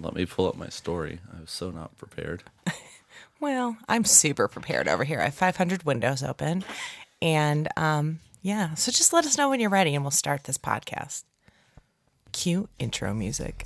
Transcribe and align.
And 0.00 0.06
let 0.06 0.14
me 0.14 0.24
pull 0.24 0.48
up 0.48 0.56
my 0.56 0.70
story. 0.70 1.20
I 1.36 1.42
was 1.42 1.50
so 1.50 1.70
not 1.70 1.96
prepared. 1.98 2.42
Well, 3.40 3.76
I'm 3.88 4.04
super 4.04 4.48
prepared 4.48 4.86
over 4.86 5.02
here. 5.02 5.18
I 5.18 5.24
have 5.24 5.34
500 5.34 5.84
windows 5.84 6.22
open. 6.22 6.62
And 7.22 7.68
um, 7.74 8.20
yeah, 8.42 8.74
so 8.74 8.92
just 8.92 9.14
let 9.14 9.24
us 9.24 9.38
know 9.38 9.48
when 9.48 9.60
you're 9.60 9.70
ready 9.70 9.94
and 9.94 10.04
we'll 10.04 10.10
start 10.10 10.44
this 10.44 10.58
podcast. 10.58 11.24
Cue 12.32 12.68
intro 12.78 13.14
music. 13.14 13.64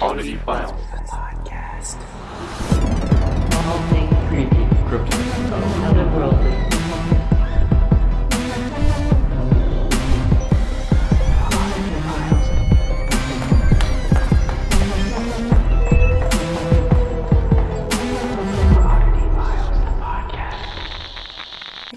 Oddity 0.00 0.36
Files. 0.38 0.72
Podcast. 1.08 2.00
All 3.64 3.78
things 3.90 4.28
creepy, 4.28 4.66
Cryptic. 4.88 5.20
otherworldly. 5.86 6.63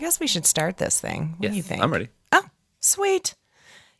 Guess 0.08 0.22
we 0.22 0.28
should 0.28 0.46
start 0.46 0.78
this 0.78 1.02
thing. 1.02 1.34
What 1.36 1.44
yes, 1.44 1.52
do 1.52 1.58
you 1.58 1.64
think? 1.64 1.84
I'm 1.84 1.92
ready. 1.92 2.08
Oh, 2.32 2.44
sweet. 2.80 3.36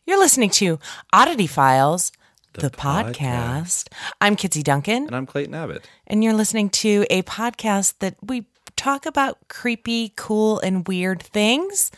You're 0.06 0.18
listening 0.18 0.48
to 0.52 0.78
Oddity 1.12 1.46
Files, 1.46 2.12
the, 2.54 2.62
The 2.62 2.70
podcast. 2.70 3.12
podcast. 3.18 3.88
I'm 4.18 4.34
Kitsy 4.34 4.64
Duncan, 4.64 5.04
And 5.06 5.14
I'm 5.14 5.26
Clayton 5.26 5.52
Abbott. 5.54 5.86
and 6.06 6.24
you're 6.24 6.32
listening 6.32 6.70
to 6.70 7.04
a 7.10 7.20
podcast 7.24 7.98
that 7.98 8.16
we 8.22 8.46
talk 8.74 9.04
about 9.04 9.36
creepy, 9.48 10.14
cool, 10.16 10.60
and 10.60 10.88
weird 10.88 11.22
things, 11.22 11.90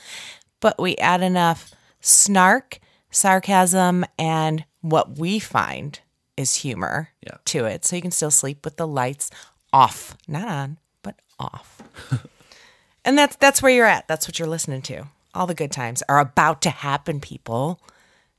but 0.58 0.80
we 0.80 0.96
add 0.96 1.22
enough 1.22 1.72
snark, 2.00 2.80
sarcasm, 3.12 4.04
and 4.18 4.64
what 4.80 5.18
we 5.20 5.38
find 5.38 6.00
is 6.36 6.56
humor 6.56 7.10
Yeah. 7.24 7.36
to 7.44 7.64
it. 7.66 7.84
So 7.84 7.94
you 7.94 8.02
can 8.02 8.10
still 8.10 8.32
sleep 8.32 8.64
with 8.64 8.76
the 8.76 8.88
lights 8.88 9.30
off. 9.72 10.16
Not 10.26 10.48
on, 10.48 10.78
but 11.04 11.14
off. 11.38 11.80
and 13.04 13.16
that's 13.16 13.36
that's 13.36 13.62
where 13.62 13.72
you're 13.72 13.86
at. 13.86 14.08
That's 14.08 14.26
what 14.26 14.38
you're 14.38 14.48
listening 14.48 14.82
to. 14.82 15.04
All 15.34 15.46
the 15.46 15.54
good 15.54 15.72
times 15.72 16.02
are 16.08 16.18
about 16.18 16.60
to 16.62 16.70
happen, 16.70 17.20
people. 17.20 17.80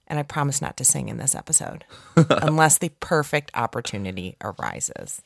And 0.07 0.19
I 0.19 0.23
promise 0.23 0.61
not 0.61 0.75
to 0.77 0.85
sing 0.85 1.07
in 1.07 1.17
this 1.17 1.35
episode 1.35 1.85
unless 2.15 2.77
the 2.77 2.89
perfect 2.99 3.49
opportunity 3.53 4.35
arises. 4.41 5.21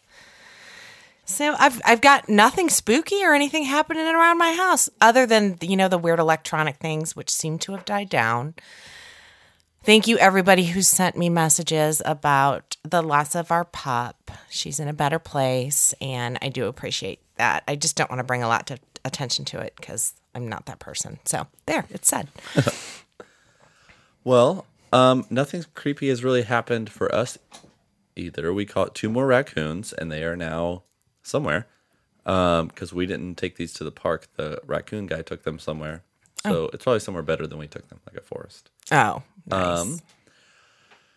So 1.26 1.56
I've 1.58 1.82
I've 1.84 2.02
got 2.02 2.30
nothing 2.30 2.70
spooky 2.70 3.24
or 3.24 3.34
anything 3.34 3.64
happening 3.64 4.06
around 4.06 4.38
my 4.38 4.54
house 4.54 4.90
other 5.02 5.26
than 5.26 5.58
you 5.62 5.76
know 5.76 5.88
the 5.88 5.98
weird 5.98 6.20
electronic 6.20 6.78
things 6.78 7.16
which 7.16 7.32
seem 7.32 7.58
to 7.60 7.72
have 7.72 7.84
died 7.84 8.10
down. 8.10 8.54
Thank 9.84 10.08
you 10.08 10.18
everybody 10.18 10.66
who 10.66 10.82
sent 10.82 11.16
me 11.18 11.30
messages 11.30 12.02
about 12.06 12.78
the 12.84 13.02
loss 13.02 13.36
of 13.36 13.52
our 13.52 13.66
pup. 13.66 14.32
She's 14.50 14.80
in 14.80 14.88
a 14.88 14.94
better 14.94 15.20
place 15.20 15.94
and 16.00 16.38
I 16.42 16.50
do 16.50 16.66
appreciate 16.66 17.20
that. 17.38 17.64
I 17.68 17.76
just 17.76 17.96
don't 17.96 18.10
want 18.10 18.20
to 18.20 18.24
bring 18.24 18.44
a 18.44 18.48
lot 18.48 18.68
to 18.68 18.80
attention 19.06 19.46
to 19.46 19.60
it 19.60 19.80
cuz 19.82 20.14
I'm 20.34 20.50
not 20.50 20.66
that 20.66 20.80
person. 20.80 21.20
So 21.24 21.48
there, 21.66 21.86
it's 21.90 22.10
said. 22.10 22.28
Well, 24.24 24.66
um, 24.92 25.26
nothing 25.30 25.64
creepy 25.76 26.10
has 26.10 26.24
really 26.24 26.42
happened 26.42 26.90
for 26.90 27.14
us 27.14 27.38
either. 28.16 28.52
We 28.52 28.66
caught 28.66 28.96
two 28.96 29.08
more 29.10 29.28
raccoons, 29.28 29.94
and 29.94 30.12
they 30.12 30.24
are 30.24 30.36
now 30.36 30.82
somewhere 31.22 31.68
because 32.24 32.92
we 32.92 33.06
didn't 33.06 33.36
take 33.36 33.56
these 33.56 33.72
to 33.74 33.84
the 33.84 33.92
park. 33.92 34.28
The 34.36 34.60
raccoon 34.66 35.06
guy 35.06 35.22
took 35.22 35.44
them 35.44 35.60
somewhere. 35.60 36.02
So 36.42 36.70
it's 36.74 36.84
probably 36.84 37.00
somewhere 37.00 37.24
better 37.24 37.46
than 37.48 37.58
we 37.58 37.68
took 37.68 37.88
them, 37.90 38.00
like 38.08 38.18
a 38.18 38.22
forest. 38.22 38.70
Oh, 38.92 39.22
nice. 39.48 39.80
Um, 39.80 40.00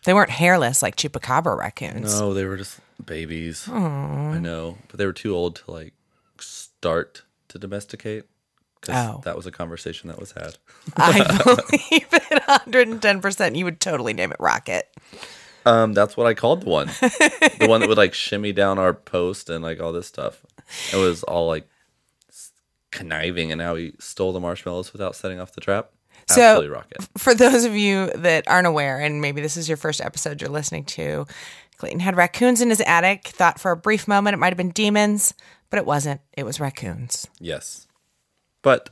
they 0.03 0.13
weren't 0.13 0.29
hairless 0.29 0.81
like 0.81 0.95
chupacabra 0.95 1.57
raccoons. 1.57 2.19
No, 2.19 2.33
they 2.33 2.45
were 2.45 2.57
just 2.57 2.79
babies. 3.03 3.67
I 3.67 4.37
know, 4.39 4.77
but 4.87 4.97
they 4.97 5.05
were 5.05 5.13
too 5.13 5.35
old 5.35 5.55
to 5.57 5.71
like 5.71 5.93
start 6.39 7.23
to 7.49 7.59
domesticate. 7.59 8.23
Because 8.81 8.95
Oh. 8.95 9.21
that 9.25 9.35
was 9.35 9.45
a 9.45 9.51
conversation 9.51 10.07
that 10.07 10.19
was 10.19 10.31
had. 10.31 10.57
I 10.97 11.19
believe 11.43 12.07
it 12.13 12.43
110%. 12.43 13.55
You 13.57 13.65
would 13.65 13.81
totally 13.81 14.13
name 14.13 14.31
it 14.31 14.37
Rocket. 14.39 14.87
Um, 15.65 15.93
that's 15.93 16.15
what 16.15 16.25
I 16.25 16.33
called 16.33 16.61
the 16.61 16.69
one, 16.69 16.87
the 16.87 17.65
one 17.67 17.81
that 17.81 17.89
would 17.89 17.97
like 17.97 18.13
shimmy 18.13 18.53
down 18.53 18.79
our 18.79 18.93
post 18.93 19.49
and 19.49 19.61
like 19.61 19.81
all 19.81 19.91
this 19.91 20.07
stuff. 20.07 20.45
It 20.93 20.95
was 20.95 21.23
all 21.23 21.47
like 21.47 21.67
conniving, 22.91 23.51
and 23.51 23.61
how 23.61 23.75
he 23.75 23.93
stole 23.99 24.31
the 24.33 24.39
marshmallows 24.39 24.93
without 24.93 25.15
setting 25.15 25.39
off 25.39 25.51
the 25.53 25.61
trap. 25.61 25.91
So- 26.27 26.41
Absolutely 26.41 26.69
rocket. 26.75 27.07
For 27.17 27.35
those 27.35 27.65
of 27.65 27.75
you 27.75 28.07
that 28.15 28.47
aren't 28.47 28.67
aware, 28.67 28.99
and 28.99 29.19
maybe 29.21 29.41
this 29.41 29.57
is 29.57 29.67
your 29.67 29.77
first 29.77 29.99
episode 30.01 30.41
you're 30.41 30.49
listening 30.49 30.85
to, 30.85 31.25
Clayton 31.77 31.99
had 31.99 32.15
raccoons 32.15 32.61
in 32.61 32.69
his 32.69 32.81
attic. 32.81 33.27
Thought 33.27 33.59
for 33.59 33.71
a 33.71 33.77
brief 33.77 34.07
moment 34.07 34.33
it 34.35 34.37
might 34.37 34.49
have 34.53 34.57
been 34.57 34.71
demons, 34.71 35.33
but 35.69 35.77
it 35.77 35.85
wasn't. 35.85 36.21
It 36.33 36.43
was 36.43 36.59
raccoons. 36.59 37.27
Yes, 37.39 37.87
but 38.61 38.89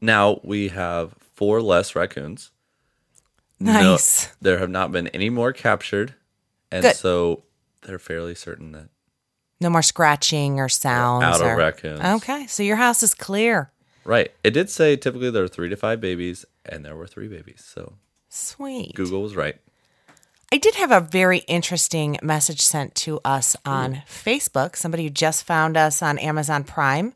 now 0.00 0.40
we 0.44 0.68
have 0.68 1.14
four 1.34 1.60
less 1.62 1.94
raccoons. 1.96 2.50
No- 3.60 3.72
Nice. 3.72 4.28
there 4.40 4.58
have 4.58 4.70
not 4.70 4.92
been 4.92 5.08
any 5.08 5.30
more 5.30 5.52
captured, 5.52 6.14
and 6.70 6.82
Good. 6.82 6.96
so 6.96 7.44
they're 7.82 7.98
fairly 7.98 8.34
certain 8.34 8.72
that 8.72 8.88
No 9.60 9.70
more 9.70 9.82
scratching 9.82 10.58
or 10.60 10.68
sounds. 10.68 11.24
out 11.24 11.40
of 11.40 11.46
or- 11.46 11.56
raccoons. 11.56 12.00
Okay, 12.00 12.46
so 12.46 12.62
your 12.62 12.76
house 12.76 13.02
is 13.02 13.14
clear. 13.14 13.70
Right. 14.04 14.32
It 14.42 14.50
did 14.50 14.68
say 14.68 14.96
typically 14.96 15.30
there 15.30 15.44
are 15.44 15.48
three 15.48 15.68
to 15.70 15.76
five 15.76 16.00
babies, 16.00 16.44
and 16.66 16.84
there 16.84 16.94
were 16.96 17.06
three 17.06 17.28
babies. 17.28 17.64
So 17.66 17.94
Sweet. 18.28 18.94
Google 18.94 19.22
was 19.22 19.34
right. 19.36 19.56
I 20.52 20.58
did 20.58 20.76
have 20.76 20.92
a 20.92 21.00
very 21.00 21.38
interesting 21.38 22.18
message 22.22 22.60
sent 22.60 22.94
to 22.96 23.18
us 23.24 23.56
on 23.64 24.02
Facebook. 24.06 24.76
Somebody 24.76 25.04
who 25.04 25.10
just 25.10 25.44
found 25.44 25.76
us 25.76 26.02
on 26.02 26.18
Amazon 26.18 26.64
Prime. 26.64 27.12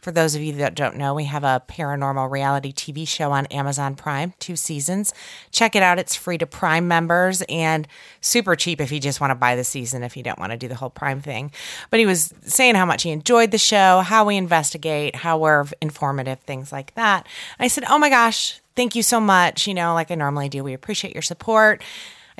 For 0.00 0.10
those 0.10 0.34
of 0.34 0.42
you 0.42 0.54
that 0.54 0.74
don't 0.74 0.96
know, 0.96 1.14
we 1.14 1.24
have 1.24 1.44
a 1.44 1.62
paranormal 1.68 2.30
reality 2.30 2.72
TV 2.72 3.06
show 3.06 3.32
on 3.32 3.46
Amazon 3.46 3.94
Prime, 3.94 4.32
two 4.40 4.56
seasons. 4.56 5.12
Check 5.52 5.76
it 5.76 5.82
out. 5.82 5.98
It's 5.98 6.16
free 6.16 6.38
to 6.38 6.46
Prime 6.46 6.88
members 6.88 7.42
and 7.48 7.86
super 8.20 8.56
cheap 8.56 8.80
if 8.80 8.90
you 8.90 8.98
just 8.98 9.20
want 9.20 9.30
to 9.30 9.36
buy 9.36 9.56
the 9.56 9.64
season, 9.64 10.02
if 10.02 10.16
you 10.16 10.22
don't 10.22 10.38
want 10.38 10.52
to 10.52 10.58
do 10.58 10.66
the 10.66 10.74
whole 10.74 10.90
Prime 10.90 11.20
thing. 11.20 11.52
But 11.90 12.00
he 12.00 12.06
was 12.06 12.34
saying 12.42 12.74
how 12.74 12.86
much 12.86 13.02
he 13.02 13.10
enjoyed 13.10 13.50
the 13.50 13.58
show, 13.58 14.00
how 14.00 14.24
we 14.24 14.36
investigate, 14.36 15.16
how 15.16 15.38
we're 15.38 15.66
informative, 15.80 16.40
things 16.40 16.72
like 16.72 16.94
that. 16.94 17.26
I 17.58 17.68
said, 17.68 17.84
Oh 17.88 17.98
my 17.98 18.08
gosh, 18.08 18.60
thank 18.74 18.96
you 18.96 19.02
so 19.02 19.20
much. 19.20 19.68
You 19.68 19.74
know, 19.74 19.94
like 19.94 20.10
I 20.10 20.14
normally 20.14 20.48
do, 20.48 20.64
we 20.64 20.72
appreciate 20.72 21.14
your 21.14 21.22
support. 21.22 21.82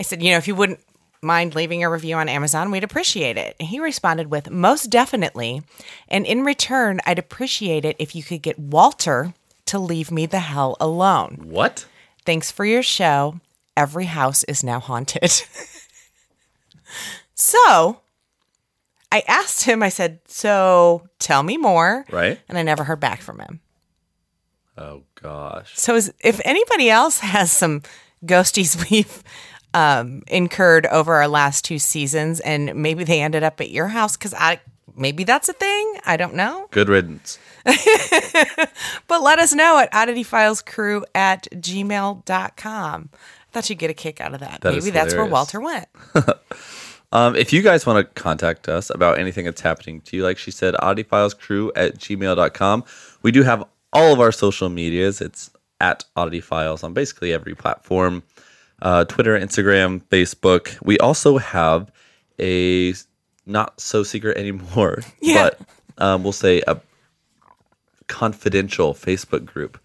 I 0.01 0.03
said, 0.03 0.23
you 0.23 0.31
know, 0.31 0.39
if 0.39 0.49
you 0.49 0.55
wouldn't 0.55 0.81
mind 1.21 1.55
leaving 1.55 1.85
a 1.85 1.91
review 1.91 2.17
on 2.17 2.27
Amazon, 2.27 2.71
we'd 2.71 2.85
appreciate 2.85 3.37
it. 3.37 3.55
And 3.61 3.69
he 3.69 3.79
responded 3.79 4.31
with, 4.31 4.51
most 4.51 4.87
definitely. 4.87 5.61
And 6.09 6.25
in 6.25 6.43
return, 6.43 7.01
I'd 7.05 7.19
appreciate 7.19 7.85
it 7.85 7.97
if 7.99 8.15
you 8.15 8.23
could 8.23 8.41
get 8.41 8.59
Walter 8.59 9.35
to 9.67 9.79
leave 9.79 10.11
me 10.11 10.25
the 10.25 10.39
hell 10.39 10.79
alone. 10.81 11.43
What? 11.45 11.85
Thanks 12.25 12.51
for 12.51 12.65
your 12.65 12.83
show. 12.83 13.41
Every 13.77 14.07
house 14.07 14.43
is 14.45 14.65
now 14.65 14.81
haunted. 14.81 15.31
so 17.35 18.01
I 19.13 19.23
asked 19.29 19.67
him, 19.67 19.83
I 19.83 19.91
said, 19.91 20.21
so 20.27 21.07
tell 21.19 21.43
me 21.43 21.59
more. 21.59 22.07
Right? 22.11 22.41
And 22.49 22.57
I 22.57 22.63
never 22.63 22.85
heard 22.85 23.01
back 23.01 23.21
from 23.21 23.39
him. 23.39 23.61
Oh 24.79 25.03
gosh. 25.21 25.77
So, 25.77 25.95
is, 25.95 26.11
if 26.21 26.41
anybody 26.47 26.89
else 26.89 27.19
has 27.19 27.53
some 27.53 27.83
ghosties 28.25 28.83
we've 28.91 29.23
um, 29.75 30.23
incurred 30.27 30.87
over 30.87 31.15
our 31.15 31.29
last 31.29 31.65
two 31.65 31.79
seasons, 31.79 32.41
and 32.41 32.75
maybe 32.75 33.05
they 33.05 33.21
ended 33.21 33.43
up 33.43 33.61
at 33.61 33.71
your 33.71 33.89
house, 33.89 34.17
because 34.17 34.35
I 34.35 34.61
maybe 34.97 35.25
that's 35.25 35.49
a 35.49 35.53
thing. 35.53 35.99
I 36.05 36.17
don't 36.17 36.35
know. 36.35 36.69
Good 36.71 36.89
riddance. 36.89 37.39
But 39.07 39.23
let 39.23 39.41
us 39.41 39.53
know 39.53 39.79
at 39.79 39.93
oddityfilescrew 39.93 41.03
at 41.15 41.49
gmail.com. 41.51 43.11
I 43.13 43.53
thought 43.53 43.69
you'd 43.69 43.79
get 43.79 43.91
a 43.91 43.95
kick 43.95 44.21
out 44.21 44.35
of 44.35 44.41
that. 44.41 44.61
That 44.61 44.73
maybe 44.73 44.91
that's 44.91 45.15
where. 45.15 45.27
Walter 45.27 45.61
went. 45.61 45.89
Um, 47.13 47.35
if 47.35 47.53
you 47.53 47.61
guys 47.61 47.87
want 47.87 47.99
to 47.99 48.23
contact 48.23 48.69
us 48.69 48.89
about 48.89 49.19
anything 49.19 49.45
that's 49.45 49.61
happening 49.61 50.01
to 50.03 50.17
you, 50.17 50.23
like 50.23 50.39
she 50.39 50.53
said, 50.53 50.75
oddityfilescrew 50.75 51.73
at 51.75 51.99
gmail.com. 51.99 52.85
We 53.23 53.33
do 53.33 53.43
have 53.43 53.65
all 53.93 54.13
of 54.13 54.21
our 54.21 54.31
social 54.31 54.69
medias. 54.69 55.21
It's 55.21 55.51
at 55.81 56.05
Oddity 56.15 56.41
Files 56.41 56.85
on 56.85 56.93
basically 56.93 57.33
every 57.33 57.57
platform 57.57 58.23
uh, 58.83 59.05
Twitter, 59.05 59.39
Instagram, 59.39 60.03
Facebook. 60.11 60.77
We 60.83 60.99
also 60.99 61.39
have 61.39 61.91
a 62.41 62.95
not 63.47 63.81
so 63.81 64.03
secret 64.03 64.37
anymore, 64.45 65.03
Yeah. 65.21 65.51
but 65.51 65.61
um, 65.99 66.23
we'll 66.23 66.33
say 66.33 66.63
a 66.67 66.81
confidential 68.07 68.95
Facebook 68.95 69.45
group 69.45 69.79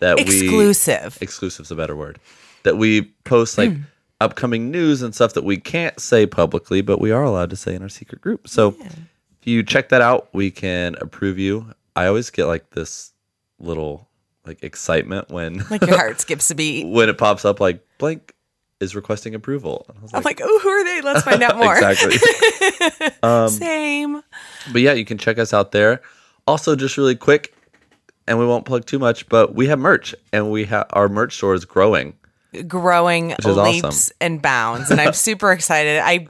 that 0.00 0.16
we 0.16 0.22
Exclusive. 0.22 1.18
exclusive's 1.20 1.70
a 1.70 1.76
better 1.76 1.94
word 1.94 2.18
that 2.64 2.76
we 2.76 3.02
post 3.24 3.58
like 3.58 3.70
Hmm. 3.70 3.82
upcoming 4.20 4.70
news 4.70 5.02
and 5.02 5.14
stuff 5.14 5.34
that 5.34 5.44
we 5.44 5.56
can't 5.56 5.98
say 6.00 6.26
publicly 6.26 6.80
but 6.80 7.00
we 7.00 7.10
are 7.12 7.22
allowed 7.22 7.50
to 7.50 7.56
say 7.56 7.74
in 7.74 7.82
our 7.82 7.88
secret 7.88 8.20
group 8.20 8.48
so 8.48 8.74
if 8.80 9.46
you 9.46 9.62
check 9.62 9.90
that 9.90 10.00
out 10.00 10.28
we 10.32 10.50
can 10.50 10.96
approve 11.00 11.38
you 11.38 11.66
i 11.94 12.06
always 12.06 12.30
get 12.30 12.46
like 12.46 12.70
this 12.70 13.12
little 13.58 14.08
like 14.46 14.62
excitement 14.62 15.30
when 15.30 15.64
like 15.70 15.86
your 15.86 15.96
heart 15.96 16.20
skips 16.22 16.50
a 16.50 16.54
beat. 16.54 16.86
when 16.86 17.08
it 17.08 17.18
pops 17.18 17.44
up 17.44 17.60
like 17.60 17.84
blank 17.98 18.34
is 18.80 18.94
requesting 18.96 19.34
approval. 19.34 19.84
And 19.88 19.98
I 19.98 20.02
was 20.02 20.14
I'm 20.14 20.22
like, 20.22 20.40
oh, 20.42 20.60
who 20.62 20.68
are 20.70 20.84
they? 20.84 21.00
Let's 21.02 21.22
find 21.22 21.42
out 21.42 21.56
more. 21.58 21.74
exactly. 21.76 22.16
Um, 23.22 23.48
Same. 23.50 24.22
But 24.72 24.80
yeah, 24.80 24.94
you 24.94 25.04
can 25.04 25.18
check 25.18 25.38
us 25.38 25.52
out 25.52 25.72
there. 25.72 26.00
Also, 26.46 26.74
just 26.74 26.96
really 26.96 27.14
quick, 27.14 27.54
and 28.26 28.38
we 28.38 28.46
won't 28.46 28.64
plug 28.64 28.86
too 28.86 28.98
much, 28.98 29.28
but 29.28 29.54
we 29.54 29.66
have 29.66 29.78
merch, 29.78 30.14
and 30.32 30.50
we 30.50 30.64
have 30.64 30.86
our 30.90 31.08
merch 31.10 31.36
store 31.36 31.52
is 31.54 31.66
growing. 31.66 32.14
growing 32.66 33.34
leaps 33.44 33.84
awesome. 33.84 34.16
and 34.20 34.42
bounds 34.42 34.90
and 34.90 35.00
i'm 35.00 35.12
super 35.12 35.52
excited 35.52 36.00
i 36.04 36.26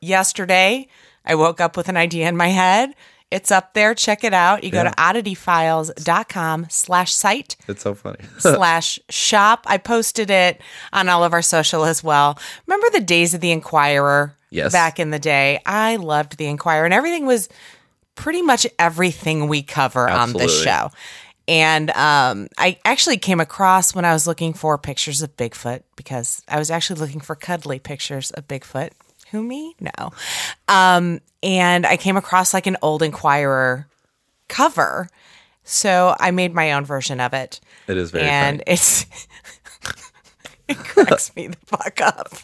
yesterday 0.00 0.88
i 1.26 1.34
woke 1.34 1.60
up 1.60 1.76
with 1.76 1.90
an 1.90 1.96
idea 1.96 2.26
in 2.26 2.36
my 2.36 2.48
head 2.48 2.94
it's 3.30 3.50
up 3.50 3.74
there 3.74 3.94
check 3.94 4.24
it 4.24 4.32
out 4.34 4.64
you 4.64 4.70
go 4.70 4.82
Yeah. 4.82 4.90
to 4.90 4.96
oddityfiles.com 4.96 6.66
slash 6.70 7.12
site 7.14 7.56
It's 7.68 7.82
so 7.82 7.94
funny. 7.94 8.18
slash 8.38 8.98
shop 9.08 9.64
i 9.66 9.78
posted 9.78 10.30
it 10.30 10.60
on 10.92 11.08
all 11.08 11.24
of 11.24 11.32
our 11.32 11.42
social 11.42 11.84
as 11.84 12.02
well 12.02 12.38
remember 12.66 12.88
the 12.90 13.00
days 13.04 13.34
of 13.34 13.40
the 13.40 13.50
enquirer 13.52 14.34
Yes. 14.50 14.72
back 14.72 14.98
in 14.98 15.10
the 15.10 15.18
day 15.18 15.60
i 15.66 15.96
loved 15.96 16.38
the 16.38 16.46
enquirer 16.46 16.84
and 16.86 16.94
everything 16.94 17.26
was 17.26 17.48
pretty 18.14 18.40
much 18.42 18.66
everything 18.78 19.46
we 19.48 19.62
cover 19.62 20.08
on 20.08 20.32
this 20.32 20.62
show 20.62 20.90
and 21.46 21.88
um, 21.92 22.48
I 22.58 22.78
actually 22.84 23.16
came 23.16 23.40
across 23.40 23.94
when 23.94 24.04
I 24.04 24.12
was 24.12 24.26
looking 24.26 24.52
for 24.52 24.76
pictures 24.76 25.22
of 25.22 25.34
Bigfoot 25.38 25.80
because 25.96 26.42
I 26.46 26.58
was 26.58 26.70
actually 26.70 27.00
looking 27.00 27.20
for 27.20 27.34
cuddly 27.34 27.78
pictures 27.78 28.30
of 28.32 28.46
Bigfoot. 28.46 28.90
Who 29.30 29.42
me? 29.42 29.74
No. 29.80 30.10
Um, 30.68 31.20
and 31.42 31.86
I 31.86 31.96
came 31.96 32.16
across 32.16 32.54
like 32.54 32.66
an 32.66 32.76
old 32.82 33.02
Enquirer 33.02 33.86
cover. 34.48 35.08
So 35.64 36.16
I 36.18 36.30
made 36.30 36.54
my 36.54 36.72
own 36.72 36.84
version 36.84 37.20
of 37.20 37.34
it. 37.34 37.60
It 37.86 37.96
is 37.96 38.10
very 38.10 38.24
and 38.24 38.58
funny. 38.58 38.64
it's 38.66 39.06
it 40.68 40.78
cracks 40.78 41.34
me 41.36 41.48
the 41.48 41.58
fuck 41.66 42.00
up. 42.00 42.34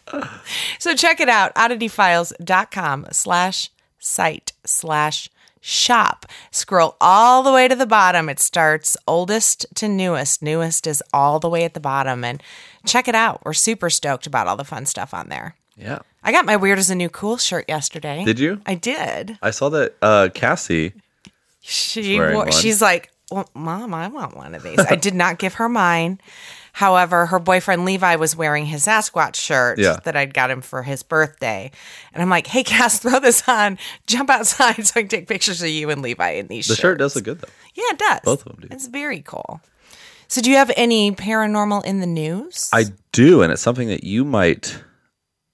So 0.78 0.94
check 0.94 1.20
it 1.20 1.28
out, 1.28 1.54
oddityfiles.com 1.54 3.06
slash 3.12 3.70
site 3.98 4.52
slash 4.66 5.30
shop. 5.60 6.26
Scroll 6.50 6.96
all 7.00 7.42
the 7.42 7.52
way 7.52 7.66
to 7.68 7.74
the 7.74 7.86
bottom. 7.86 8.28
It 8.28 8.38
starts 8.38 8.98
oldest 9.08 9.64
to 9.76 9.88
newest. 9.88 10.42
Newest 10.42 10.86
is 10.86 11.02
all 11.14 11.40
the 11.40 11.48
way 11.48 11.64
at 11.64 11.72
the 11.72 11.80
bottom. 11.80 12.22
And 12.22 12.42
check 12.84 13.08
it 13.08 13.14
out. 13.14 13.40
We're 13.44 13.54
super 13.54 13.88
stoked 13.88 14.26
about 14.26 14.46
all 14.46 14.56
the 14.56 14.64
fun 14.64 14.84
stuff 14.84 15.14
on 15.14 15.30
there. 15.30 15.56
Yeah. 15.76 15.98
I 16.22 16.32
got 16.32 16.46
my 16.46 16.56
weird 16.56 16.78
as 16.78 16.90
a 16.90 16.94
new 16.94 17.08
cool 17.08 17.36
shirt 17.36 17.64
yesterday. 17.68 18.24
Did 18.24 18.38
you? 18.38 18.60
I 18.66 18.74
did. 18.74 19.38
I 19.42 19.50
saw 19.50 19.68
that 19.70 19.94
uh, 20.00 20.28
Cassie. 20.34 20.92
She 21.60 22.18
wore, 22.18 22.50
she's 22.52 22.80
like, 22.82 23.10
well, 23.30 23.48
Mom, 23.54 23.94
I 23.94 24.08
want 24.08 24.36
one 24.36 24.54
of 24.54 24.62
these. 24.62 24.78
I 24.78 24.96
did 24.96 25.14
not 25.14 25.38
give 25.38 25.54
her 25.54 25.68
mine. 25.68 26.20
However, 26.74 27.26
her 27.26 27.38
boyfriend 27.38 27.84
Levi 27.84 28.16
was 28.16 28.34
wearing 28.36 28.66
his 28.66 28.84
Sasquatch 28.86 29.36
shirt 29.36 29.78
Yeah. 29.78 29.98
that 30.04 30.16
I'd 30.16 30.34
got 30.34 30.50
him 30.50 30.60
for 30.60 30.82
his 30.82 31.02
birthday. 31.02 31.70
And 32.12 32.22
I'm 32.22 32.28
like, 32.28 32.46
hey, 32.48 32.64
Cass, 32.64 32.98
throw 33.02 33.20
this 33.20 33.48
on, 33.48 33.78
jump 34.06 34.28
outside 34.28 34.84
so 34.86 35.00
I 35.00 35.02
can 35.02 35.08
take 35.08 35.28
pictures 35.28 35.62
of 35.62 35.68
you 35.68 35.88
and 35.90 36.02
Levi 36.02 36.30
in 36.32 36.48
these 36.48 36.66
The 36.66 36.74
shirts. 36.74 36.80
shirt 36.82 36.98
does 36.98 37.14
look 37.16 37.24
good 37.24 37.40
though. 37.40 37.48
Yeah, 37.74 37.84
it 37.90 37.98
does. 37.98 38.20
Both 38.24 38.46
of 38.46 38.52
them 38.56 38.68
do. 38.68 38.74
It's 38.74 38.86
very 38.88 39.20
cool. 39.22 39.60
So, 40.26 40.40
do 40.40 40.50
you 40.50 40.56
have 40.56 40.72
any 40.76 41.12
paranormal 41.12 41.84
in 41.84 42.00
the 42.00 42.06
news? 42.06 42.70
I 42.72 42.84
do, 43.12 43.42
and 43.42 43.52
it's 43.52 43.62
something 43.62 43.88
that 43.88 44.04
you 44.04 44.24
might 44.24 44.82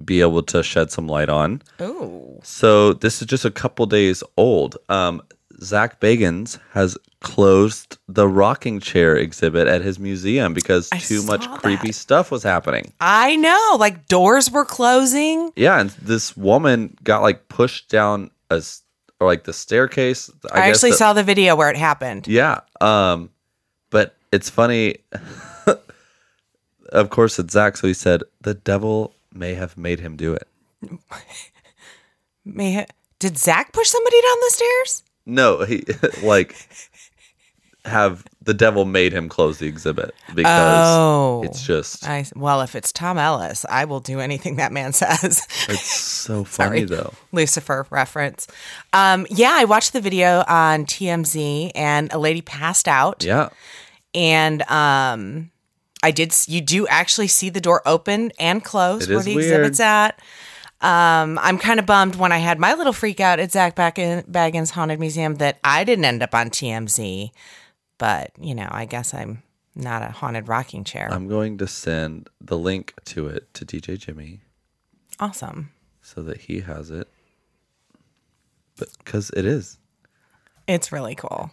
be 0.04 0.20
able 0.20 0.42
to 0.42 0.62
shed 0.62 0.90
some 0.90 1.06
light 1.06 1.28
on. 1.28 1.62
Oh, 1.78 2.40
So 2.42 2.92
this 2.92 3.20
is 3.20 3.28
just 3.28 3.44
a 3.44 3.50
couple 3.50 3.86
days 3.86 4.22
old. 4.36 4.76
Um, 4.88 5.22
Zak 5.62 6.00
Bagans 6.00 6.58
has 6.72 6.96
closed 7.20 7.98
the 8.08 8.26
rocking 8.26 8.80
chair 8.80 9.14
exhibit 9.14 9.68
at 9.68 9.82
his 9.82 9.98
museum 9.98 10.54
because 10.54 10.88
I 10.90 10.98
too 10.98 11.22
much 11.24 11.44
saw 11.44 11.58
creepy 11.58 11.92
stuff 11.92 12.30
was 12.30 12.42
happening. 12.42 12.92
I 13.00 13.36
know. 13.36 13.76
Like 13.78 14.08
doors 14.08 14.50
were 14.50 14.64
closing. 14.64 15.52
Yeah, 15.56 15.80
and 15.80 15.90
this 15.90 16.36
woman 16.36 16.96
got 17.02 17.22
like 17.22 17.48
pushed 17.48 17.90
down 17.90 18.30
a 18.50 18.62
or 19.20 19.26
like 19.26 19.44
the 19.44 19.52
staircase. 19.52 20.30
I, 20.50 20.68
guess 20.68 20.76
actually 20.76 20.92
saw 20.92 21.12
the 21.12 21.22
video 21.22 21.54
where 21.56 21.68
it 21.68 21.76
happened. 21.76 22.26
Yeah. 22.26 22.60
Um, 22.80 23.30
but 23.90 24.16
it's 24.32 24.48
funny. 24.48 24.96
of 26.88 27.10
course, 27.10 27.38
it's 27.38 27.52
Zak. 27.52 27.76
So 27.76 27.86
he 27.86 27.94
said 27.94 28.22
the 28.40 28.54
devil 28.54 29.14
may 29.32 29.54
have 29.54 29.76
made 29.76 30.00
him 30.00 30.16
do 30.16 30.34
it. 30.34 30.48
May 32.44 32.72
ha- 32.74 32.86
Did 33.18 33.36
Zach 33.38 33.72
push 33.72 33.88
somebody 33.88 34.20
down 34.22 34.36
the 34.40 34.50
stairs? 34.50 35.02
No, 35.26 35.62
he 35.64 35.84
like 36.22 36.56
have 37.86 38.24
the 38.42 38.52
devil 38.52 38.84
made 38.84 39.12
him 39.12 39.28
close 39.28 39.58
the 39.58 39.66
exhibit 39.66 40.14
because 40.34 40.86
Oh. 40.98 41.42
it's 41.44 41.62
just 41.66 42.06
I 42.06 42.24
well, 42.34 42.60
if 42.62 42.74
it's 42.74 42.92
Tom 42.92 43.18
Ellis, 43.18 43.64
I 43.70 43.84
will 43.84 44.00
do 44.00 44.20
anything 44.20 44.56
that 44.56 44.72
man 44.72 44.92
says. 44.94 45.46
it's 45.68 45.80
so 45.96 46.44
funny 46.44 46.86
Sorry. 46.86 47.00
though. 47.02 47.12
Lucifer 47.32 47.86
reference. 47.90 48.46
Um, 48.92 49.26
yeah, 49.30 49.52
I 49.52 49.64
watched 49.64 49.92
the 49.92 50.00
video 50.00 50.44
on 50.48 50.84
TMZ, 50.86 51.72
and 51.74 52.12
a 52.12 52.18
lady 52.18 52.40
passed 52.42 52.88
out, 52.88 53.22
Yeah. 53.24 53.50
and 54.14 54.62
um, 54.70 55.50
I 56.02 56.10
did. 56.10 56.34
You 56.46 56.60
do 56.60 56.86
actually 56.88 57.28
see 57.28 57.50
the 57.50 57.60
door 57.60 57.82
open 57.86 58.32
and 58.38 58.64
close 58.64 59.08
It 59.08 59.14
where 59.14 59.22
the 59.22 59.34
weird. 59.36 59.50
exhibit's 59.50 59.80
at. 59.80 60.20
Um, 60.80 61.38
I'm 61.42 61.58
kind 61.58 61.78
of 61.78 61.84
bummed 61.84 62.16
when 62.16 62.32
I 62.32 62.38
had 62.38 62.58
my 62.58 62.72
little 62.72 62.94
freak 62.94 63.20
out 63.20 63.38
at 63.38 63.52
Zak 63.52 63.76
Bagans, 63.76 64.26
Bagans 64.26 64.70
Haunted 64.70 64.98
Museum 64.98 65.34
that 65.36 65.58
I 65.62 65.84
didn't 65.84 66.06
end 66.06 66.22
up 66.22 66.34
on 66.34 66.48
TMZ. 66.48 67.30
But 67.98 68.30
you 68.40 68.54
know, 68.54 68.68
I 68.70 68.86
guess 68.86 69.12
I'm 69.12 69.42
not 69.74 70.02
a 70.02 70.10
haunted 70.10 70.48
rocking 70.48 70.84
chair. 70.84 71.08
I'm 71.12 71.28
going 71.28 71.58
to 71.58 71.66
send 71.66 72.30
the 72.40 72.56
link 72.58 72.94
to 73.06 73.26
it 73.26 73.52
to 73.54 73.66
DJ 73.66 73.98
Jimmy 73.98 74.40
awesome. 75.18 75.70
so 76.00 76.22
that 76.22 76.40
he 76.42 76.60
has 76.60 76.90
it. 76.90 77.08
But 78.76 78.88
because 79.04 79.30
it 79.36 79.44
is. 79.44 79.76
It's 80.66 80.92
really 80.92 81.14
cool. 81.14 81.50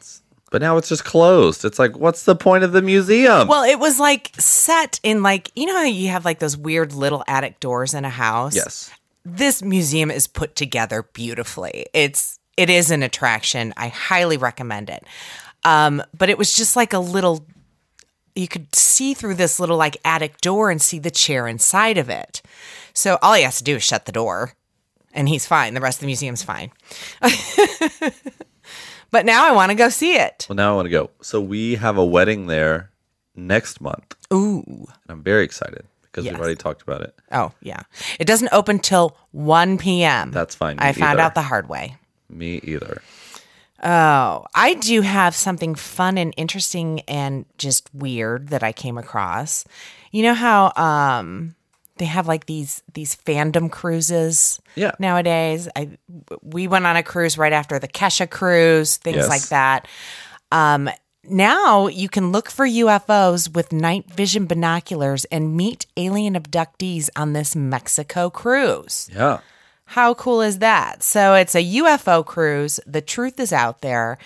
But 0.49 0.61
now 0.61 0.77
it's 0.77 0.87
just 0.89 1.03
closed. 1.03 1.65
It's 1.65 1.77
like, 1.77 1.97
what's 1.97 2.23
the 2.23 2.35
point 2.35 2.63
of 2.63 2.71
the 2.71 2.81
museum? 2.81 3.47
Well, 3.47 3.63
it 3.63 3.79
was 3.79 3.99
like 3.99 4.31
set 4.37 4.99
in 5.03 5.21
like 5.21 5.51
you 5.55 5.65
know 5.65 5.75
how 5.75 5.83
you 5.83 6.07
have 6.09 6.23
like 6.25 6.39
those 6.39 6.55
weird 6.55 6.93
little 6.93 7.23
attic 7.27 7.59
doors 7.59 7.93
in 7.93 8.05
a 8.05 8.09
house. 8.09 8.55
yes. 8.55 8.91
This 9.25 9.61
museum 9.61 10.09
is 10.09 10.25
put 10.25 10.55
together 10.55 11.03
beautifully. 11.03 11.87
It's 11.93 12.39
it 12.55 12.69
is 12.69 12.91
an 12.91 13.03
attraction. 13.03 13.73
I 13.75 13.89
highly 13.89 14.37
recommend 14.37 14.89
it. 14.89 15.03
Um, 15.65 16.01
but 16.17 16.29
it 16.29 16.37
was 16.37 16.53
just 16.53 16.75
like 16.77 16.93
a 16.93 16.99
little 16.99 17.45
you 18.35 18.47
could 18.47 18.73
see 18.73 19.13
through 19.13 19.33
this 19.33 19.59
little 19.59 19.77
like 19.77 19.97
attic 20.05 20.39
door 20.41 20.69
and 20.71 20.81
see 20.81 20.99
the 20.99 21.11
chair 21.11 21.47
inside 21.47 21.97
of 21.97 22.09
it. 22.09 22.41
So 22.93 23.17
all 23.21 23.33
he 23.33 23.43
has 23.43 23.57
to 23.57 23.63
do 23.63 23.75
is 23.75 23.83
shut 23.83 24.05
the 24.05 24.11
door 24.11 24.53
and 25.13 25.27
he's 25.27 25.45
fine. 25.45 25.73
The 25.73 25.81
rest 25.81 25.97
of 25.97 26.01
the 26.01 26.05
museum's 26.05 26.43
fine. 26.43 26.71
but 29.11 29.25
now 29.25 29.45
I 29.47 29.51
want 29.51 29.69
to 29.71 29.75
go 29.75 29.89
see 29.89 30.15
it. 30.15 30.45
Well, 30.49 30.55
now 30.55 30.73
I 30.73 30.75
want 30.75 30.85
to 30.85 30.89
go. 30.91 31.09
So 31.21 31.39
we 31.41 31.75
have 31.75 31.97
a 31.97 32.05
wedding 32.05 32.47
there 32.47 32.91
next 33.35 33.81
month. 33.81 34.15
Ooh. 34.33 34.63
And 34.67 34.87
I'm 35.09 35.23
very 35.23 35.43
excited 35.43 35.85
because 36.03 36.25
Yes. 36.25 36.33
we've 36.33 36.39
already 36.41 36.55
talked 36.55 36.81
about 36.81 37.01
it. 37.01 37.15
Oh, 37.31 37.51
yeah. 37.61 37.83
It 38.19 38.25
doesn't 38.25 38.49
open 38.51 38.79
till 38.79 39.15
1 39.31 39.77
p.m. 39.77 40.31
That's 40.31 40.55
fine. 40.55 40.79
I 40.79 40.91
found 40.93 41.19
out 41.19 41.35
the 41.35 41.41
hard 41.43 41.69
way. 41.69 41.95
Me 42.29 42.59
either. 42.63 43.01
Oh, 43.83 44.45
I 44.55 44.73
do 44.73 45.01
have 45.01 45.35
something 45.35 45.75
fun 45.75 46.17
and 46.17 46.33
interesting 46.35 47.01
and 47.01 47.45
just 47.59 47.93
weird 47.93 48.47
that 48.49 48.63
I 48.63 48.71
came 48.71 48.97
across. 48.97 49.65
You 50.11 50.23
know 50.23 50.33
how 50.33 50.73
um 50.75 51.53
they 51.97 52.05
have 52.05 52.27
like 52.27 52.45
these 52.45 52.81
these 52.93 53.15
fandom 53.15 53.71
cruises 53.71 54.59
Yeah. 54.75 54.91
nowadays. 54.99 55.67
I 55.75 55.89
we 56.41 56.67
went 56.67 56.85
on 56.85 56.95
a 56.95 57.03
cruise 57.03 57.37
right 57.37 57.53
after 57.53 57.79
the 57.79 57.87
Kesha 57.87 58.29
cruise, 58.29 58.97
things 58.97 59.17
Yes. 59.17 59.29
like 59.29 59.47
that. 59.49 59.87
Um 60.51 60.89
now 61.29 61.87
you 61.87 62.07
can 62.07 62.31
look 62.31 62.49
for 62.49 62.65
UFOs 62.65 63.53
with 63.53 63.73
night 63.73 64.05
vision 64.13 64.45
binoculars 64.45 65.25
and 65.25 65.57
meet 65.57 65.85
alien 65.97 66.35
abductees 66.35 67.09
on 67.17 67.33
this 67.33 67.55
Mexico 67.55 68.29
cruise. 68.29 69.09
Yeah. 69.13 69.39
How 69.85 70.13
cool 70.13 70.41
is 70.41 70.59
that? 70.59 71.03
So 71.03 71.33
it's 71.33 71.55
a 71.55 71.63
UFO 71.63 72.25
cruise. 72.25 72.79
The 72.87 73.01
truth 73.01 73.39
is 73.39 73.51
out 73.51 73.81
there. 73.81 74.17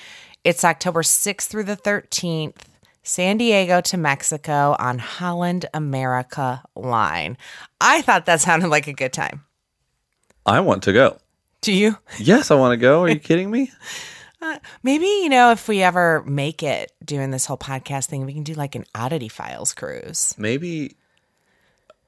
It's 0.44 0.64
October 0.64 1.04
6th 1.04 1.48
through 1.48 1.66
the 1.66 1.78
13th, 1.78 2.56
San 3.04 3.38
Diego 3.38 3.82
to 3.82 3.98
Mexico 3.98 4.76
on 4.80 5.00
Holland 5.00 5.66
America 5.74 6.64
line. 6.76 7.38
I 7.80 8.02
thought 8.02 8.26
that 8.28 8.42
sounded 8.42 8.68
like 8.70 8.88
a 8.88 8.94
good 8.94 9.14
time. 9.14 9.44
I 10.46 10.60
want 10.60 10.84
to 10.84 10.94
go. 10.94 11.18
Do 11.62 11.72
you? 11.74 11.98
Yes, 12.20 12.52
I 12.52 12.56
want 12.56 12.74
to 12.74 12.78
go. 12.78 13.04
Are 13.04 13.10
you 13.10 13.20
kidding 13.20 13.50
me? 13.50 13.72
Uh, 14.42 14.58
maybe, 14.84 15.06
you 15.06 15.30
know, 15.30 15.52
if 15.52 15.68
we 15.68 15.82
ever 15.84 16.24
make 16.26 16.64
it 16.64 16.92
doing 17.06 17.30
this 17.32 17.46
whole 17.46 17.58
podcast 17.58 18.06
thing, 18.08 18.26
we 18.26 18.34
can 18.34 18.44
do 18.44 18.54
like 18.54 18.76
an 18.76 18.86
Oddity 18.96 19.28
Files 19.30 19.74
cruise. 19.74 20.34
Maybe. 20.38 20.96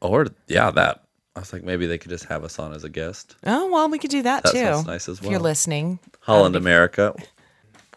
Or, 0.01 0.27
yeah, 0.47 0.71
that. 0.71 1.03
I 1.35 1.39
was 1.39 1.53
like, 1.53 1.63
maybe 1.63 1.87
they 1.87 1.97
could 1.97 2.09
just 2.09 2.25
have 2.25 2.43
us 2.43 2.59
on 2.59 2.73
as 2.73 2.83
a 2.83 2.89
guest. 2.89 3.35
Oh, 3.45 3.71
well, 3.71 3.89
we 3.89 3.97
could 3.97 4.11
do 4.11 4.21
that, 4.23 4.43
That 4.43 4.51
too. 4.51 4.87
nice 4.87 5.07
as 5.09 5.21
well. 5.21 5.27
If 5.27 5.31
you're 5.31 5.39
listening. 5.39 5.99
Holland, 6.21 6.55
um, 6.55 6.61
America. 6.61 7.15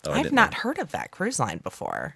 Oh, 0.09 0.13
I've 0.13 0.31
not 0.31 0.53
know. 0.53 0.59
heard 0.59 0.79
of 0.79 0.93
that 0.93 1.11
cruise 1.11 1.41
line 1.41 1.59
before. 1.65 2.15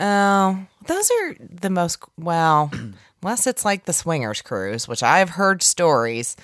Oh, 0.00 0.66
those 0.86 1.10
are 1.10 1.34
the 1.40 1.70
most 1.70 1.98
well. 2.18 2.70
unless 3.22 3.46
it's 3.48 3.64
like 3.64 3.86
the 3.86 3.92
swingers 3.92 4.40
cruise, 4.40 4.86
which 4.86 5.02
I've 5.02 5.30
heard 5.30 5.60
stories. 5.60 6.36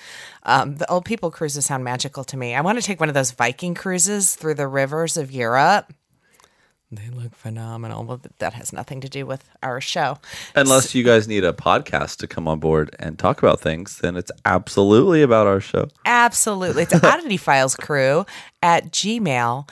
Um, 0.43 0.75
the 0.75 0.91
old 0.91 1.05
people 1.05 1.31
cruises 1.31 1.65
sound 1.65 1.85
magical 1.85 2.25
to 2.25 2.35
me. 2.35 2.55
I 2.55 2.61
want 2.61 2.77
to 2.77 2.83
take 2.83 2.99
one 2.99 3.07
of 3.07 3.15
those 3.15 3.31
Viking 3.31 3.73
cruises 3.73 4.35
through 4.35 4.55
the 4.55 4.67
rivers 4.67 5.15
of 5.15 5.31
Europe. 5.31 5.93
They 6.91 7.09
look 7.09 7.33
phenomenal. 7.35 8.03
Well, 8.03 8.19
that 8.39 8.53
has 8.53 8.73
nothing 8.73 8.99
to 9.01 9.07
do 9.09 9.25
with 9.25 9.49
our 9.63 9.79
show. 9.81 10.19
Unless 10.55 10.93
you 10.93 11.03
guys 11.03 11.27
need 11.27 11.43
a 11.43 11.53
podcast 11.53 12.17
to 12.17 12.27
come 12.27 12.47
on 12.47 12.59
board 12.59 12.93
and 12.99 13.17
talk 13.17 13.39
about 13.39 13.61
things, 13.61 13.99
then 13.99 14.15
it's 14.17 14.31
absolutely 14.45 15.23
about 15.23 15.47
our 15.47 15.59
show. 15.61 15.87
Absolutely. 16.05 16.83
It's 16.83 16.93
Oddity 17.03 17.37
Files 17.37 17.75
Crew 17.75 18.25
at 18.61 18.91
gmail.com. 18.91 19.69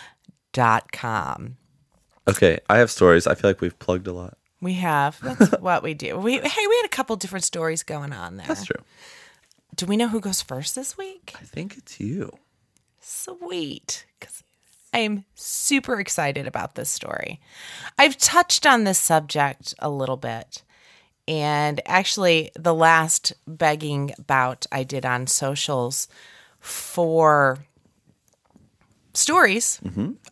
Okay, 2.27 2.59
I 2.69 2.77
have 2.77 2.91
stories. 2.91 3.27
I 3.27 3.35
feel 3.35 3.49
like 3.49 3.61
we've 3.61 3.77
plugged 3.79 4.07
a 4.07 4.13
lot. 4.13 4.37
We 4.61 4.73
have. 4.73 5.19
That's 5.21 5.51
what 5.59 5.83
we 5.83 5.93
do. 5.93 6.17
We 6.17 6.33
hey, 6.33 6.67
we 6.67 6.75
had 6.77 6.85
a 6.85 6.89
couple 6.89 7.15
different 7.15 7.45
stories 7.45 7.83
going 7.83 8.13
on 8.13 8.37
there. 8.37 8.47
That's 8.47 8.65
true. 8.65 8.83
Do 9.75 9.85
we 9.85 9.97
know 9.97 10.07
who 10.07 10.19
goes 10.19 10.41
first 10.41 10.75
this 10.75 10.97
week? 10.97 11.33
I 11.39 11.43
think 11.43 11.77
it's 11.77 11.99
you. 11.99 12.31
Sweet. 12.99 14.05
Because 14.19 14.43
I 14.93 14.99
am 14.99 15.25
super 15.33 15.99
excited 15.99 16.45
about 16.45 16.75
this 16.75 16.89
story. 16.89 17.39
I've 17.97 18.17
touched 18.17 18.65
on 18.65 18.83
this 18.83 18.99
subject 18.99 19.73
a 19.79 19.89
little 19.89 20.17
bit. 20.17 20.63
And 21.27 21.81
actually, 21.85 22.51
the 22.55 22.73
last 22.73 23.33
begging 23.47 24.11
bout 24.25 24.65
I 24.71 24.83
did 24.83 25.05
on 25.05 25.27
socials 25.27 26.07
for 26.59 27.65
stories, 29.13 29.79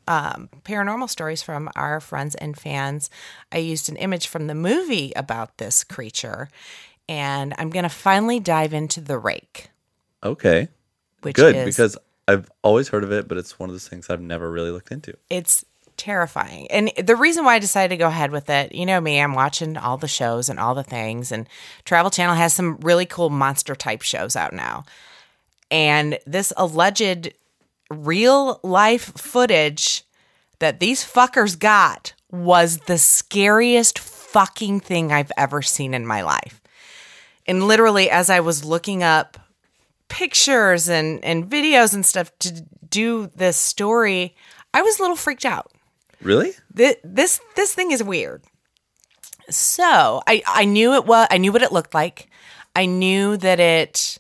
um, 0.08 0.50
paranormal 0.64 1.10
stories 1.10 1.42
from 1.42 1.70
our 1.76 2.00
friends 2.00 2.36
and 2.36 2.58
fans, 2.58 3.10
I 3.52 3.58
used 3.58 3.90
an 3.90 3.96
image 3.98 4.28
from 4.28 4.48
the 4.48 4.56
movie 4.56 5.12
about 5.16 5.58
this 5.58 5.84
creature. 5.84 6.50
And 7.08 7.56
I'm 7.58 7.70
going 7.72 7.84
to 7.84 7.90
finally 7.90 8.40
dive 8.40 8.74
into 8.74 9.02
the 9.02 9.18
rake, 9.18 9.70
Okay. 10.24 10.68
which 11.22 11.36
Good, 11.36 11.56
is 11.56 11.66
because 11.66 11.98
I've 12.28 12.50
always 12.62 12.90
heard 12.90 13.04
of 13.04 13.12
it, 13.12 13.28
but 13.28 13.38
it's 13.38 13.58
one 13.58 13.68
of 13.70 13.74
those 13.74 13.88
things 13.88 14.10
I've 14.10 14.22
never 14.22 14.52
really 14.52 14.70
looked 14.72 14.92
into. 14.92 15.16
it's 15.30 15.66
terrifying. 15.98 16.66
And 16.72 16.94
the 16.98 17.18
reason 17.18 17.44
why 17.44 17.56
I 17.56 17.60
decided 17.60 17.90
to 17.90 17.98
go 17.98 18.08
ahead 18.08 18.32
with 18.32 18.50
it, 18.50 18.74
you 18.74 18.86
know 18.86 19.02
me, 19.02 19.20
I'm 19.20 19.34
watching 19.34 19.76
all 19.76 19.98
the 19.98 20.08
shows 20.08 20.48
and 20.48 20.58
all 20.58 20.74
the 20.74 20.82
things 20.84 21.30
and 21.30 21.46
Travel 21.84 22.10
Channel 22.10 22.36
has 22.36 22.54
some 22.54 22.78
really 22.78 23.06
cool 23.06 23.30
monster 23.30 23.76
type 23.76 24.02
shows 24.02 24.38
out 24.38 24.54
now. 24.54 24.86
And 25.70 26.18
this 26.26 26.54
alleged 26.56 27.34
real 27.90 28.60
life 28.64 29.18
footage 29.18 30.04
that 30.60 30.80
these 30.80 31.04
fuckers 31.04 31.58
got 31.58 32.14
was 32.32 32.78
the 32.80 32.98
scariest 32.98 33.98
fucking 33.98 34.80
thing 34.80 35.12
I've 35.12 35.32
ever 35.38 35.62
seen 35.62 35.94
in 35.94 36.06
my 36.06 36.22
life. 36.22 36.62
And 37.48 37.64
literally 37.64 38.10
as 38.10 38.30
I 38.30 38.42
was 38.42 38.64
looking 38.64 39.02
up 39.02 39.38
pictures 40.08 40.90
and 40.90 41.24
and 41.24 41.50
videos 41.50 41.94
and 41.94 42.06
stuff 42.06 42.32
to 42.40 42.64
do 42.90 43.32
this 43.36 43.58
story, 43.58 44.36
I 44.74 44.82
was 44.82 45.00
a 45.00 45.02
little 45.02 45.16
freaked 45.16 45.46
out. 45.46 45.72
Really? 46.22 46.52
This 46.72 46.96
this 47.04 47.42
this 47.56 47.74
thing 47.74 47.92
is 47.92 48.04
weird. 48.04 48.44
So 49.50 50.22
I 50.28 50.44
I 50.46 50.66
knew 50.66 50.94
it 50.94 51.06
was 51.06 51.28
I 51.32 51.38
knew 51.38 51.52
what 51.52 51.64
it 51.64 51.72
looked 51.72 51.94
like. 51.94 52.30
I 52.76 52.86
knew 52.86 53.36
that 53.38 53.60
it 53.60 54.19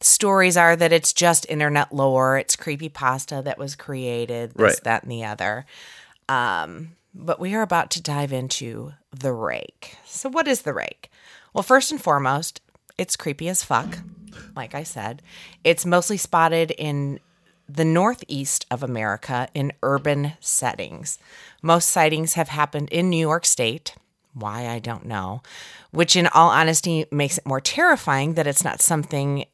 stories 0.00 0.56
are 0.56 0.76
that 0.76 0.92
it's 0.92 1.12
just 1.12 1.46
internet 1.48 1.92
lore. 1.92 2.38
It's 2.38 2.56
creepy 2.56 2.88
pasta 2.88 3.42
that 3.44 3.58
was 3.58 3.74
created. 3.76 4.50
This, 4.54 4.74
Right. 4.74 4.84
that, 4.84 5.02
and 5.02 5.12
the 5.12 5.24
other. 5.24 5.66
Um, 6.28 6.92
but 7.14 7.40
we 7.40 7.54
are 7.54 7.62
about 7.62 7.90
to 7.92 8.02
dive 8.02 8.32
into 8.32 8.92
the 9.12 9.32
rake. 9.32 9.96
So 10.06 10.28
what 10.28 10.46
is 10.48 10.62
the 10.62 10.72
rake? 10.72 11.10
Well, 11.52 11.62
first 11.62 11.90
and 11.90 12.00
foremost, 12.00 12.60
it's 12.96 13.16
creepy 13.16 13.48
as 13.48 13.64
fuck. 13.64 13.98
Like 14.54 14.74
I 14.74 14.84
said, 14.84 15.22
it's 15.64 15.84
mostly 15.84 16.16
spotted 16.16 16.70
in 16.72 17.18
the 17.68 17.84
northeast 17.84 18.66
of 18.70 18.82
America 18.82 19.48
in 19.54 19.72
urban 19.82 20.32
settings. 20.40 21.18
Most 21.62 21.88
sightings 21.88 22.34
have 22.34 22.48
happened 22.48 22.88
in 22.90 23.10
New 23.10 23.16
York 23.20 23.44
State. 23.44 23.94
Why, 24.32 24.68
I 24.68 24.78
don't 24.78 25.06
know. 25.06 25.42
Which, 25.90 26.14
in 26.14 26.28
all 26.28 26.50
honesty, 26.50 27.06
makes 27.10 27.38
it 27.38 27.46
more 27.46 27.60
terrifying 27.60 28.34
that 28.34 28.46
it's 28.46 28.62
not 28.64 28.80
something 28.80 29.44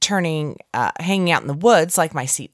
turning, 0.00 0.58
uh, 0.74 0.92
hanging 1.00 1.30
out 1.30 1.42
in 1.42 1.48
the 1.48 1.54
woods 1.54 1.96
like 1.98 2.14
my 2.14 2.26
sweet 2.26 2.52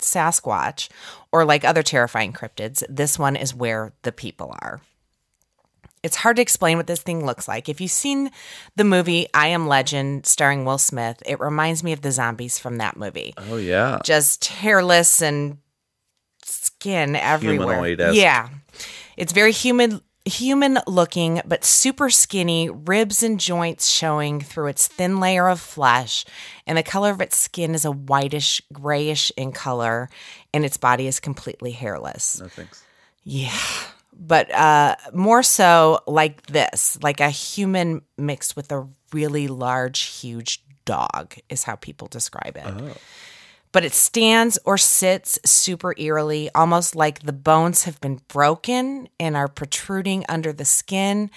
Sasquatch 0.00 0.88
or 1.32 1.44
like 1.44 1.64
other 1.64 1.82
terrifying 1.82 2.32
cryptids. 2.32 2.82
This 2.88 3.18
one 3.18 3.36
is 3.36 3.54
where 3.54 3.92
the 4.02 4.12
people 4.12 4.54
are. 4.62 4.80
It's 6.02 6.16
hard 6.16 6.36
to 6.36 6.42
explain 6.42 6.76
what 6.76 6.86
this 6.86 7.02
thing 7.02 7.26
looks 7.26 7.48
like. 7.48 7.68
If 7.68 7.80
you've 7.80 7.90
seen 7.90 8.30
the 8.76 8.84
movie 8.84 9.26
I 9.34 9.48
Am 9.48 9.66
Legend 9.66 10.24
starring 10.24 10.64
Will 10.64 10.78
Smith, 10.78 11.20
it 11.26 11.40
reminds 11.40 11.82
me 11.82 11.92
of 11.92 12.02
the 12.02 12.12
zombies 12.12 12.58
from 12.60 12.76
that 12.78 12.96
movie 12.96 13.34
Oh, 13.36 13.56
yeah. 13.56 13.98
just 14.04 14.44
hairless 14.46 15.20
and 15.20 15.58
skin 16.44 17.16
everywhere. 17.16 17.88
Yeah. 18.12 18.50
It's 19.16 19.32
very 19.32 19.50
human 19.50 20.00
human 20.26 20.78
looking 20.86 21.40
but 21.46 21.64
super 21.64 22.10
skinny, 22.10 22.68
ribs 22.68 23.22
and 23.22 23.40
joints 23.40 23.88
showing 23.88 24.40
through 24.40 24.66
its 24.66 24.88
thin 24.88 25.20
layer 25.20 25.48
of 25.48 25.60
flesh, 25.60 26.24
and 26.66 26.76
the 26.76 26.82
color 26.82 27.10
of 27.10 27.20
its 27.20 27.36
skin 27.36 27.74
is 27.74 27.84
a 27.84 27.92
whitish 27.92 28.60
grayish 28.72 29.32
in 29.36 29.52
color, 29.52 30.08
and 30.52 30.64
its 30.64 30.76
body 30.76 31.06
is 31.06 31.20
completely 31.20 31.70
hairless. 31.70 32.40
No 32.40 32.48
thanks. 32.48 32.84
Yeah. 33.24 33.56
But 34.18 34.50
uh, 34.52 34.96
more 35.12 35.42
so 35.42 36.00
like 36.06 36.46
this, 36.46 36.98
like 37.02 37.20
a 37.20 37.30
human 37.30 38.02
mixed 38.16 38.56
with 38.56 38.72
a 38.72 38.88
really 39.12 39.46
large, 39.46 40.00
huge 40.00 40.62
dog, 40.84 41.34
is 41.48 41.64
how 41.64 41.76
people 41.76 42.08
describe 42.08 42.56
it. 42.56 42.96
But 43.76 43.84
it 43.84 43.92
stands 43.92 44.58
or 44.64 44.78
sits 44.78 45.38
super 45.44 45.94
eerily, 45.98 46.48
almost 46.54 46.96
like 46.96 47.20
the 47.20 47.32
bones 47.34 47.84
have 47.84 48.00
been 48.00 48.22
broken 48.26 49.06
and 49.20 49.36
are 49.36 49.48
protruding 49.48 50.24
under 50.30 50.50
the 50.50 50.64
skin. 50.64 51.30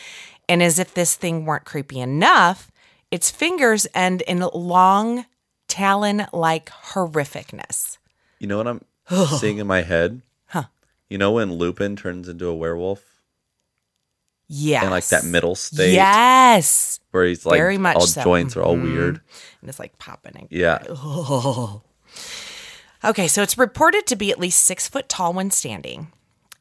And 0.48 0.64
as 0.64 0.80
if 0.80 0.94
this 0.94 1.16
thing 1.18 1.44
weren't 1.44 1.66
creepy 1.66 2.00
enough, 2.00 2.72
its 3.12 3.30
fingers 3.30 3.88
end 3.94 4.22
in 4.22 4.40
long, 4.54 5.26
talon 5.68 6.28
like 6.32 6.70
horrificness. 6.70 7.98
You 8.40 8.48
know 8.48 8.56
what 8.56 8.68
I'm 8.70 8.86
seeing 9.38 9.58
in 9.58 9.68
my 9.68 9.82
head? 9.82 10.22
Huh. 10.48 10.64
You 11.10 11.18
know 11.18 11.34
when 11.34 11.52
Lupin 11.56 11.98
turns 11.98 12.30
into 12.30 12.48
a 12.48 12.56
werewolf? 12.56 13.04
Yeah. 14.48 14.84
And 14.84 14.92
like 14.92 15.08
that 15.10 15.26
middle 15.26 15.56
state 15.56 15.92
Yes. 15.94 17.02
where 17.12 17.26
he's 17.26 17.46
like 17.46 17.58
Very 17.60 17.78
much 17.78 17.98
all 17.98 18.08
so. 18.08 18.24
joints 18.24 18.56
are 18.56 18.64
all 18.64 18.78
Mhm. 18.78 18.84
weird. 18.84 19.22
And 19.60 19.70
it's 19.70 19.78
like 19.78 20.00
popping. 20.00 20.38
And 20.38 20.48
Yeah. 20.50 20.80
Okay, 23.04 23.28
so 23.28 23.42
it's 23.42 23.58
reported 23.58 24.06
to 24.08 24.16
be 24.16 24.32
at 24.32 24.40
least 24.40 24.64
six 24.64 24.88
foot 24.88 25.08
tall 25.08 25.34
when 25.34 25.52
standing, 25.52 26.12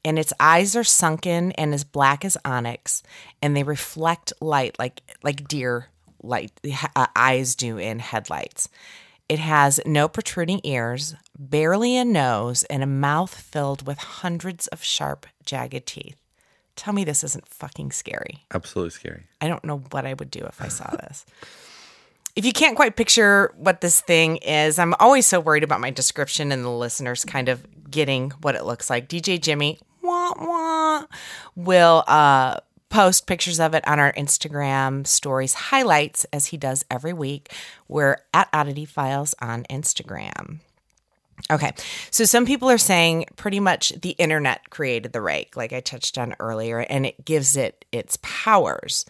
and 0.04 0.18
its 0.18 0.32
eyes 0.38 0.76
are 0.76 0.84
sunken 0.84 1.52
and 1.52 1.74
as 1.74 1.84
black 1.84 2.24
as 2.24 2.36
onyx, 2.44 3.02
and 3.42 3.56
they 3.56 3.64
reflect 3.64 4.32
light 4.40 4.78
like 4.78 5.02
like 5.22 5.48
deer 5.48 5.88
light 6.22 6.52
uh, 6.94 7.06
eyes 7.16 7.54
do 7.54 7.78
in 7.78 7.98
headlights. 7.98 8.68
It 9.28 9.40
has 9.40 9.78
no 9.84 10.08
protruding 10.08 10.60
ears, 10.64 11.14
barely 11.38 11.96
a 11.96 12.04
nose, 12.04 12.64
and 12.64 12.82
a 12.82 12.86
mouth 12.86 13.34
filled 13.34 13.86
with 13.86 13.98
hundreds 13.98 14.68
of 14.68 14.82
sharp, 14.82 15.26
jagged 15.44 15.86
teeth. 15.86 16.16
Tell 16.76 16.94
me 16.94 17.04
this 17.04 17.24
isn't 17.24 17.46
fucking 17.46 17.90
scary. 17.90 18.46
Absolutely 18.54 18.90
scary. 18.90 19.24
I 19.40 19.48
don't 19.48 19.64
know 19.64 19.78
what 19.90 20.06
I 20.06 20.14
would 20.14 20.30
do 20.30 20.44
if 20.46 20.62
I 20.62 20.68
saw 20.68 20.88
this. 20.92 21.26
If 22.38 22.44
you 22.44 22.52
can't 22.52 22.76
quite 22.76 22.94
picture 22.94 23.52
what 23.56 23.80
this 23.80 24.00
thing 24.00 24.36
is, 24.36 24.78
I'm 24.78 24.94
always 25.00 25.26
so 25.26 25.40
worried 25.40 25.64
about 25.64 25.80
my 25.80 25.90
description 25.90 26.52
and 26.52 26.64
the 26.64 26.70
listeners 26.70 27.24
kind 27.24 27.48
of 27.48 27.66
getting 27.90 28.30
what 28.42 28.54
it 28.54 28.64
looks 28.64 28.88
like. 28.88 29.08
DJ 29.08 29.42
Jimmy 29.42 29.80
wah, 30.02 30.32
wah, 30.38 31.04
will 31.56 32.04
uh, 32.06 32.58
post 32.90 33.26
pictures 33.26 33.58
of 33.58 33.74
it 33.74 33.86
on 33.88 33.98
our 33.98 34.12
Instagram 34.12 35.04
stories 35.04 35.52
highlights 35.52 36.26
as 36.32 36.46
he 36.46 36.56
does 36.56 36.84
every 36.88 37.12
week. 37.12 37.52
We're 37.88 38.18
at 38.32 38.48
Oddity 38.52 38.84
Files 38.84 39.34
on 39.42 39.64
Instagram. 39.64 40.60
Okay. 41.50 41.72
So 42.12 42.24
some 42.24 42.46
people 42.46 42.70
are 42.70 42.78
saying 42.78 43.26
pretty 43.34 43.58
much 43.58 43.90
the 44.00 44.10
internet 44.10 44.70
created 44.70 45.12
the 45.12 45.20
rake, 45.20 45.56
like 45.56 45.72
I 45.72 45.80
touched 45.80 46.18
on 46.18 46.36
earlier, 46.38 46.78
and 46.78 47.04
it 47.04 47.24
gives 47.24 47.56
it 47.56 47.84
its 47.90 48.16
powers. 48.22 49.06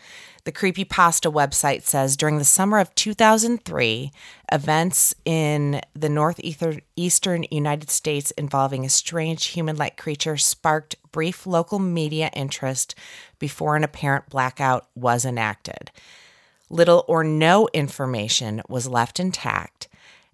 The 0.49 0.53
Creepypasta 0.53 1.31
website 1.31 1.83
says 1.83 2.17
during 2.17 2.39
the 2.39 2.43
summer 2.43 2.79
of 2.79 2.95
2003, 2.95 4.11
events 4.51 5.15
in 5.27 5.83
the 5.93 6.09
northeastern 6.09 7.45
United 7.51 7.91
States 7.91 8.31
involving 8.31 8.83
a 8.83 8.89
strange 8.89 9.49
human 9.49 9.77
like 9.77 9.99
creature 9.99 10.39
sparked 10.39 10.97
brief 11.13 11.47
local 11.47 11.79
media 11.79 12.31
interest 12.33 12.95
before 13.39 13.77
an 13.77 13.85
apparent 13.85 14.31
blackout 14.31 14.89
was 14.95 15.27
enacted. 15.27 15.91
Little 16.71 17.05
or 17.07 17.23
no 17.23 17.69
information 17.75 18.63
was 18.71 18.89
left 18.89 19.21
intact 19.21 19.87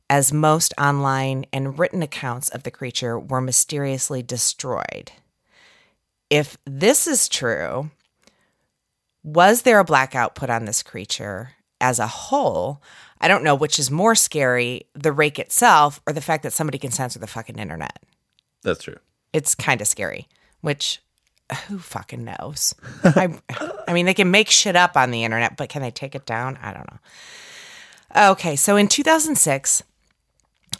as 0.09 0.33
most 0.33 0.73
online 0.79 1.45
and 1.53 1.77
written 1.77 2.05
accounts 2.05 2.49
of 2.51 2.63
the 2.63 2.71
creature 2.71 3.19
were 3.19 3.41
mysteriously 3.41 4.23
destroyed. 4.23 5.11
If 6.31 6.57
this 6.65 7.09
is 7.09 7.29
true, 7.29 7.91
Was 9.25 9.63
there 9.63 9.79
a 9.79 9.85
blackout 9.85 10.35
put 10.35 10.51
on 10.51 10.67
this 10.67 10.83
creature 10.83 11.53
as 11.81 11.99
a 11.99 12.07
whole? 12.07 12.83
I 13.21 13.27
don't 13.27 13.43
know 13.43 13.55
which 13.55 13.79
is 13.79 13.91
more 13.91 14.15
scary, 14.15 14.87
the 14.95 15.13
rake 15.13 15.39
itself 15.39 16.01
or 16.07 16.13
the 16.13 16.21
fact 16.21 16.43
that 16.43 16.53
somebody 16.53 16.79
can 16.79 16.91
censor 16.91 17.19
the 17.19 17.27
fucking 17.27 17.59
internet. 17.59 18.03
That's 18.63 18.85
true. 18.85 18.99
It's 19.33 19.55
kind 19.55 19.81
of 19.81 19.89
scary, 19.89 20.29
which 20.61 21.01
uh, 21.49 21.57
who 21.57 21.79
fucking 21.79 22.23
knows? 22.23 22.75
I, 23.05 23.41
I 23.89 23.95
mean, 23.95 24.05
they 24.05 24.15
can 24.15 24.31
make 24.31 24.51
shit 24.51 24.77
up 24.77 24.95
on 24.97 25.11
the 25.11 25.25
internet, 25.25 25.57
but 25.57 25.71
can 25.71 25.81
they 25.81 25.91
take 25.91 26.15
it 26.15 26.27
down? 26.27 26.59
I 26.63 26.75
don't 26.75 26.91
know. 26.91 28.31
Okay, 28.33 28.57
so 28.57 28.77
in 28.77 28.89
2006, 28.89 29.83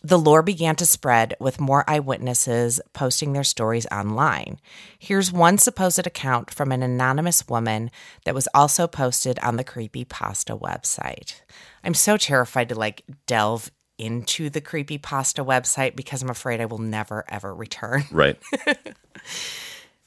the 0.05 0.19
lore 0.19 0.43
began 0.43 0.77
to 0.77 0.85
spread 0.85 1.35
with 1.41 1.59
more 1.59 1.83
eyewitnesses 1.89 2.79
posting 2.93 3.33
their 3.33 3.43
stories 3.43 3.87
online. 3.87 4.61
Here's 4.99 5.33
one 5.33 5.57
supposed 5.57 6.07
account 6.07 6.53
from 6.53 6.73
an 6.73 6.83
anonymous 6.83 7.49
woman 7.49 7.91
that 8.27 8.35
was 8.35 8.47
also 8.53 8.87
posted 8.87 9.39
on 9.39 9.57
the 9.57 9.65
Creepy 9.65 10.05
Pasta 10.05 10.55
website. 10.55 11.41
I'm 11.83 11.95
so 11.95 12.19
terrified 12.19 12.69
to 12.69 12.75
like 12.75 13.03
delve 13.27 13.71
into 13.97 14.51
the 14.51 14.61
Creepy 14.61 14.99
Pasta 14.99 15.43
website 15.43 15.97
because 15.97 16.23
I'm 16.23 16.29
afraid 16.29 16.61
I 16.61 16.67
will 16.67 16.79
never 16.79 17.25
ever 17.29 17.55
return. 17.55 18.05
Right. 18.13 18.39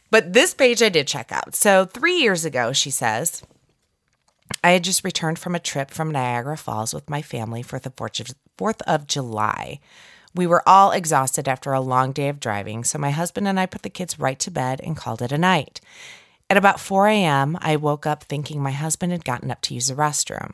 But 0.09 0.31
this 0.31 0.53
page 0.53 0.81
I 0.81 0.89
did 0.89 1.07
check 1.07 1.31
out. 1.31 1.53
So, 1.53 1.83
three 1.83 2.19
years 2.19 2.45
ago, 2.45 2.71
she 2.71 2.91
says, 2.91 3.43
I 4.63 4.71
had 4.71 4.83
just 4.83 5.03
returned 5.03 5.37
from 5.37 5.53
a 5.53 5.59
trip 5.59 5.91
from 5.91 6.11
Niagara 6.11 6.55
Falls 6.55 6.93
with 6.93 7.09
my 7.09 7.21
family 7.21 7.61
for 7.61 7.77
the 7.77 7.89
4th 8.57 8.81
of 8.87 9.07
July. 9.07 9.79
We 10.35 10.47
were 10.47 10.67
all 10.67 10.91
exhausted 10.91 11.47
after 11.47 11.73
a 11.73 11.81
long 11.81 12.11
day 12.11 12.29
of 12.29 12.39
driving, 12.39 12.83
so 12.83 12.97
my 12.99 13.11
husband 13.11 13.47
and 13.47 13.59
I 13.59 13.65
put 13.65 13.81
the 13.81 13.89
kids 13.89 14.19
right 14.19 14.37
to 14.39 14.51
bed 14.51 14.81
and 14.83 14.95
called 14.95 15.21
it 15.21 15.31
a 15.31 15.37
night. 15.37 15.81
At 16.49 16.57
about 16.57 16.79
4 16.79 17.07
a.m., 17.07 17.57
I 17.59 17.75
woke 17.75 18.05
up 18.05 18.23
thinking 18.23 18.61
my 18.61 18.71
husband 18.71 19.11
had 19.11 19.25
gotten 19.25 19.51
up 19.51 19.61
to 19.61 19.73
use 19.73 19.87
the 19.87 19.95
restroom. 19.95 20.53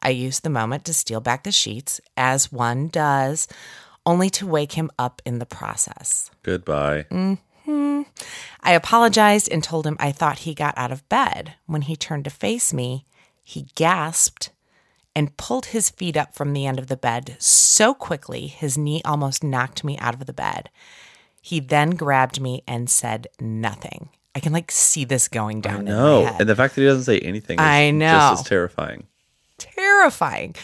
I 0.00 0.10
used 0.10 0.42
the 0.42 0.50
moment 0.50 0.84
to 0.84 0.94
steal 0.94 1.20
back 1.20 1.44
the 1.44 1.52
sheets, 1.52 2.00
as 2.16 2.52
one 2.52 2.88
does, 2.88 3.48
only 4.06 4.30
to 4.30 4.46
wake 4.46 4.72
him 4.72 4.90
up 4.98 5.20
in 5.24 5.38
the 5.38 5.46
process. 5.46 6.30
Goodbye. 6.42 7.06
Mm-hmm. 7.10 8.02
I 8.60 8.72
apologized 8.72 9.50
and 9.50 9.62
told 9.62 9.86
him 9.86 9.96
I 9.98 10.12
thought 10.12 10.40
he 10.40 10.54
got 10.54 10.76
out 10.76 10.92
of 10.92 11.08
bed. 11.08 11.54
When 11.66 11.82
he 11.82 11.96
turned 11.96 12.24
to 12.24 12.30
face 12.30 12.72
me, 12.72 13.04
he 13.42 13.66
gasped 13.74 14.50
and 15.16 15.36
pulled 15.36 15.66
his 15.66 15.90
feet 15.90 16.16
up 16.16 16.34
from 16.34 16.52
the 16.52 16.66
end 16.66 16.78
of 16.78 16.88
the 16.88 16.96
bed 16.96 17.36
so 17.38 17.94
quickly 17.94 18.46
his 18.46 18.76
knee 18.76 19.00
almost 19.04 19.44
knocked 19.44 19.84
me 19.84 19.96
out 19.98 20.14
of 20.14 20.26
the 20.26 20.32
bed. 20.32 20.70
He 21.40 21.60
then 21.60 21.90
grabbed 21.90 22.40
me 22.40 22.62
and 22.66 22.88
said 22.88 23.26
nothing. 23.40 24.08
I 24.34 24.40
can 24.40 24.52
like 24.52 24.70
see 24.70 25.04
this 25.04 25.28
going 25.28 25.60
down. 25.60 25.80
in 25.80 25.84
my 25.84 25.90
No. 25.92 26.26
And 26.38 26.48
the 26.48 26.56
fact 26.56 26.74
that 26.74 26.80
he 26.80 26.86
doesn't 26.86 27.04
say 27.04 27.20
anything 27.20 27.58
is 27.58 27.64
I 27.64 27.90
know. 27.90 28.12
just 28.12 28.42
as 28.42 28.48
terrifying. 28.48 29.06
terrifying. 29.58 30.54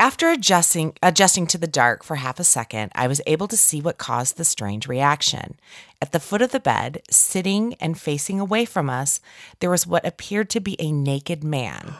After 0.00 0.28
adjusting 0.28 0.92
adjusting 1.02 1.46
to 1.48 1.58
the 1.58 1.66
dark 1.66 2.04
for 2.04 2.16
half 2.16 2.38
a 2.38 2.44
second, 2.44 2.92
I 2.94 3.08
was 3.08 3.20
able 3.26 3.48
to 3.48 3.56
see 3.56 3.80
what 3.80 3.98
caused 3.98 4.36
the 4.36 4.44
strange 4.44 4.86
reaction. 4.86 5.58
At 6.00 6.12
the 6.12 6.20
foot 6.20 6.42
of 6.42 6.52
the 6.52 6.60
bed, 6.60 7.02
sitting 7.10 7.74
and 7.80 7.98
facing 7.98 8.38
away 8.38 8.64
from 8.64 8.88
us, 8.88 9.20
there 9.58 9.70
was 9.70 9.86
what 9.88 10.06
appeared 10.06 10.50
to 10.50 10.60
be 10.60 10.76
a 10.78 10.92
naked 10.92 11.42
man 11.42 11.94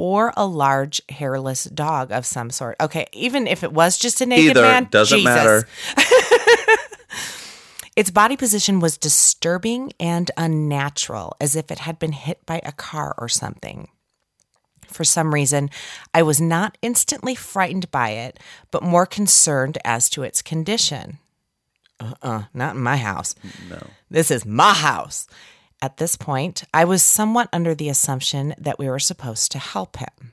or 0.00 0.32
a 0.34 0.46
large 0.46 1.02
hairless 1.10 1.64
dog 1.64 2.10
of 2.10 2.24
some 2.24 2.48
sort. 2.48 2.74
Okay, 2.80 3.06
even 3.12 3.46
if 3.46 3.62
it 3.62 3.70
was 3.70 3.98
just 3.98 4.22
a 4.22 4.26
naked 4.26 4.56
Either 4.56 4.62
man, 4.62 4.88
doesn't 4.90 5.18
Jesus. 5.18 5.34
matter. 5.34 5.68
Its 7.96 8.10
body 8.10 8.34
position 8.34 8.80
was 8.80 8.96
disturbing 8.96 9.92
and 10.00 10.30
unnatural, 10.38 11.36
as 11.38 11.54
if 11.54 11.70
it 11.70 11.80
had 11.80 11.98
been 11.98 12.12
hit 12.12 12.46
by 12.46 12.62
a 12.64 12.72
car 12.72 13.14
or 13.18 13.28
something. 13.28 13.88
For 14.88 15.04
some 15.04 15.34
reason, 15.34 15.68
I 16.14 16.22
was 16.22 16.40
not 16.40 16.78
instantly 16.80 17.34
frightened 17.34 17.90
by 17.90 18.10
it, 18.10 18.40
but 18.70 18.82
more 18.82 19.04
concerned 19.04 19.76
as 19.84 20.08
to 20.10 20.22
its 20.22 20.40
condition. 20.40 21.18
Uh 22.00 22.14
uh 22.22 22.42
not 22.54 22.76
in 22.76 22.80
my 22.80 22.96
house. 22.96 23.34
No. 23.68 23.86
This 24.08 24.30
is 24.30 24.46
my 24.46 24.72
house. 24.72 25.26
At 25.82 25.96
this 25.96 26.16
point, 26.16 26.64
I 26.74 26.84
was 26.84 27.02
somewhat 27.02 27.48
under 27.52 27.74
the 27.74 27.88
assumption 27.88 28.54
that 28.58 28.78
we 28.78 28.88
were 28.88 28.98
supposed 28.98 29.50
to 29.52 29.58
help 29.58 29.96
him. 29.96 30.32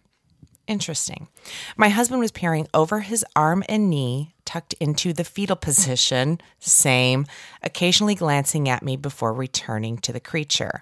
Interesting. 0.67 1.29
My 1.77 1.87
husband 1.87 2.19
was 2.19 2.31
peering 2.31 2.67
over 2.73 2.99
his 2.99 3.23
arm 3.33 3.63
and 3.69 3.89
knee, 3.89 4.33
tucked 4.43 4.73
into 4.81 5.13
the 5.13 5.23
fetal 5.23 5.55
position, 5.55 6.41
same, 6.59 7.25
occasionally 7.63 8.15
glancing 8.15 8.67
at 8.67 8.83
me 8.83 8.97
before 8.97 9.33
returning 9.33 9.97
to 9.99 10.11
the 10.11 10.19
creature. 10.19 10.81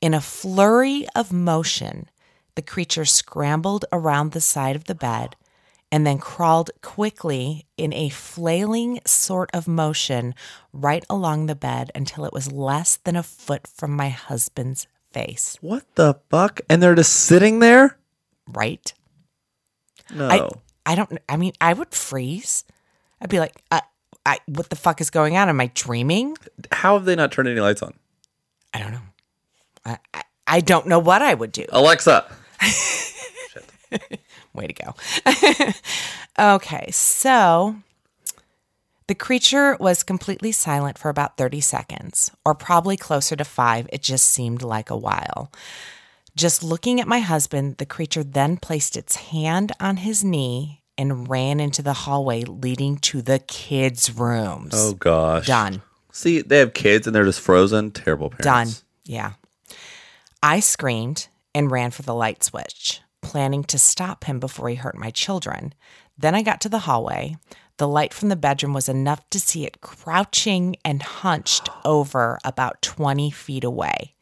In 0.00 0.14
a 0.14 0.20
flurry 0.22 1.06
of 1.14 1.30
motion, 1.30 2.08
the 2.54 2.62
creature 2.62 3.04
scrambled 3.04 3.84
around 3.92 4.32
the 4.32 4.40
side 4.40 4.76
of 4.76 4.84
the 4.84 4.94
bed 4.94 5.36
and 5.92 6.06
then 6.06 6.18
crawled 6.18 6.70
quickly 6.80 7.66
in 7.76 7.92
a 7.92 8.08
flailing 8.08 8.98
sort 9.04 9.50
of 9.52 9.68
motion 9.68 10.34
right 10.72 11.04
along 11.10 11.46
the 11.46 11.54
bed 11.54 11.92
until 11.94 12.24
it 12.24 12.32
was 12.32 12.50
less 12.50 12.96
than 12.96 13.14
a 13.14 13.22
foot 13.22 13.66
from 13.66 13.90
my 13.90 14.08
husband's 14.08 14.86
face. 15.12 15.58
What 15.60 15.84
the 15.94 16.18
fuck? 16.30 16.62
And 16.70 16.82
they're 16.82 16.94
just 16.94 17.12
sitting 17.12 17.58
there? 17.58 17.98
Right? 18.48 18.92
No. 20.12 20.28
I 20.28 20.92
I 20.92 20.94
don't 20.94 21.18
I 21.28 21.36
mean 21.36 21.52
I 21.60 21.74
would 21.74 21.94
freeze. 21.94 22.64
I'd 23.20 23.28
be 23.28 23.38
like, 23.38 23.54
I, 23.70 23.82
I 24.24 24.38
what 24.46 24.70
the 24.70 24.76
fuck 24.76 25.00
is 25.02 25.10
going 25.10 25.36
on? 25.36 25.50
Am 25.50 25.60
I 25.60 25.70
dreaming? 25.74 26.36
How 26.72 26.94
have 26.94 27.04
they 27.04 27.14
not 27.14 27.30
turned 27.32 27.48
any 27.48 27.60
lights 27.60 27.82
on? 27.82 27.92
I 28.72 28.78
don't 28.78 28.92
know. 28.92 29.02
I 29.84 29.98
I, 30.14 30.22
I 30.46 30.60
don't 30.60 30.86
know 30.86 30.98
what 30.98 31.20
I 31.20 31.34
would 31.34 31.52
do. 31.52 31.66
Alexa. 31.68 32.24
Way 34.54 34.66
to 34.66 34.72
go. 34.74 34.94
okay, 36.56 36.90
so 36.90 37.76
the 39.06 39.14
creature 39.14 39.76
was 39.80 40.02
completely 40.02 40.52
silent 40.52 40.98
for 40.98 41.08
about 41.08 41.36
30 41.36 41.60
seconds, 41.60 42.30
or 42.44 42.54
probably 42.54 42.96
closer 42.96 43.36
to 43.36 43.44
five. 43.44 43.88
It 43.92 44.02
just 44.02 44.26
seemed 44.26 44.62
like 44.62 44.90
a 44.90 44.96
while. 44.96 45.50
Just 46.36 46.62
looking 46.62 47.00
at 47.00 47.08
my 47.08 47.20
husband, 47.20 47.76
the 47.76 47.86
creature 47.86 48.24
then 48.24 48.56
placed 48.56 48.96
its 48.96 49.16
hand 49.16 49.72
on 49.80 49.98
his 49.98 50.24
knee 50.24 50.82
and 50.96 51.28
ran 51.28 51.60
into 51.60 51.82
the 51.82 51.92
hallway 51.92 52.42
leading 52.44 52.96
to 52.98 53.22
the 53.22 53.38
kids' 53.40 54.12
rooms. 54.12 54.72
Oh 54.74 54.94
gosh. 54.94 55.46
Done. 55.46 55.82
See, 56.12 56.42
they 56.42 56.58
have 56.58 56.74
kids 56.74 57.06
and 57.06 57.14
they're 57.16 57.24
just 57.24 57.40
frozen. 57.40 57.90
Terrible 57.90 58.30
parents. 58.30 58.44
Done. 58.44 58.84
Yeah. 59.04 59.32
I 60.42 60.60
screamed 60.60 61.28
and 61.54 61.70
ran 61.70 61.90
for 61.90 62.02
the 62.02 62.14
light 62.14 62.42
switch, 62.42 63.00
planning 63.22 63.64
to 63.64 63.78
stop 63.78 64.24
him 64.24 64.38
before 64.38 64.68
he 64.68 64.74
hurt 64.74 64.96
my 64.96 65.10
children. 65.10 65.72
Then 66.18 66.34
I 66.34 66.42
got 66.42 66.60
to 66.62 66.68
the 66.68 66.80
hallway. 66.80 67.36
The 67.78 67.88
light 67.88 68.12
from 68.12 68.28
the 68.28 68.36
bedroom 68.36 68.74
was 68.74 68.88
enough 68.88 69.28
to 69.30 69.40
see 69.40 69.64
it 69.64 69.80
crouching 69.80 70.76
and 70.84 71.02
hunched 71.02 71.68
over 71.84 72.38
about 72.44 72.82
20 72.82 73.30
feet 73.30 73.64
away. 73.64 74.14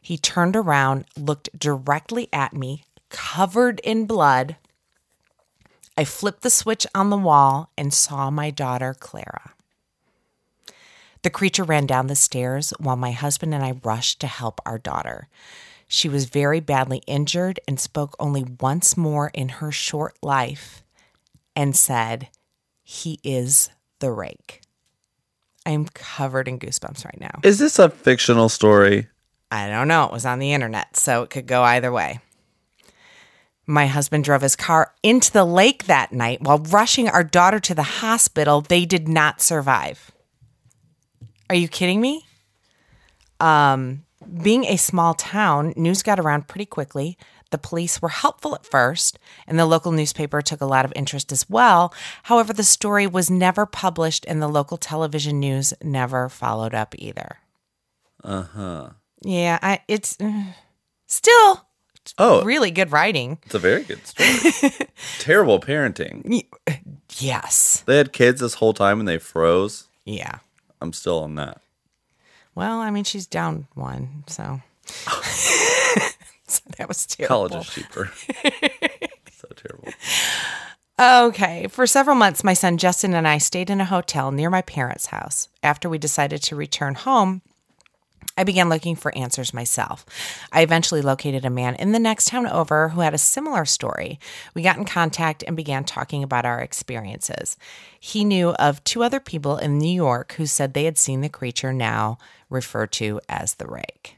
He 0.00 0.16
turned 0.16 0.56
around, 0.56 1.04
looked 1.16 1.58
directly 1.58 2.28
at 2.32 2.54
me, 2.54 2.84
covered 3.10 3.80
in 3.80 4.06
blood. 4.06 4.56
I 5.98 6.04
flipped 6.04 6.42
the 6.42 6.50
switch 6.50 6.86
on 6.94 7.10
the 7.10 7.16
wall 7.16 7.70
and 7.76 7.92
saw 7.92 8.30
my 8.30 8.50
daughter, 8.50 8.94
Clara. 8.94 9.52
The 11.22 11.30
creature 11.30 11.64
ran 11.64 11.86
down 11.86 12.06
the 12.06 12.14
stairs 12.14 12.72
while 12.78 12.94
my 12.94 13.10
husband 13.10 13.52
and 13.52 13.64
I 13.64 13.80
rushed 13.82 14.20
to 14.20 14.28
help 14.28 14.60
our 14.64 14.78
daughter. 14.78 15.28
She 15.88 16.08
was 16.08 16.24
very 16.26 16.60
badly 16.60 17.02
injured 17.06 17.60
and 17.68 17.78
spoke 17.78 18.16
only 18.18 18.44
once 18.60 18.96
more 18.96 19.30
in 19.32 19.48
her 19.48 19.70
short 19.70 20.16
life 20.22 20.82
and 21.54 21.76
said, 21.76 22.28
He 22.82 23.20
is 23.22 23.70
the 24.00 24.10
rake. 24.10 24.62
I 25.64 25.70
am 25.70 25.86
covered 25.86 26.48
in 26.48 26.58
goosebumps 26.58 27.04
right 27.04 27.20
now. 27.20 27.40
Is 27.42 27.58
this 27.58 27.78
a 27.78 27.88
fictional 27.88 28.48
story? 28.48 29.08
I 29.50 29.68
don't 29.68 29.88
know. 29.88 30.04
It 30.04 30.12
was 30.12 30.26
on 30.26 30.38
the 30.38 30.52
internet, 30.52 30.96
so 30.96 31.22
it 31.22 31.30
could 31.30 31.46
go 31.46 31.62
either 31.62 31.92
way. 31.92 32.20
My 33.66 33.86
husband 33.86 34.22
drove 34.22 34.42
his 34.42 34.54
car 34.54 34.92
into 35.02 35.32
the 35.32 35.44
lake 35.44 35.86
that 35.86 36.12
night 36.12 36.40
while 36.40 36.58
rushing 36.58 37.08
our 37.08 37.24
daughter 37.24 37.58
to 37.60 37.74
the 37.74 37.82
hospital. 37.82 38.60
They 38.60 38.84
did 38.84 39.08
not 39.08 39.40
survive. 39.40 40.12
Are 41.50 41.56
you 41.56 41.66
kidding 41.66 42.00
me? 42.00 42.26
Um, 43.40 44.04
being 44.42 44.64
a 44.64 44.76
small 44.76 45.14
town, 45.14 45.72
news 45.76 46.02
got 46.02 46.18
around 46.20 46.48
pretty 46.48 46.66
quickly. 46.66 47.16
The 47.50 47.58
police 47.58 48.02
were 48.02 48.08
helpful 48.08 48.54
at 48.56 48.66
first, 48.66 49.18
and 49.46 49.58
the 49.58 49.66
local 49.66 49.92
newspaper 49.92 50.42
took 50.42 50.60
a 50.60 50.66
lot 50.66 50.84
of 50.84 50.92
interest 50.96 51.30
as 51.30 51.48
well. 51.48 51.94
However, 52.24 52.52
the 52.52 52.64
story 52.64 53.06
was 53.06 53.30
never 53.30 53.66
published, 53.66 54.24
and 54.26 54.42
the 54.42 54.48
local 54.48 54.76
television 54.76 55.38
news 55.38 55.72
never 55.82 56.28
followed 56.28 56.74
up 56.74 56.94
either. 56.98 57.38
Uh 58.24 58.42
huh. 58.42 58.88
Yeah, 59.22 59.58
I, 59.62 59.80
it's 59.86 60.16
uh, 60.20 60.44
still 61.06 61.62
Oh, 62.18 62.44
really 62.44 62.70
good 62.70 62.92
writing. 62.92 63.38
it's 63.44 63.54
a 63.54 63.58
very 63.58 63.82
good 63.82 64.04
story. 64.06 64.70
Terrible 65.18 65.58
parenting. 65.60 66.44
Yes. 67.18 67.82
They 67.86 67.96
had 67.96 68.12
kids 68.12 68.40
this 68.40 68.54
whole 68.54 68.74
time 68.74 69.00
and 69.00 69.08
they 69.08 69.18
froze. 69.18 69.88
Yeah. 70.04 70.38
I'm 70.80 70.92
still 70.92 71.18
on 71.20 71.34
that. 71.36 71.60
Well, 72.56 72.80
I 72.80 72.90
mean, 72.90 73.04
she's 73.04 73.26
down 73.26 73.68
one, 73.74 74.24
so. 74.26 74.62
that 76.78 76.88
was 76.88 77.06
terrible. 77.06 77.48
College 77.50 77.66
is 77.68 77.74
cheaper. 77.74 78.10
so 79.30 79.48
terrible. 79.54 79.88
Okay. 80.98 81.66
For 81.68 81.86
several 81.86 82.16
months, 82.16 82.42
my 82.42 82.54
son 82.54 82.78
Justin 82.78 83.12
and 83.12 83.28
I 83.28 83.36
stayed 83.36 83.68
in 83.68 83.82
a 83.82 83.84
hotel 83.84 84.32
near 84.32 84.48
my 84.48 84.62
parents' 84.62 85.06
house. 85.06 85.48
After 85.62 85.90
we 85.90 85.98
decided 85.98 86.42
to 86.44 86.56
return 86.56 86.94
home, 86.94 87.42
I 88.36 88.44
began 88.44 88.68
looking 88.68 88.96
for 88.96 89.16
answers 89.16 89.54
myself. 89.54 90.04
I 90.52 90.60
eventually 90.60 91.00
located 91.00 91.44
a 91.44 91.50
man 91.50 91.74
in 91.76 91.92
the 91.92 91.98
next 91.98 92.28
town 92.28 92.46
over 92.46 92.90
who 92.90 93.00
had 93.00 93.14
a 93.14 93.18
similar 93.18 93.64
story. 93.64 94.20
We 94.54 94.62
got 94.62 94.76
in 94.76 94.84
contact 94.84 95.42
and 95.46 95.56
began 95.56 95.84
talking 95.84 96.22
about 96.22 96.44
our 96.44 96.60
experiences. 96.60 97.56
He 97.98 98.24
knew 98.24 98.50
of 98.50 98.84
two 98.84 99.02
other 99.02 99.20
people 99.20 99.56
in 99.56 99.78
New 99.78 99.92
York 99.92 100.34
who 100.34 100.46
said 100.46 100.74
they 100.74 100.84
had 100.84 100.98
seen 100.98 101.22
the 101.22 101.28
creature 101.28 101.72
now 101.72 102.18
referred 102.50 102.92
to 102.92 103.20
as 103.28 103.54
the 103.54 103.66
rake. 103.66 104.16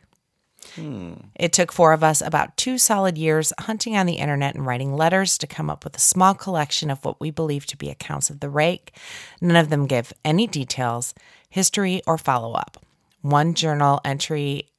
Hmm. 0.75 1.15
It 1.35 1.53
took 1.53 1.73
four 1.73 1.93
of 1.93 2.05
us 2.05 2.21
about 2.21 2.57
two 2.57 2.79
solid 2.79 3.17
years 3.17 3.53
hunting 3.59 3.97
on 3.97 4.07
the 4.07 4.15
internet 4.15 4.55
and 4.55 4.67
writing 4.67 4.95
letters 4.95 5.39
to 5.39 5.47
come 5.47 5.71
up 5.71 5.85
with 5.85 5.97
a 5.97 6.01
small 6.01 6.35
collection 6.35 6.91
of 6.91 7.05
what 7.05 7.21
we 7.21 7.31
believe 7.31 7.67
to 7.67 7.77
be 7.77 7.89
accounts 7.89 8.31
of 8.31 8.41
the 8.41 8.51
rake. 8.51 8.95
None 9.41 9.57
of 9.57 9.71
them 9.71 9.87
give 9.87 10.13
any 10.25 10.47
details, 10.47 11.15
history, 11.49 12.03
or 12.07 12.19
follow 12.19 12.53
up. 12.53 12.85
One 13.29 13.53
journal 13.53 14.01
entry 14.07 14.71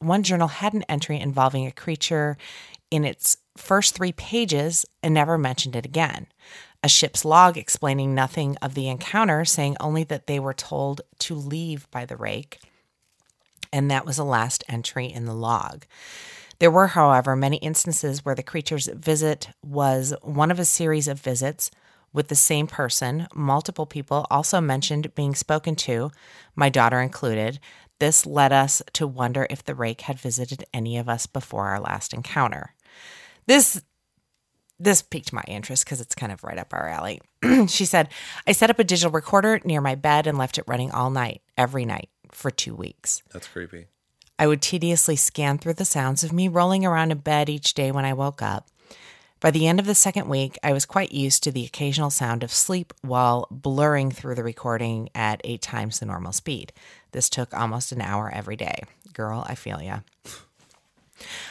one 0.00 0.24
journal 0.24 0.48
had 0.48 0.74
an 0.74 0.82
entry 0.88 1.20
involving 1.20 1.64
a 1.64 1.70
creature 1.70 2.36
in 2.90 3.04
its 3.04 3.36
first 3.56 3.94
three 3.94 4.12
pages 4.12 4.84
and 5.00 5.14
never 5.14 5.38
mentioned 5.38 5.76
it 5.76 5.84
again. 5.84 6.26
A 6.82 6.88
ship's 6.88 7.24
log 7.24 7.56
explaining 7.56 8.14
nothing 8.14 8.56
of 8.62 8.74
the 8.74 8.88
encounter, 8.88 9.44
saying 9.44 9.76
only 9.78 10.02
that 10.04 10.26
they 10.26 10.40
were 10.40 10.54
told 10.54 11.02
to 11.20 11.34
leave 11.34 11.88
by 11.92 12.04
the 12.04 12.16
rake 12.16 12.58
and 13.72 13.90
that 13.90 14.04
was 14.04 14.16
the 14.16 14.24
last 14.24 14.64
entry 14.68 15.06
in 15.06 15.24
the 15.24 15.34
log. 15.34 15.84
There 16.58 16.70
were, 16.70 16.88
however, 16.88 17.36
many 17.36 17.58
instances 17.58 18.24
where 18.24 18.34
the 18.34 18.42
creature's 18.42 18.88
visit 18.88 19.50
was 19.62 20.14
one 20.22 20.50
of 20.50 20.58
a 20.58 20.64
series 20.64 21.06
of 21.06 21.20
visits 21.20 21.70
with 22.12 22.28
the 22.28 22.34
same 22.34 22.66
person. 22.66 23.26
Multiple 23.34 23.86
people 23.86 24.26
also 24.30 24.60
mentioned 24.60 25.14
being 25.14 25.34
spoken 25.34 25.76
to, 25.76 26.10
my 26.54 26.68
daughter 26.68 27.00
included. 27.00 27.60
This 27.98 28.24
led 28.26 28.52
us 28.52 28.80
to 28.94 29.06
wonder 29.06 29.46
if 29.50 29.64
the 29.64 29.74
rake 29.74 30.02
had 30.02 30.18
visited 30.18 30.64
any 30.72 30.98
of 30.98 31.08
us 31.08 31.26
before 31.26 31.66
our 31.66 31.80
last 31.80 32.14
encounter. 32.14 32.74
This 33.46 33.82
this 34.80 35.02
piqued 35.02 35.32
my 35.32 35.42
interest 35.48 35.84
because 35.84 36.00
it's 36.00 36.14
kind 36.14 36.30
of 36.30 36.44
right 36.44 36.58
up 36.58 36.72
our 36.72 36.86
alley. 36.88 37.20
she 37.66 37.84
said, 37.84 38.08
I 38.46 38.52
set 38.52 38.70
up 38.70 38.78
a 38.78 38.84
digital 38.84 39.10
recorder 39.10 39.60
near 39.64 39.80
my 39.80 39.96
bed 39.96 40.28
and 40.28 40.38
left 40.38 40.56
it 40.56 40.64
running 40.68 40.92
all 40.92 41.10
night, 41.10 41.42
every 41.56 41.84
night, 41.84 42.10
for 42.30 42.52
two 42.52 42.76
weeks. 42.76 43.22
That's 43.32 43.48
creepy. 43.48 43.86
I 44.38 44.46
would 44.46 44.62
tediously 44.62 45.16
scan 45.16 45.58
through 45.58 45.74
the 45.74 45.84
sounds 45.84 46.22
of 46.22 46.32
me 46.32 46.46
rolling 46.46 46.86
around 46.86 47.10
in 47.10 47.18
bed 47.18 47.48
each 47.48 47.74
day 47.74 47.90
when 47.90 48.04
I 48.04 48.12
woke 48.12 48.40
up. 48.40 48.68
By 49.40 49.52
the 49.52 49.68
end 49.68 49.78
of 49.78 49.86
the 49.86 49.94
second 49.94 50.28
week, 50.28 50.58
I 50.64 50.72
was 50.72 50.84
quite 50.84 51.12
used 51.12 51.44
to 51.44 51.52
the 51.52 51.64
occasional 51.64 52.10
sound 52.10 52.42
of 52.42 52.52
sleep 52.52 52.92
while 53.02 53.46
blurring 53.52 54.10
through 54.10 54.34
the 54.34 54.42
recording 54.42 55.10
at 55.14 55.40
eight 55.44 55.62
times 55.62 56.00
the 56.00 56.06
normal 56.06 56.32
speed. 56.32 56.72
This 57.12 57.30
took 57.30 57.54
almost 57.54 57.92
an 57.92 58.00
hour 58.00 58.30
every 58.34 58.56
day. 58.56 58.82
Girl, 59.12 59.44
I 59.48 59.54
feel 59.54 59.80
ya. 59.80 60.00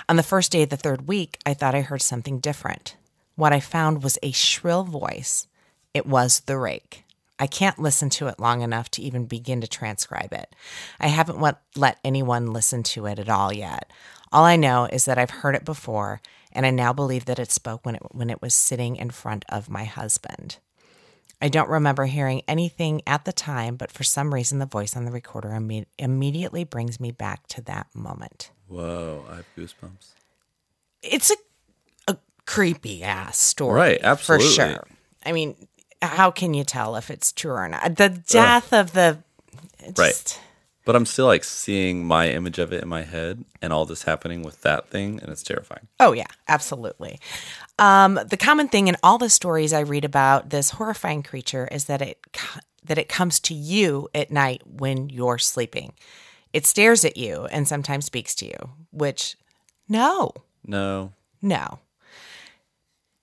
On 0.10 0.17
the 0.17 0.23
first 0.23 0.52
day 0.52 0.63
of 0.63 0.69
the 0.69 0.78
third 0.78 1.08
week, 1.08 1.39
I 1.45 1.54
thought 1.54 1.76
I 1.76 1.82
heard 1.82 2.02
something 2.02 2.39
different. 2.39 2.97
What 3.36 3.54
I 3.54 3.62
found 3.62 4.04
was 4.04 4.17
a 4.21 4.32
shrill 4.32 4.84
voice. 4.84 5.47
It 5.93 6.06
was 6.06 6.41
the 6.41 6.58
rake. 6.58 7.06
I 7.39 7.47
can't 7.47 7.80
listen 7.80 8.10
to 8.12 8.28
it 8.28 8.39
long 8.39 8.62
enough 8.62 8.89
to 8.91 9.02
even 9.02 9.26
begin 9.26 9.62
to 9.62 9.67
transcribe 9.67 10.34
it. 10.34 10.54
I 11.00 11.08
haven't 11.08 11.39
let, 11.39 12.00
anyone 12.04 12.52
listen 12.52 12.84
to 12.84 13.06
it 13.06 13.19
at 13.19 13.30
all 13.30 13.54
yet. 13.54 13.91
All 14.32 14.43
I 14.43 14.56
know 14.56 14.86
is 14.91 15.06
that 15.06 15.17
I've 15.17 15.30
heard 15.30 15.56
it 15.56 15.63
before, 15.63 16.21
and 16.57 16.65
I 16.65 16.71
now 16.71 16.91
believe 16.91 17.25
that 17.25 17.37
it 17.37 17.51
spoke 17.51 17.85
when 17.85 17.95
it, 17.95 18.01
when 18.11 18.31
it 18.31 18.41
was 18.41 18.55
sitting 18.55 18.95
in 18.95 19.11
front 19.11 19.45
of 19.47 19.69
my 19.69 19.83
husband. 19.83 20.57
I 21.39 21.49
don't 21.49 21.69
remember 21.69 22.05
hearing 22.05 22.41
anything 22.47 23.03
at 23.05 23.25
the 23.25 23.31
time, 23.31 23.75
but 23.75 23.91
for 23.91 24.03
some 24.03 24.33
reason, 24.33 24.57
the 24.57 24.65
voice 24.65 24.95
on 24.95 25.05
the 25.05 25.11
recorder 25.11 25.49
imme- 25.49 25.85
immediately 25.99 26.63
brings 26.63 26.99
me 26.99 27.11
back 27.11 27.45
to 27.49 27.61
that 27.65 27.85
moment. 27.93 28.49
Whoa, 28.67 29.23
I 29.29 29.35
have 29.35 29.45
goosebumps. 29.55 30.07
It's 31.03 31.29
a, 31.29 31.35
a 32.13 32.17
creepy 32.47 33.03
ass 33.03 33.37
story. 33.37 33.75
Right, 33.75 33.99
absolutely. 34.01 34.47
For 34.47 34.53
sure. 34.53 34.83
I 35.23 35.33
mean, 35.33 35.55
how 36.01 36.31
can 36.31 36.55
you 36.55 36.63
tell 36.63 36.95
if 36.95 37.11
it's 37.11 37.31
true 37.31 37.51
or 37.51 37.69
not? 37.69 37.97
The 37.97 38.09
death 38.09 38.73
of 38.73 38.93
the. 38.93 39.19
it 39.77 39.95
Right. 39.95 40.39
But 40.88 40.95
I'm 40.95 41.06
still 41.06 41.26
like 41.26 41.43
seeing 41.43 42.06
my 42.06 42.30
image 42.30 42.60
of 42.60 42.71
it 42.71 42.82
in 42.82 42.88
my 42.88 43.04
head 43.04 43.43
and 43.62 43.73
all 43.73 43.86
this 43.86 44.04
happening 44.04 44.41
with 44.41 44.62
that 44.62 44.89
thing, 44.89 45.19
and 45.21 45.30
it's 45.30 45.43
terrifying. 45.43 45.88
Oh, 46.00 46.13
yeah, 46.13 46.28
absolutely. 46.47 47.19
Um, 47.78 48.17
the 48.26 48.38
common 48.38 48.69
thing 48.69 48.88
in 48.88 48.95
all 49.04 49.17
the 49.17 49.30
stories 49.30 49.73
I 49.73 49.82
read 49.82 50.06
about 50.06 50.50
this 50.50 50.69
horrifying 50.69 51.23
creature 51.23 51.67
is 51.69 51.86
that 51.86 52.02
it 52.02 52.26
that 52.86 52.97
it 52.97 53.10
comes 53.10 53.41
to 53.41 53.54
you 53.54 54.08
at 54.15 54.32
night 54.32 54.62
when 54.65 55.10
you're 55.10 55.38
sleeping. 55.38 55.91
It 56.54 56.65
stares 56.65 57.04
at 57.04 57.17
you 57.17 57.43
and 57.52 57.67
sometimes 57.67 58.06
speaks 58.06 58.34
to 58.36 58.45
you, 58.45 58.56
which 58.91 59.36
no, 59.89 60.32
No. 60.65 61.12
no. 61.41 61.80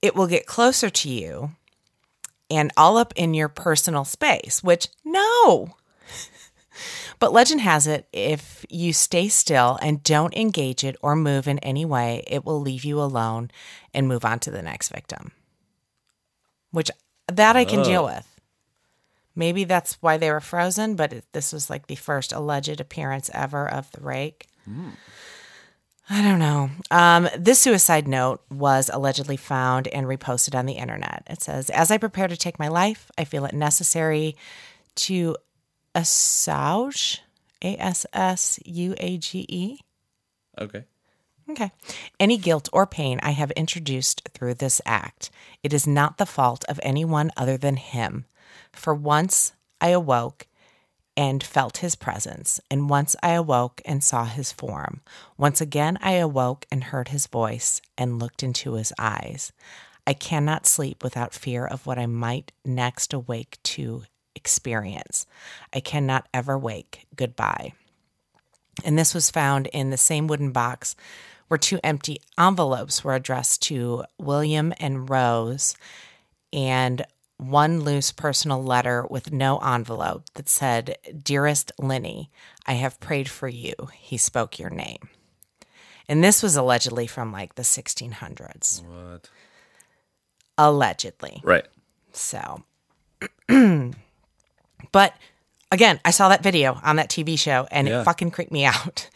It 0.03 0.15
will 0.15 0.27
get 0.27 0.45
closer 0.45 0.91
to 0.91 1.09
you 1.09 1.53
and 2.51 2.71
all 2.77 2.99
up 2.99 3.15
in 3.17 3.33
your 3.33 3.49
personal 3.49 4.05
space, 4.05 4.63
which 4.63 4.89
no. 5.03 5.77
But 7.19 7.33
legend 7.33 7.61
has 7.61 7.87
it 7.87 8.09
if 8.13 8.65
you 8.69 8.93
stay 8.93 9.29
still 9.29 9.79
and 9.81 10.03
don't 10.03 10.35
engage 10.35 10.85
it 10.85 10.97
or 11.01 11.17
move 11.17 11.49
in 11.49 11.59
any 11.61 11.85
way, 11.85 12.25
it 12.27 12.45
will 12.45 12.61
leave 12.61 12.85
you 12.85 13.01
alone 13.01 13.51
and 13.93 14.09
move 14.09 14.25
on 14.25 14.39
to 14.41 14.51
the 14.51 14.63
next 14.63 14.89
victim. 14.91 15.33
Which 16.71 16.91
that 17.29 17.57
I 17.57 17.65
can 17.65 17.83
deal 17.83 18.05
with. 18.05 18.29
Maybe 19.37 19.65
that's 19.65 19.95
why 20.01 20.17
they 20.17 20.31
were 20.31 20.41
frozen, 20.41 20.95
but 20.95 21.13
it, 21.13 21.25
this 21.33 21.53
was 21.53 21.69
like 21.69 21.87
the 21.87 21.97
first 21.97 22.33
alleged 22.33 22.81
appearance 22.81 23.31
ever 23.35 23.69
of 23.69 23.91
the 23.93 24.01
rake. 24.01 24.47
I 26.09 26.23
don't 26.23 26.39
know. 26.39 26.71
Um, 26.91 27.29
this 27.37 27.59
suicide 27.59 28.07
note 28.07 28.43
was 28.51 28.91
allegedly 28.93 29.37
found 29.37 29.89
and 29.89 30.07
reposted 30.07 30.55
on 30.55 30.67
the 30.67 30.75
internet. 30.75 31.25
It 31.29 31.43
says, 31.43 31.71
As 31.71 31.91
I 31.91 31.99
prepare 31.99 32.29
to 32.29 32.37
take 32.37 32.59
my 32.59 32.69
life, 32.69 33.11
I 33.17 33.25
feel 33.25 33.45
it 33.47 33.55
necessary 33.55 34.37
to 34.97 35.37
assuage, 35.95 37.23
A 37.63 37.77
S 37.77 38.07
S 38.13 38.59
U 38.65 38.95
A 38.99 39.19
G 39.19 39.47
E. 39.49 39.79
Okay. 40.61 40.85
Okay. 41.51 41.71
Any 42.19 42.39
guilt 42.39 42.69
or 42.73 42.87
pain 42.87 43.21
I 43.23 43.33
have 43.33 43.51
introduced 43.53 44.29
through 44.33 44.55
this 44.55 44.81
act. 44.87 45.31
It 45.63 45.73
is 45.73 45.87
not 45.87 46.17
the 46.17 46.27
fault 46.27 46.65
of 46.69 46.81
anyone 46.83 47.31
other 47.37 47.57
than 47.59 47.77
him. 47.77 48.25
For 48.73 48.95
once 48.95 49.53
I 49.81 49.89
awoke 49.89 50.47
and 51.17 51.45
felt 51.45 51.77
his 51.79 51.95
presence, 51.95 52.61
and 52.71 52.91
once 52.91 53.15
I 53.23 53.33
awoke 53.33 53.81
and 53.85 54.03
saw 54.03 54.25
his 54.25 54.51
form. 54.51 55.01
Once 55.37 55.61
again 55.61 55.99
I 56.01 56.13
awoke 56.13 56.67
and 56.73 56.85
heard 56.85 57.09
his 57.09 57.27
voice 57.27 57.81
and 57.97 58.19
looked 58.19 58.43
into 58.43 58.75
his 58.75 58.93
eyes. 58.99 59.53
I 60.07 60.13
cannot 60.13 60.67
sleep 60.67 61.05
without 61.05 61.33
fear 61.33 61.67
of 61.67 61.87
what 61.87 61.99
I 61.99 62.07
might 62.07 62.53
next 62.65 63.13
awake 63.13 63.59
to 63.65 64.05
experience. 64.45 65.25
I 65.73 65.81
cannot 65.81 66.29
ever 66.35 66.59
wake. 66.59 67.07
Goodbye. 67.17 67.73
And 68.85 68.99
this 68.99 69.15
was 69.15 69.31
found 69.31 69.69
in 69.69 69.89
the 69.89 69.97
same 69.97 70.27
wooden 70.27 70.53
box 70.53 70.95
where 71.49 71.57
two 71.57 71.81
empty 71.83 72.21
envelopes 72.39 73.03
were 73.03 73.15
addressed 73.15 73.63
to 73.63 74.05
William 74.19 74.75
and 74.79 75.09
Rose, 75.09 75.77
and 76.53 77.07
one 77.39 77.81
loose 77.81 78.13
personal 78.13 78.63
letter 78.63 79.07
with 79.09 79.33
no 79.33 79.59
envelope 79.59 80.25
that 80.35 80.49
said, 80.49 80.97
Dearest 81.23 81.73
Lenny, 81.79 82.31
I 82.67 82.75
have 82.75 83.01
prayed 83.01 83.31
for 83.31 83.49
you. 83.49 83.75
He 83.95 84.19
spoke 84.19 84.59
your 84.59 84.71
name. 84.71 85.09
And 86.07 86.23
this 86.23 86.43
was 86.43 86.55
allegedly 86.55 87.07
from 87.07 87.33
like 87.33 87.55
the 87.55 87.63
1600s. 87.63 88.83
What? 88.85 89.31
Allegedly. 90.59 91.41
Right. 91.43 91.67
So, 92.13 92.63
but 94.95 95.13
again, 95.71 96.01
I 96.05 96.11
saw 96.13 96.29
that 96.31 96.43
video 96.43 96.81
on 96.83 96.97
that 96.97 97.11
TV 97.11 97.37
show 97.39 97.67
and 97.71 97.87
Yeah. 97.89 98.01
it 98.01 98.05
fucking 98.05 98.31
creeped 98.31 98.53
me 98.53 98.65
out. 98.75 99.11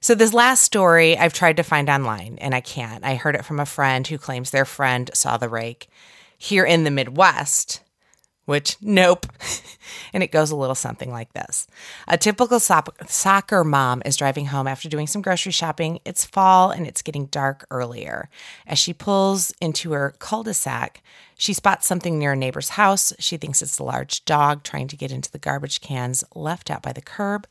So, 0.00 0.16
this 0.16 0.34
last 0.34 0.62
story 0.62 1.16
I've 1.16 1.32
tried 1.32 1.56
to 1.58 1.62
find 1.62 1.88
online 1.88 2.36
and 2.40 2.54
I 2.56 2.60
can't. 2.60 3.04
I 3.04 3.14
heard 3.14 3.36
it 3.36 3.44
from 3.44 3.60
a 3.60 3.64
friend 3.66 4.04
who 4.06 4.18
claims 4.18 4.50
their 4.50 4.64
friend 4.64 5.08
saw 5.14 5.36
the 5.36 5.48
rake 5.48 5.86
here 6.36 6.64
in 6.64 6.82
the 6.82 6.90
Midwest, 6.90 7.81
which, 8.52 8.76
nope. 8.82 9.26
and 10.12 10.22
it 10.22 10.30
goes 10.30 10.50
a 10.50 10.56
little 10.56 10.74
something 10.74 11.10
like 11.10 11.32
this 11.32 11.66
A 12.06 12.18
typical 12.18 12.60
soc- 12.60 12.94
soccer 13.08 13.64
mom 13.64 14.02
is 14.04 14.14
driving 14.18 14.46
home 14.46 14.68
after 14.68 14.90
doing 14.90 15.06
some 15.06 15.22
grocery 15.22 15.52
shopping. 15.52 16.00
It's 16.04 16.26
fall 16.26 16.70
and 16.70 16.86
it's 16.86 17.00
getting 17.00 17.26
dark 17.26 17.66
earlier. 17.70 18.28
As 18.66 18.78
she 18.78 18.92
pulls 18.92 19.52
into 19.58 19.92
her 19.92 20.14
cul 20.18 20.42
de 20.42 20.52
sac, 20.52 21.02
she 21.36 21.54
spots 21.54 21.86
something 21.86 22.18
near 22.18 22.32
a 22.32 22.36
neighbor's 22.36 22.68
house. 22.68 23.12
She 23.18 23.36
thinks 23.36 23.62
it's 23.62 23.78
a 23.78 23.84
large 23.84 24.24
dog 24.26 24.62
trying 24.62 24.86
to 24.88 24.96
get 24.96 25.10
into 25.10 25.32
the 25.32 25.38
garbage 25.38 25.80
cans 25.80 26.22
left 26.34 26.70
out 26.70 26.82
by 26.82 26.92
the 26.92 27.00
curb. 27.00 27.48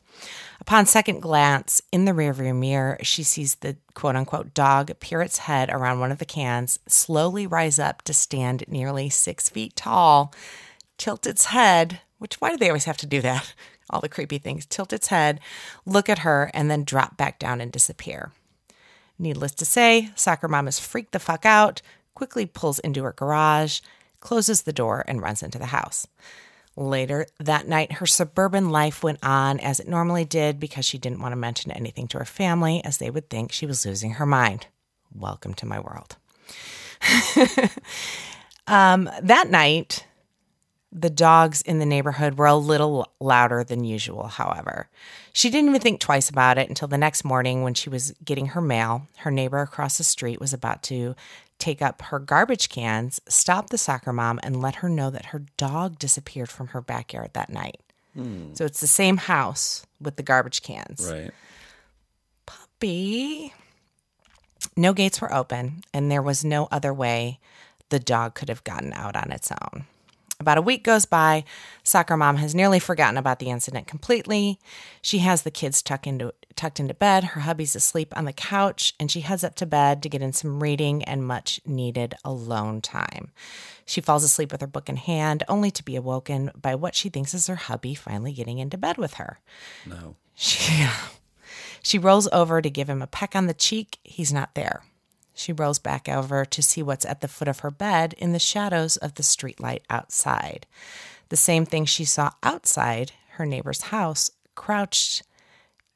Upon 0.61 0.85
second 0.85 1.19
glance 1.19 1.81
in 1.91 2.05
the 2.05 2.11
rearview 2.11 2.55
mirror, 2.55 2.99
she 3.01 3.23
sees 3.23 3.55
the 3.55 3.75
quote 3.93 4.15
unquote 4.15 4.53
dog 4.53 4.91
peer 4.99 5.21
its 5.21 5.39
head 5.39 5.69
around 5.69 5.99
one 5.99 6.11
of 6.11 6.19
the 6.19 6.25
cans, 6.25 6.79
slowly 6.87 7.47
rise 7.47 7.79
up 7.79 8.01
to 8.03 8.13
stand 8.13 8.63
nearly 8.67 9.09
six 9.09 9.49
feet 9.49 9.75
tall, 9.75 10.33
tilt 11.01 11.25
its 11.25 11.45
head, 11.45 11.99
which 12.19 12.35
why 12.35 12.51
do 12.51 12.57
they 12.57 12.69
always 12.69 12.85
have 12.85 12.97
to 12.97 13.07
do 13.07 13.21
that? 13.21 13.55
All 13.89 14.01
the 14.01 14.07
creepy 14.07 14.37
things. 14.37 14.67
Tilt 14.67 14.93
its 14.93 15.07
head, 15.07 15.39
look 15.83 16.07
at 16.07 16.19
her, 16.19 16.51
and 16.53 16.69
then 16.69 16.83
drop 16.83 17.17
back 17.17 17.39
down 17.39 17.59
and 17.59 17.71
disappear. 17.71 18.31
Needless 19.17 19.53
to 19.53 19.65
say, 19.65 20.11
soccer 20.15 20.47
mom 20.47 20.67
is 20.67 20.79
freaked 20.79 21.11
the 21.11 21.19
fuck 21.19 21.43
out, 21.43 21.81
quickly 22.13 22.45
pulls 22.45 22.77
into 22.77 23.03
her 23.03 23.13
garage, 23.13 23.81
closes 24.19 24.61
the 24.61 24.71
door, 24.71 25.03
and 25.07 25.23
runs 25.23 25.41
into 25.41 25.57
the 25.57 25.65
house. 25.67 26.07
Later 26.75 27.25
that 27.39 27.67
night, 27.67 27.93
her 27.93 28.05
suburban 28.05 28.69
life 28.69 29.03
went 29.03 29.19
on 29.23 29.59
as 29.59 29.79
it 29.79 29.87
normally 29.87 30.23
did 30.23 30.59
because 30.59 30.85
she 30.85 30.99
didn't 30.99 31.19
want 31.19 31.31
to 31.31 31.35
mention 31.35 31.71
anything 31.71 32.07
to 32.09 32.19
her 32.19 32.25
family, 32.25 32.79
as 32.85 32.99
they 32.99 33.09
would 33.09 33.27
think 33.27 33.51
she 33.51 33.65
was 33.65 33.85
losing 33.87 34.11
her 34.11 34.25
mind. 34.27 34.67
Welcome 35.13 35.55
to 35.55 35.65
my 35.65 35.79
world. 35.79 36.15
um, 38.67 39.09
that 39.23 39.49
night, 39.49 40.05
the 40.91 41.09
dogs 41.09 41.61
in 41.61 41.79
the 41.79 41.85
neighborhood 41.85 42.37
were 42.37 42.47
a 42.47 42.55
little 42.55 43.11
louder 43.19 43.63
than 43.63 43.83
usual, 43.83 44.27
however. 44.27 44.89
She 45.31 45.49
didn't 45.49 45.69
even 45.69 45.81
think 45.81 46.01
twice 46.01 46.29
about 46.29 46.57
it 46.57 46.67
until 46.67 46.87
the 46.87 46.97
next 46.97 47.23
morning 47.23 47.63
when 47.63 47.73
she 47.73 47.89
was 47.89 48.13
getting 48.25 48.47
her 48.47 48.61
mail. 48.61 49.07
Her 49.17 49.31
neighbor 49.31 49.61
across 49.61 49.97
the 49.97 50.03
street 50.03 50.41
was 50.41 50.53
about 50.53 50.83
to 50.83 51.15
take 51.59 51.81
up 51.81 52.01
her 52.03 52.19
garbage 52.19 52.69
cans, 52.69 53.21
stop 53.29 53.69
the 53.69 53.77
soccer 53.77 54.11
mom, 54.11 54.39
and 54.43 54.61
let 54.61 54.75
her 54.75 54.89
know 54.89 55.09
that 55.09 55.27
her 55.27 55.43
dog 55.57 55.97
disappeared 55.97 56.49
from 56.49 56.67
her 56.67 56.81
backyard 56.81 57.29
that 57.33 57.49
night. 57.49 57.79
Hmm. 58.13 58.53
So 58.53 58.65
it's 58.65 58.81
the 58.81 58.87
same 58.87 59.17
house 59.17 59.85
with 60.01 60.17
the 60.17 60.23
garbage 60.23 60.61
cans. 60.61 61.07
Right. 61.09 61.31
Puppy. 62.45 63.53
No 64.75 64.93
gates 64.93 65.21
were 65.21 65.33
open, 65.33 65.83
and 65.93 66.11
there 66.11 66.21
was 66.21 66.43
no 66.43 66.67
other 66.71 66.93
way 66.93 67.39
the 67.89 67.99
dog 67.99 68.35
could 68.35 68.49
have 68.49 68.63
gotten 68.63 68.91
out 68.93 69.15
on 69.15 69.31
its 69.31 69.51
own. 69.51 69.85
About 70.41 70.57
a 70.57 70.61
week 70.63 70.83
goes 70.83 71.05
by. 71.05 71.43
Soccer 71.83 72.17
mom 72.17 72.37
has 72.37 72.55
nearly 72.55 72.79
forgotten 72.79 73.15
about 73.15 73.37
the 73.37 73.51
incident 73.51 73.85
completely. 73.85 74.59
She 74.99 75.19
has 75.19 75.43
the 75.43 75.51
kids 75.51 75.83
tucked 75.83 76.07
into 76.07 76.33
tucked 76.55 76.79
into 76.79 76.95
bed. 76.95 77.23
Her 77.23 77.41
hubby's 77.41 77.75
asleep 77.75 78.11
on 78.17 78.25
the 78.25 78.33
couch, 78.33 78.95
and 78.99 79.11
she 79.11 79.21
heads 79.21 79.43
up 79.43 79.53
to 79.57 79.67
bed 79.67 80.01
to 80.01 80.09
get 80.09 80.23
in 80.23 80.33
some 80.33 80.63
reading 80.63 81.03
and 81.03 81.23
much 81.23 81.61
needed 81.63 82.15
alone 82.25 82.81
time. 82.81 83.29
She 83.85 84.01
falls 84.01 84.23
asleep 84.23 84.51
with 84.51 84.61
her 84.61 84.67
book 84.67 84.89
in 84.89 84.95
hand, 84.95 85.43
only 85.47 85.69
to 85.69 85.85
be 85.85 85.95
awoken 85.95 86.49
by 86.59 86.73
what 86.73 86.95
she 86.95 87.09
thinks 87.09 87.35
is 87.35 87.45
her 87.45 87.55
hubby 87.55 87.93
finally 87.93 88.33
getting 88.33 88.57
into 88.57 88.79
bed 88.79 88.97
with 88.97 89.13
her. 89.15 89.39
No. 89.85 90.15
She, 90.33 90.83
uh, 90.83 91.09
she 91.83 91.99
rolls 91.99 92.27
over 92.31 92.63
to 92.63 92.69
give 92.71 92.89
him 92.89 93.03
a 93.03 93.07
peck 93.07 93.35
on 93.35 93.45
the 93.45 93.53
cheek. 93.53 93.99
He's 94.03 94.33
not 94.33 94.55
there. 94.55 94.81
She 95.41 95.53
rolls 95.53 95.79
back 95.79 96.07
over 96.07 96.45
to 96.45 96.61
see 96.61 96.83
what's 96.83 97.03
at 97.03 97.21
the 97.21 97.27
foot 97.27 97.47
of 97.47 97.59
her 97.59 97.71
bed 97.71 98.13
in 98.19 98.31
the 98.31 98.37
shadows 98.37 98.95
of 98.97 99.15
the 99.15 99.23
streetlight 99.23 99.81
outside. 99.89 100.67
The 101.29 101.35
same 101.35 101.65
thing 101.65 101.85
she 101.85 102.05
saw 102.05 102.29
outside 102.43 103.13
her 103.31 103.45
neighbor's 103.47 103.83
house, 103.83 104.29
crouched 104.53 105.23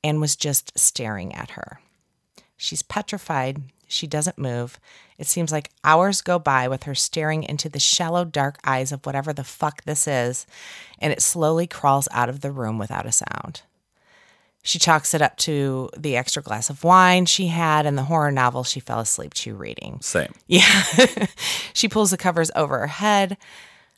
and 0.04 0.20
was 0.20 0.36
just 0.36 0.76
staring 0.76 1.32
at 1.36 1.52
her. 1.52 1.80
She's 2.58 2.82
petrified. 2.82 3.62
She 3.88 4.08
doesn't 4.08 4.40
move. 4.40 4.80
It 5.20 5.28
seems 5.28 5.52
like 5.52 5.70
hours 5.84 6.22
go 6.22 6.40
by 6.40 6.68
with 6.68 6.84
her 6.84 6.96
staring 6.96 7.44
into 7.44 7.70
the 7.70 7.80
shallow, 7.80 8.26
dark 8.26 8.58
eyes 8.64 8.92
of 8.92 9.06
whatever 9.06 9.32
the 9.32 9.44
fuck 9.44 9.84
this 9.84 10.08
is, 10.08 10.48
and 10.98 11.14
it 11.14 11.22
slowly 11.22 11.68
crawls 11.68 12.08
out 12.12 12.30
of 12.30 12.42
the 12.42 12.52
room 12.52 12.80
without 12.80 13.06
a 13.06 13.12
sound. 13.12 13.62
She 14.66 14.80
chalks 14.80 15.14
it 15.14 15.22
up 15.22 15.38
to 15.38 15.92
the 15.96 16.18
extra 16.18 16.42
glass 16.42 16.72
of 16.72 16.84
wine 16.84 17.28
she 17.28 17.48
had 17.48 17.86
and 17.86 17.96
the 17.96 18.04
horror 18.04 18.32
novel 18.32 18.64
she 18.64 18.80
fell 18.80 19.00
asleep 19.00 19.36
to 19.36 19.56
reading. 19.56 20.00
Same. 20.02 20.34
Yeah. 20.48 20.84
she 21.74 21.88
pulls 21.88 22.10
the 22.10 22.18
covers 22.18 22.50
over 22.56 22.80
her 22.80 22.88
head, 22.88 23.38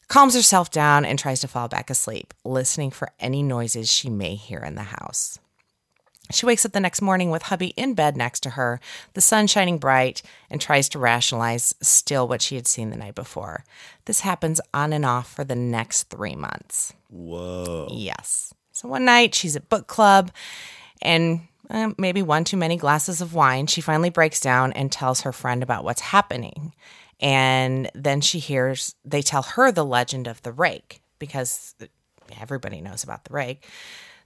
calms 0.10 0.36
herself 0.36 0.70
down, 0.70 1.06
and 1.06 1.18
tries 1.18 1.40
to 1.40 1.48
fall 1.48 1.70
back 1.70 1.90
asleep, 1.90 2.34
listening 2.44 2.92
for 2.92 3.14
any 3.18 3.42
noises 3.42 3.90
she 3.90 4.10
may 4.10 4.36
hear 4.36 4.60
in 4.60 4.76
the 4.76 4.84
house. 4.84 5.40
She 6.32 6.46
wakes 6.46 6.66
up 6.66 6.74
the 6.74 6.82
next 6.82 7.02
morning 7.02 7.32
with 7.32 7.44
hubby 7.44 7.68
in 7.78 7.94
bed 7.94 8.18
next 8.18 8.42
to 8.42 8.52
her, 8.52 8.82
the 9.14 9.22
sun 9.22 9.48
shining 9.48 9.78
bright, 9.78 10.22
and 10.50 10.60
tries 10.60 10.90
to 10.90 11.00
rationalize 11.00 11.76
still 11.82 12.28
what 12.28 12.42
she 12.42 12.56
had 12.56 12.68
seen 12.68 12.90
the 12.90 12.98
night 12.98 13.16
before. 13.16 13.64
This 14.04 14.20
happens 14.20 14.60
on 14.74 14.92
and 14.92 15.06
off 15.06 15.32
for 15.34 15.46
the 15.46 15.56
next 15.56 16.10
three 16.10 16.36
months. 16.36 16.94
Whoa. 17.10 17.88
Yes. 17.90 18.54
So 18.78 18.88
one 18.88 19.06
night 19.06 19.34
she's 19.34 19.56
at 19.56 19.70
book 19.70 19.88
club 19.88 20.30
and 21.02 21.42
uh, 21.68 21.94
maybe 21.98 22.22
one 22.22 22.44
too 22.44 22.58
many 22.58 22.78
glasses 22.78 23.22
of 23.22 23.34
wine. 23.34 23.66
She 23.66 23.82
finally 23.82 24.12
breaks 24.12 24.40
down 24.40 24.72
and 24.74 24.92
tells 24.92 25.22
her 25.22 25.34
friend 25.34 25.64
about 25.64 25.84
what's 25.84 26.02
happening. 26.02 26.76
And 27.20 27.90
then 27.96 28.22
she 28.22 28.38
hears 28.38 28.94
they 29.04 29.24
tell 29.24 29.42
her 29.42 29.72
the 29.72 29.84
legend 29.84 30.28
of 30.28 30.44
the 30.44 30.52
rake 30.52 31.02
because 31.18 31.74
everybody 32.40 32.80
knows 32.80 33.04
about 33.04 33.26
the 33.26 33.34
rake. 33.34 33.68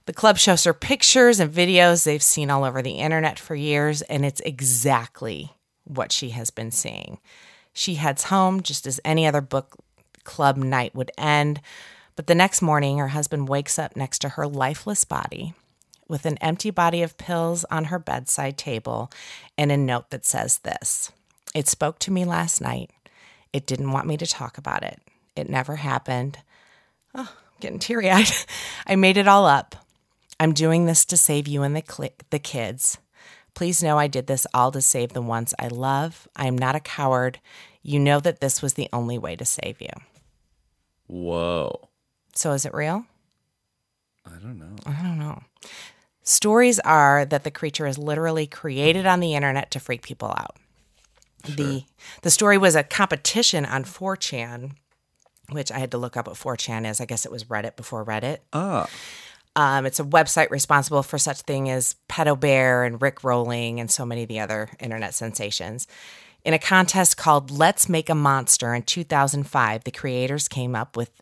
The 0.04 0.12
club 0.12 0.36
shows 0.36 0.64
her 0.64 0.74
pictures 0.74 1.40
and 1.40 1.50
videos 1.50 2.04
they've 2.04 2.22
seen 2.22 2.50
all 2.50 2.64
over 2.64 2.82
the 2.82 2.98
internet 2.98 3.38
for 3.38 3.54
years, 3.54 4.02
and 4.02 4.22
it's 4.22 4.40
exactly 4.40 5.52
what 5.84 6.12
she 6.12 6.28
has 6.30 6.50
been 6.50 6.72
seeing. 6.72 7.20
She 7.72 7.94
heads 7.94 8.24
home 8.24 8.60
just 8.60 8.86
as 8.86 9.00
any 9.02 9.26
other 9.26 9.40
book 9.40 9.78
club 10.24 10.58
night 10.58 10.94
would 10.94 11.10
end. 11.16 11.62
But 12.16 12.26
the 12.26 12.34
next 12.34 12.62
morning, 12.62 12.98
her 12.98 13.08
husband 13.08 13.48
wakes 13.48 13.78
up 13.78 13.96
next 13.96 14.20
to 14.20 14.30
her 14.30 14.46
lifeless 14.46 15.04
body 15.04 15.54
with 16.08 16.26
an 16.26 16.36
empty 16.38 16.70
body 16.70 17.02
of 17.02 17.16
pills 17.16 17.64
on 17.70 17.84
her 17.86 17.98
bedside 17.98 18.58
table 18.58 19.10
and 19.56 19.72
a 19.72 19.76
note 19.76 20.10
that 20.10 20.26
says 20.26 20.58
this 20.58 21.10
It 21.54 21.68
spoke 21.68 21.98
to 22.00 22.10
me 22.10 22.24
last 22.24 22.60
night. 22.60 22.90
It 23.52 23.66
didn't 23.66 23.92
want 23.92 24.06
me 24.06 24.16
to 24.18 24.26
talk 24.26 24.58
about 24.58 24.82
it. 24.82 25.00
It 25.36 25.48
never 25.48 25.76
happened. 25.76 26.38
Oh, 27.14 27.30
I'm 27.30 27.60
getting 27.60 27.78
teary 27.78 28.10
eyed. 28.10 28.30
I 28.86 28.96
made 28.96 29.16
it 29.16 29.28
all 29.28 29.46
up. 29.46 29.74
I'm 30.38 30.52
doing 30.52 30.86
this 30.86 31.04
to 31.06 31.16
save 31.16 31.46
you 31.48 31.62
and 31.62 31.76
the, 31.76 31.82
cli 31.82 32.10
the 32.30 32.38
kids. 32.38 32.98
Please 33.54 33.82
know 33.82 33.98
I 33.98 34.06
did 34.06 34.26
this 34.26 34.46
all 34.54 34.72
to 34.72 34.80
save 34.80 35.12
the 35.12 35.22
ones 35.22 35.54
I 35.58 35.68
love. 35.68 36.26
I 36.34 36.46
am 36.46 36.56
not 36.56 36.74
a 36.74 36.80
coward. 36.80 37.38
You 37.82 37.98
know 37.98 38.20
that 38.20 38.40
this 38.40 38.62
was 38.62 38.74
the 38.74 38.88
only 38.92 39.18
way 39.18 39.36
to 39.36 39.44
save 39.44 39.80
you. 39.80 39.90
Whoa. 41.06 41.81
So 42.42 42.50
is 42.50 42.66
it 42.66 42.74
real? 42.74 43.06
I 44.26 44.30
don't 44.42 44.58
know. 44.58 44.74
I 44.84 45.00
don't 45.00 45.20
know. 45.20 45.44
Stories 46.24 46.80
are 46.80 47.24
that 47.24 47.44
the 47.44 47.52
creature 47.52 47.86
is 47.86 47.98
literally 47.98 48.48
created 48.48 49.06
on 49.06 49.20
the 49.20 49.36
internet 49.36 49.70
to 49.70 49.78
freak 49.78 50.02
people 50.02 50.30
out. 50.30 50.56
The 51.44 51.84
the 52.22 52.32
story 52.32 52.58
was 52.58 52.74
a 52.74 52.82
competition 52.82 53.64
on 53.64 53.84
4chan, 53.84 54.72
which 55.50 55.70
I 55.70 55.78
had 55.78 55.92
to 55.92 55.98
look 55.98 56.16
up 56.16 56.26
what 56.26 56.34
4chan 56.34 56.84
is. 56.84 57.00
I 57.00 57.04
guess 57.04 57.24
it 57.24 57.30
was 57.30 57.44
Reddit 57.44 57.76
before 57.76 58.04
Reddit. 58.04 58.38
Ah. 58.52 58.88
Um, 59.54 59.86
it's 59.86 60.00
a 60.00 60.04
website 60.04 60.50
responsible 60.50 61.04
for 61.04 61.18
such 61.18 61.42
thing 61.42 61.70
as 61.70 61.94
Pedo 62.08 62.38
Bear 62.38 62.82
and 62.82 63.00
Rick 63.00 63.22
Rolling 63.22 63.78
and 63.78 63.88
so 63.88 64.04
many 64.04 64.24
of 64.24 64.28
the 64.28 64.40
other 64.40 64.68
internet 64.80 65.14
sensations. 65.14 65.86
In 66.44 66.54
a 66.54 66.58
contest 66.58 67.16
called 67.16 67.52
Let's 67.52 67.88
Make 67.88 68.10
a 68.10 68.16
Monster 68.16 68.74
in 68.74 68.82
2005, 68.82 69.84
the 69.84 69.92
creators 69.92 70.48
came 70.48 70.74
up 70.74 70.96
with 70.96 71.21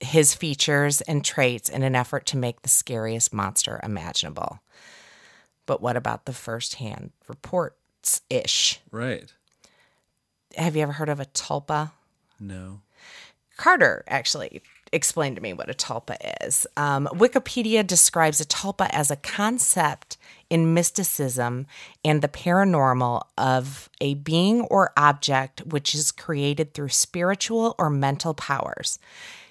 his 0.00 0.34
features 0.34 1.00
and 1.02 1.24
traits 1.24 1.68
in 1.68 1.82
an 1.82 1.94
effort 1.94 2.26
to 2.26 2.36
make 2.36 2.62
the 2.62 2.68
scariest 2.68 3.32
monster 3.32 3.80
imaginable. 3.82 4.60
But 5.66 5.82
what 5.82 5.96
about 5.96 6.24
the 6.24 6.32
first-hand 6.32 7.10
reports 7.26 8.22
ish? 8.30 8.80
Right. 8.90 9.32
Have 10.56 10.76
you 10.76 10.82
ever 10.82 10.92
heard 10.92 11.08
of 11.08 11.20
a 11.20 11.26
tulpa? 11.26 11.92
No. 12.40 12.80
Carter 13.56 14.04
actually 14.08 14.62
explained 14.92 15.36
to 15.36 15.42
me 15.42 15.52
what 15.52 15.68
a 15.68 15.74
tulpa 15.74 16.16
is. 16.42 16.66
Um, 16.76 17.08
Wikipedia 17.12 17.86
describes 17.86 18.40
a 18.40 18.46
tulpa 18.46 18.88
as 18.90 19.10
a 19.10 19.16
concept 19.16 20.16
in 20.48 20.72
mysticism 20.72 21.66
and 22.04 22.22
the 22.22 22.28
paranormal 22.28 23.22
of 23.36 23.90
a 24.00 24.14
being 24.14 24.62
or 24.62 24.92
object 24.96 25.66
which 25.66 25.94
is 25.94 26.10
created 26.12 26.72
through 26.72 26.88
spiritual 26.88 27.74
or 27.78 27.90
mental 27.90 28.32
powers. 28.32 28.98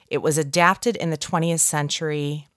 It 0.08 0.20
was 0.20 0.38
adapted 0.38 0.96
in 0.96 1.10
the 1.10 1.18
20th 1.18 1.60
century. 1.60 2.48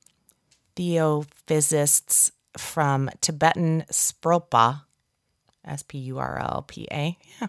Theosophists 0.76 2.32
from 2.56 3.10
Tibetan 3.20 3.84
Sprolpa, 3.90 4.82
S 5.64 5.82
P 5.82 5.98
U 5.98 6.18
R 6.18 6.38
L 6.38 6.64
P 6.66 6.88
A, 6.90 7.18
yeah, 7.40 7.48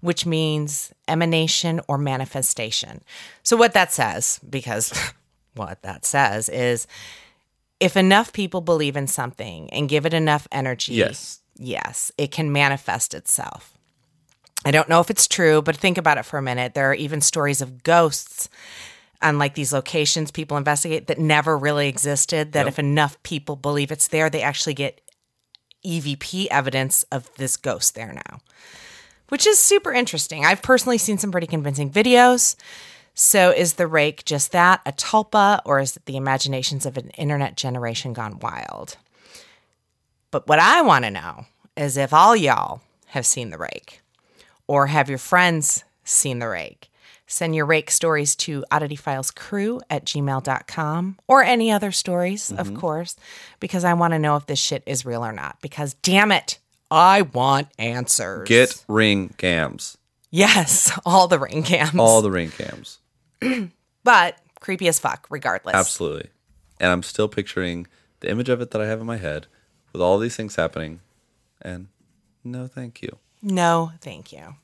which 0.00 0.26
means 0.26 0.92
emanation 1.08 1.80
or 1.88 1.98
manifestation. 1.98 3.02
So, 3.42 3.56
what 3.56 3.72
that 3.74 3.92
says, 3.92 4.40
because 4.48 4.92
what 5.54 5.82
that 5.82 6.04
says 6.04 6.48
is 6.48 6.86
if 7.80 7.96
enough 7.96 8.32
people 8.32 8.60
believe 8.60 8.96
in 8.96 9.06
something 9.06 9.70
and 9.70 9.88
give 9.88 10.06
it 10.06 10.14
enough 10.14 10.46
energy, 10.52 10.94
Yes. 10.94 11.40
yes, 11.56 12.12
it 12.18 12.30
can 12.30 12.52
manifest 12.52 13.14
itself. 13.14 13.72
I 14.64 14.70
don't 14.70 14.88
know 14.88 15.00
if 15.00 15.10
it's 15.10 15.28
true, 15.28 15.62
but 15.62 15.76
think 15.76 15.98
about 15.98 16.18
it 16.18 16.24
for 16.24 16.38
a 16.38 16.42
minute. 16.42 16.74
There 16.74 16.90
are 16.90 16.94
even 16.94 17.20
stories 17.20 17.60
of 17.60 17.82
ghosts 17.84 18.48
on 19.26 19.38
like 19.38 19.54
these 19.54 19.72
locations 19.72 20.30
people 20.30 20.56
investigate 20.56 21.06
that 21.06 21.18
never 21.18 21.56
really 21.56 21.88
existed. 21.88 22.52
That 22.52 22.66
if 22.66 22.78
enough 22.78 23.22
people 23.22 23.56
believe 23.56 23.90
it's 23.90 24.08
there, 24.08 24.30
they 24.30 24.42
actually 24.42 24.74
get 24.74 25.00
EVP 25.84 26.46
evidence 26.50 27.04
of 27.12 27.32
this 27.36 27.56
ghost 27.56 27.94
there 27.94 28.12
now, 28.12 28.40
which 29.28 29.46
is 29.46 29.58
super 29.58 29.92
interesting. 29.92 30.44
I've 30.44 30.62
personally 30.62 30.98
seen 30.98 31.18
some 31.18 31.32
pretty 31.32 31.46
convincing 31.46 31.90
videos. 31.90 32.56
So, 33.18 33.50
is 33.50 33.74
the 33.74 33.86
rake 33.86 34.26
just 34.26 34.52
that, 34.52 34.82
a 34.84 34.92
tulpa, 34.92 35.62
or 35.64 35.80
is 35.80 35.96
it 35.96 36.04
the 36.04 36.18
imaginations 36.18 36.84
of 36.84 36.98
an 36.98 37.08
internet 37.10 37.56
generation 37.56 38.12
gone 38.12 38.38
wild? 38.40 38.98
But 40.30 40.46
what 40.48 40.58
I 40.58 40.82
want 40.82 41.06
to 41.06 41.10
know 41.10 41.46
is 41.78 41.96
if 41.96 42.12
all 42.12 42.36
y'all 42.36 42.82
have 43.06 43.24
seen 43.24 43.48
the 43.48 43.56
rake 43.58 44.02
or 44.66 44.88
have 44.88 45.08
your 45.08 45.18
friends 45.18 45.84
seen 46.04 46.38
the 46.38 46.48
rake. 46.48 46.90
Send 47.26 47.54
your 47.56 47.66
rake 47.66 47.90
stories 47.90 48.36
to 48.36 48.64
oddityfilescrew 48.70 49.80
at 49.90 50.04
gmail.com 50.04 51.18
or 51.26 51.42
any 51.42 51.72
other 51.72 51.90
stories, 51.90 52.52
of 52.52 52.68
mm-hmm. 52.68 52.76
course, 52.76 53.16
because 53.58 53.84
I 53.84 53.94
want 53.94 54.12
to 54.12 54.18
know 54.18 54.36
if 54.36 54.46
this 54.46 54.60
shit 54.60 54.82
is 54.86 55.04
real 55.04 55.24
or 55.24 55.32
not. 55.32 55.60
Because 55.60 55.94
damn 55.94 56.30
it, 56.30 56.58
I 56.90 57.22
want 57.22 57.68
answers. 57.78 58.48
Get 58.48 58.84
ring 58.86 59.34
cams. 59.38 59.98
yes, 60.30 60.96
all 61.06 61.26
the 61.26 61.38
ring 61.38 61.64
cams. 61.64 61.98
All 61.98 62.22
the 62.22 62.30
ring 62.30 62.50
cams. 62.50 62.98
but 64.04 64.38
creepy 64.60 64.86
as 64.86 65.00
fuck, 65.00 65.26
regardless. 65.28 65.74
Absolutely. 65.74 66.30
And 66.78 66.92
I'm 66.92 67.02
still 67.02 67.28
picturing 67.28 67.88
the 68.20 68.30
image 68.30 68.48
of 68.48 68.60
it 68.60 68.70
that 68.70 68.80
I 68.80 68.86
have 68.86 69.00
in 69.00 69.06
my 69.06 69.16
head 69.16 69.46
with 69.92 70.00
all 70.00 70.18
these 70.18 70.36
things 70.36 70.56
happening. 70.56 71.00
And 71.60 71.88
no, 72.44 72.68
thank 72.68 73.02
you. 73.02 73.18
No, 73.42 73.92
thank 74.00 74.32
you. 74.32 74.56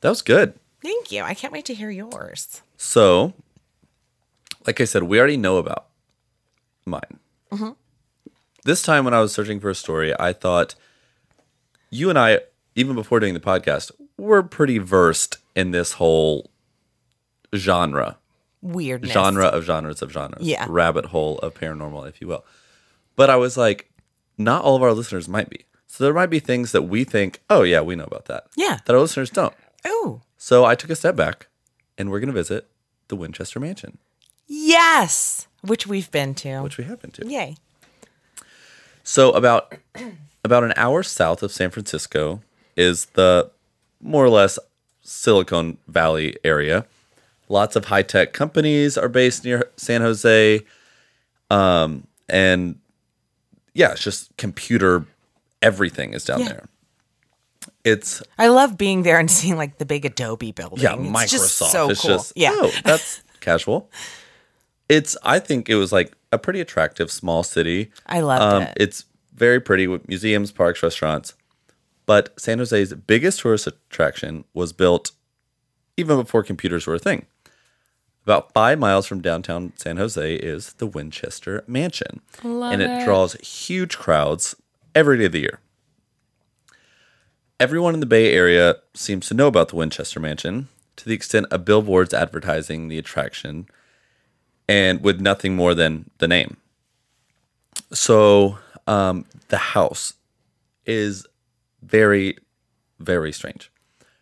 That 0.00 0.08
was 0.08 0.22
good. 0.22 0.54
Thank 0.84 1.10
you. 1.10 1.22
I 1.22 1.34
can't 1.34 1.52
wait 1.52 1.64
to 1.64 1.74
hear 1.74 1.90
yours. 1.90 2.60
So, 2.76 3.32
like 4.66 4.80
I 4.80 4.84
said, 4.84 5.04
we 5.04 5.18
already 5.18 5.36
know 5.38 5.56
about 5.56 5.86
mine. 6.84 7.18
Mm-hmm. 7.50 7.70
This 8.64 8.82
time 8.82 9.04
when 9.04 9.14
I 9.14 9.20
was 9.20 9.32
searching 9.32 9.60
for 9.60 9.70
a 9.70 9.74
story, 9.74 10.12
I 10.20 10.32
thought 10.34 10.74
you 11.90 12.10
and 12.10 12.18
I, 12.18 12.40
even 12.76 12.94
before 12.94 13.18
doing 13.18 13.34
the 13.34 13.40
podcast, 13.40 13.90
were 14.18 14.42
pretty 14.42 14.78
versed 14.78 15.38
in 15.56 15.70
this 15.70 15.92
whole 15.94 16.50
genre, 17.56 18.18
Weirdness. 18.62 19.12
genre 19.12 19.46
of 19.46 19.64
genres 19.64 20.02
of 20.02 20.12
genres, 20.12 20.46
Yeah. 20.46 20.66
rabbit 20.68 21.06
hole 21.06 21.38
of 21.38 21.54
paranormal, 21.54 22.08
if 22.08 22.20
you 22.20 22.26
will. 22.28 22.44
But 23.16 23.30
I 23.30 23.36
was 23.36 23.56
like, 23.56 23.90
not 24.36 24.64
all 24.64 24.76
of 24.76 24.82
our 24.82 24.92
listeners 24.92 25.28
might 25.28 25.48
be. 25.48 25.64
So 25.86 26.04
there 26.04 26.12
might 26.14 26.26
be 26.30 26.40
things 26.40 26.72
that 26.72 26.82
we 26.82 27.04
think, 27.04 27.40
oh 27.48 27.62
yeah, 27.62 27.80
we 27.80 27.94
know 27.96 28.04
about 28.04 28.24
that. 28.26 28.48
Yeah. 28.56 28.78
That 28.84 28.94
our 28.94 29.00
listeners 29.00 29.30
don't. 29.30 29.54
Ooh. 29.86 30.20
So 30.44 30.66
I 30.66 30.74
took 30.74 30.90
a 30.90 30.94
step 30.94 31.16
back, 31.16 31.46
and 31.96 32.10
we're 32.10 32.20
going 32.20 32.26
to 32.28 32.34
visit 32.34 32.68
the 33.08 33.16
Winchester 33.16 33.58
Mansion, 33.58 33.96
Yes. 34.46 35.48
Which 35.62 35.86
we've 35.86 36.10
been 36.10 36.34
to. 36.34 36.60
which 36.60 36.76
we 36.76 36.84
have 36.84 37.00
been 37.00 37.12
to. 37.12 37.26
Yay. 37.26 37.56
So 39.02 39.32
about 39.32 39.72
about 40.44 40.62
an 40.62 40.74
hour 40.76 41.02
south 41.02 41.42
of 41.42 41.50
San 41.50 41.70
Francisco 41.70 42.42
is 42.76 43.06
the 43.14 43.50
more 44.02 44.22
or 44.22 44.28
less 44.28 44.58
Silicon 45.00 45.78
Valley 45.88 46.36
area. 46.44 46.84
Lots 47.48 47.74
of 47.74 47.86
high 47.86 48.02
tech 48.02 48.34
companies 48.34 48.98
are 48.98 49.08
based 49.08 49.46
near 49.46 49.70
San 49.78 50.02
Jose, 50.02 50.60
um, 51.50 52.06
and 52.28 52.78
yeah, 53.72 53.92
it's 53.92 54.02
just 54.04 54.36
computer. 54.36 55.06
Everything 55.62 56.12
is 56.12 56.22
down 56.26 56.40
Yeah. 56.40 56.48
there. 56.48 56.64
It's 57.84 58.22
I 58.38 58.48
love 58.48 58.78
being 58.78 59.02
there 59.02 59.18
and 59.18 59.30
seeing 59.30 59.56
like 59.56 59.78
the 59.78 59.84
big 59.86 60.04
Adobe 60.04 60.52
building. 60.52 60.82
yeah, 60.82 60.94
It's 60.94 61.02
Microsoft. 61.02 61.30
just 61.30 61.56
so 61.56 61.90
it's 61.90 62.00
cool. 62.00 62.10
just 62.10 62.32
yeah. 62.36 62.50
oh, 62.54 62.72
that's 62.84 63.22
casual. 63.40 63.90
It's 64.88 65.16
I 65.22 65.38
think 65.38 65.68
it 65.68 65.74
was 65.76 65.92
like 65.92 66.12
a 66.32 66.38
pretty 66.38 66.60
attractive 66.60 67.10
small 67.10 67.42
city. 67.42 67.90
I 68.06 68.20
loved 68.20 68.42
Um, 68.42 68.62
it. 68.62 68.72
It's 68.78 69.04
very 69.34 69.60
pretty 69.60 69.86
with 69.86 70.08
museums, 70.08 70.50
parks, 70.52 70.82
restaurants. 70.82 71.34
But 72.06 72.38
San 72.38 72.58
Jose's 72.58 72.92
biggest 72.94 73.40
tourist 73.40 73.66
attraction 73.66 74.44
was 74.52 74.72
built 74.72 75.12
even 75.96 76.18
before 76.18 76.42
computers 76.42 76.86
were 76.86 76.94
a 76.94 76.98
thing. 76.98 77.26
About 78.24 78.52
five 78.52 78.78
miles 78.78 79.06
from 79.06 79.20
downtown 79.20 79.72
San 79.76 79.96
Jose 79.98 80.34
is 80.36 80.74
the 80.74 80.86
Winchester 80.86 81.62
Mansion. 81.66 82.20
and 82.42 82.82
it, 82.82 83.04
draws 83.04 83.34
huge 83.34 83.96
crowds 83.98 84.54
every 84.94 85.18
day 85.18 85.26
of 85.26 85.32
the 85.32 85.40
year. 85.40 85.60
Everyone 87.60 87.94
in 87.94 88.00
the 88.00 88.06
Bay 88.06 88.32
Area 88.32 88.76
seems 88.94 89.28
to 89.28 89.34
know 89.34 89.46
about 89.46 89.68
the 89.68 89.76
Winchester 89.76 90.18
Mansion 90.18 90.68
to 90.96 91.04
the 91.04 91.14
extent 91.14 91.46
of 91.50 91.64
billboards 91.64 92.12
advertising 92.12 92.88
the 92.88 92.98
attraction 92.98 93.66
and 94.68 95.02
with 95.02 95.20
nothing 95.20 95.54
more 95.54 95.74
than 95.74 96.10
the 96.18 96.28
name. 96.28 96.56
So 97.92 98.58
um, 98.86 99.24
the 99.48 99.58
house 99.58 100.14
is 100.84 101.26
very, 101.82 102.38
very 102.98 103.32
strange. 103.32 103.70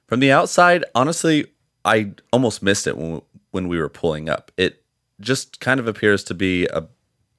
From 0.06 0.20
the 0.20 0.30
outside, 0.32 0.84
honestly, 0.94 1.46
I 1.84 2.12
almost 2.32 2.62
missed 2.62 2.86
it 2.86 2.96
when 2.96 3.22
when 3.50 3.68
we 3.68 3.78
were 3.78 3.88
pulling 3.88 4.28
up. 4.28 4.50
It 4.56 4.82
just 5.20 5.60
kind 5.60 5.78
of 5.78 5.86
appears 5.86 6.24
to 6.24 6.34
be 6.34 6.66
a 6.66 6.86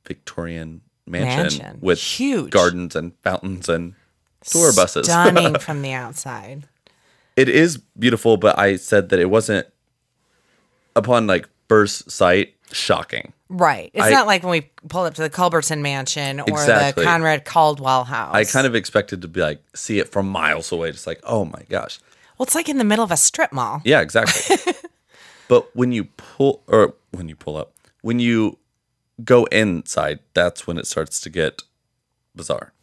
Victorian 0.08 0.82
mansion, 1.06 1.62
Mansion. 1.62 1.80
with 1.82 2.00
Huge. 2.00 2.52
gardens 2.52 2.96
and 2.96 3.14
fountains 3.22 3.68
and 3.68 3.96
tour 4.44 4.74
buses. 4.74 5.06
Stunning 5.08 5.56
from 5.60 5.82
the 5.82 5.94
outside. 5.94 6.64
it 7.36 7.50
is 7.50 7.78
beautiful, 7.98 8.38
but 8.38 8.58
I 8.60 8.76
said 8.76 9.10
that 9.10 9.20
it 9.20 9.30
wasn't 9.30 9.68
upon 10.96 11.28
like 11.28 11.48
first 11.68 12.10
sight 12.12 12.54
shocking. 12.72 13.34
Right. 13.50 13.92
It's 13.94 14.06
I- 14.06 14.10
not 14.12 14.28
like 14.28 14.44
when 14.44 14.52
we 14.52 14.70
pulled 14.90 15.08
up 15.08 15.14
to 15.16 15.22
the 15.22 15.30
Culbertson 15.30 15.82
Mansion 15.82 16.40
or 16.40 16.46
Exactly. 16.50 17.04
the 17.04 17.08
Conrad 17.10 17.46
Caldwell 17.46 18.04
house. 18.06 18.34
I 18.34 18.46
kind 18.46 18.66
of 18.66 18.76
expected 18.76 19.22
to 19.22 19.28
be 19.28 19.42
like 19.42 19.62
see 19.76 20.00
it 20.00 20.10
from 20.12 20.28
miles 20.28 20.72
away, 20.72 20.92
just 20.92 21.08
like 21.08 21.20
oh 21.24 21.46
my 21.46 21.64
gosh, 21.70 22.00
Well, 22.38 22.46
it's 22.46 22.56
like 22.56 22.70
in 22.70 22.78
the 22.78 22.84
middle 22.84 23.04
of 23.04 23.12
a 23.12 23.18
strip 23.18 23.52
mall. 23.52 23.82
yeah, 23.84 24.02
exactly. 24.02 24.58
but 25.48 25.76
when 25.76 25.92
you 25.92 26.06
pull 26.18 26.64
or 26.68 26.96
when 27.12 27.30
you 27.30 27.36
pull 27.36 27.58
up, 27.58 27.74
when 28.02 28.20
you 28.20 28.58
go 29.24 29.46
inside, 29.46 30.20
that's 30.34 30.66
when 30.66 30.78
it 30.80 30.88
starts 30.88 31.20
to 31.22 31.30
get 31.30 31.62
bizarre. 32.36 32.74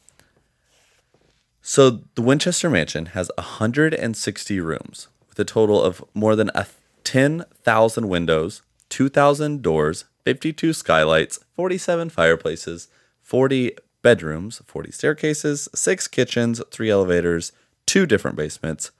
So 1.70 2.00
the 2.16 2.22
Winchester 2.22 2.68
Mansion 2.68 3.06
has 3.06 3.30
160 3.38 4.61
rooms 4.61 5.06
with 5.28 5.38
a 5.38 5.44
total 5.44 5.80
of 5.80 6.04
more 6.14 6.35
than 6.35 6.50
a 6.52 6.66
10,000 7.04 8.09
windows, 8.09 8.62
2,000 8.88 9.62
doors, 9.62 10.04
52 10.24 10.72
skylights, 10.72 11.38
47 11.54 12.11
fireplaces, 12.11 12.88
40 13.22 13.76
bedrooms, 14.02 14.61
40 14.66 14.90
staircases, 14.90 15.68
6 15.72 16.09
kitchens, 16.09 16.61
3 16.72 16.90
elevators, 16.90 17.52
2 17.87 18.04
different 18.04 18.37
basements, 18.37 18.90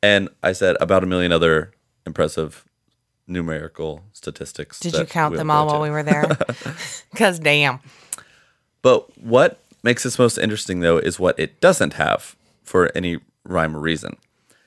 and 0.00 0.28
I 0.40 0.52
said 0.52 0.76
about 0.80 1.02
a 1.02 1.06
million 1.06 1.32
other 1.32 1.72
impressive 2.06 2.64
numerical 3.26 4.04
statistics. 4.12 4.78
Did 4.78 4.94
you 4.94 5.04
count 5.04 5.34
them 5.34 5.50
all 5.50 5.66
while 5.66 5.80
we 5.80 5.90
were 5.90 6.04
there? 6.04 6.30
Because 7.10 7.40
damn. 7.40 7.80
But 8.82 9.18
what 9.18 9.58
makes 9.82 10.02
this 10.02 10.18
most 10.18 10.38
interesting, 10.38 10.80
though, 10.80 10.98
is 10.98 11.18
what 11.18 11.38
it 11.38 11.60
doesn't 11.60 11.94
have 11.94 12.36
for 12.62 12.90
any 12.94 13.18
rhyme 13.44 13.76
or 13.76 13.80
reason. 13.80 14.16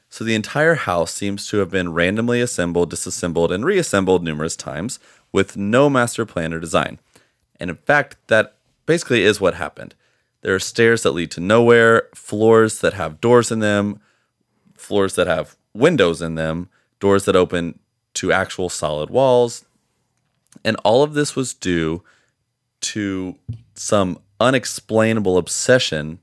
So 0.10 0.24
the 0.24 0.36
entire 0.36 0.76
house 0.76 1.14
seems 1.14 1.48
to 1.48 1.58
have 1.58 1.70
been 1.70 1.94
randomly 1.94 2.42
assembled, 2.42 2.90
disassembled, 2.90 3.52
and 3.52 3.66
reassembled 3.66 4.24
numerous 4.24 4.56
times 4.56 5.00
with 5.32 5.58
no 5.58 5.90
master 5.90 6.26
plan 6.26 6.54
or 6.54 6.60
design. 6.60 7.00
And 7.60 7.70
in 7.70 7.76
fact, 7.78 8.18
that 8.28 8.56
basically 8.86 9.24
is 9.24 9.42
what 9.42 9.56
happened. 9.56 9.96
There 10.42 10.56
are 10.56 10.60
stairs 10.60 11.04
that 11.04 11.12
lead 11.12 11.32
to 11.32 11.42
nowhere, 11.42 12.08
floors 12.14 12.80
that 12.80 12.94
have 12.94 13.20
doors 13.20 13.52
in 13.52 13.60
them, 13.60 14.00
floors 14.76 15.16
that 15.16 15.28
have 15.28 15.56
windows 15.74 16.22
in 16.22 16.36
them, 16.36 16.70
doors 17.00 17.26
that 17.26 17.36
open 17.36 17.80
to 18.14 18.32
actual 18.32 18.70
solid 18.70 19.10
walls. 19.10 19.66
And 20.64 20.78
all 20.84 21.04
of 21.04 21.14
this 21.14 21.36
was 21.36 21.54
due 21.54 22.04
to 22.82 23.36
some 23.74 24.20
unexplainable 24.40 25.38
obsession 25.38 26.20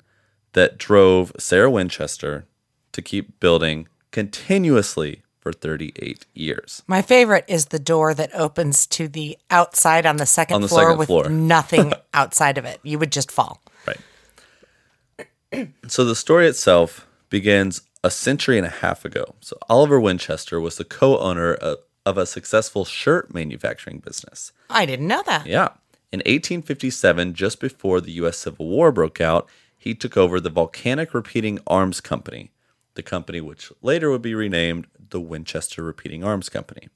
that 0.53 0.79
drove 0.79 1.33
Sarah 1.39 1.71
Winchester 1.71 2.47
to 2.93 3.03
keep 3.03 3.41
building 3.41 3.89
continuously 4.11 5.23
for 5.41 5.53
38 5.53 6.27
years. 6.35 6.83
My 6.87 7.03
favorite 7.03 7.45
is 7.49 7.67
the 7.67 7.79
door 7.79 8.15
that 8.15 8.33
opens 8.35 8.87
to 8.89 9.09
the 9.09 9.37
outside 9.51 10.07
on 10.07 10.17
the 10.19 10.27
second 10.27 10.57
On 10.57 10.61
the 10.63 10.69
floor 10.69 10.83
second 10.83 10.99
with 10.99 11.09
floor. 11.09 11.29
nothing 11.29 11.93
outside 12.15 12.59
of 12.59 12.65
it. 12.65 12.79
You 12.83 12.99
would 12.99 13.11
just 13.11 13.33
fall. 13.33 13.61
Right. 13.87 15.69
so 15.89 16.05
the 16.05 16.15
story 16.15 16.47
itself 16.47 17.07
begins 17.29 17.83
a 18.05 18.11
century 18.11 18.57
and 18.59 18.67
a 18.67 18.71
half 18.71 19.05
ago. 19.05 19.35
So 19.41 19.57
Oliver 19.69 19.99
Winchester 20.01 20.61
was 20.61 20.77
the 20.77 20.85
co-owner 20.85 21.55
of, 21.55 21.79
of 22.07 22.19
a 22.19 22.27
successful 22.27 22.85
shirt 22.85 23.33
manufacturing 23.35 23.99
business. 23.99 24.53
I 24.71 24.87
didn't 24.87 25.07
know 25.09 25.23
that. 25.27 25.47
Yeah. 25.47 25.71
In 26.13 26.19
1857, 26.19 27.33
just 27.33 27.59
before 27.59 27.99
the 28.03 28.13
U.S. 28.13 28.37
Civil 28.37 28.69
War 28.69 28.93
broke 28.93 29.19
out, 29.19 29.49
he 29.79 29.95
took 29.95 30.15
over 30.15 30.41
the 30.41 30.51
Volcanic 30.51 31.15
Repeating 31.15 31.59
Arms 31.67 32.03
Company, 32.03 32.51
the 32.95 33.03
company 33.03 33.41
which 33.41 33.73
later 33.81 34.11
would 34.11 34.21
be 34.21 34.35
renamed 34.35 34.89
the 35.09 35.21
Winchester 35.21 35.83
Repeating 35.83 36.23
Arms 36.23 36.51
Company. 36.51 36.91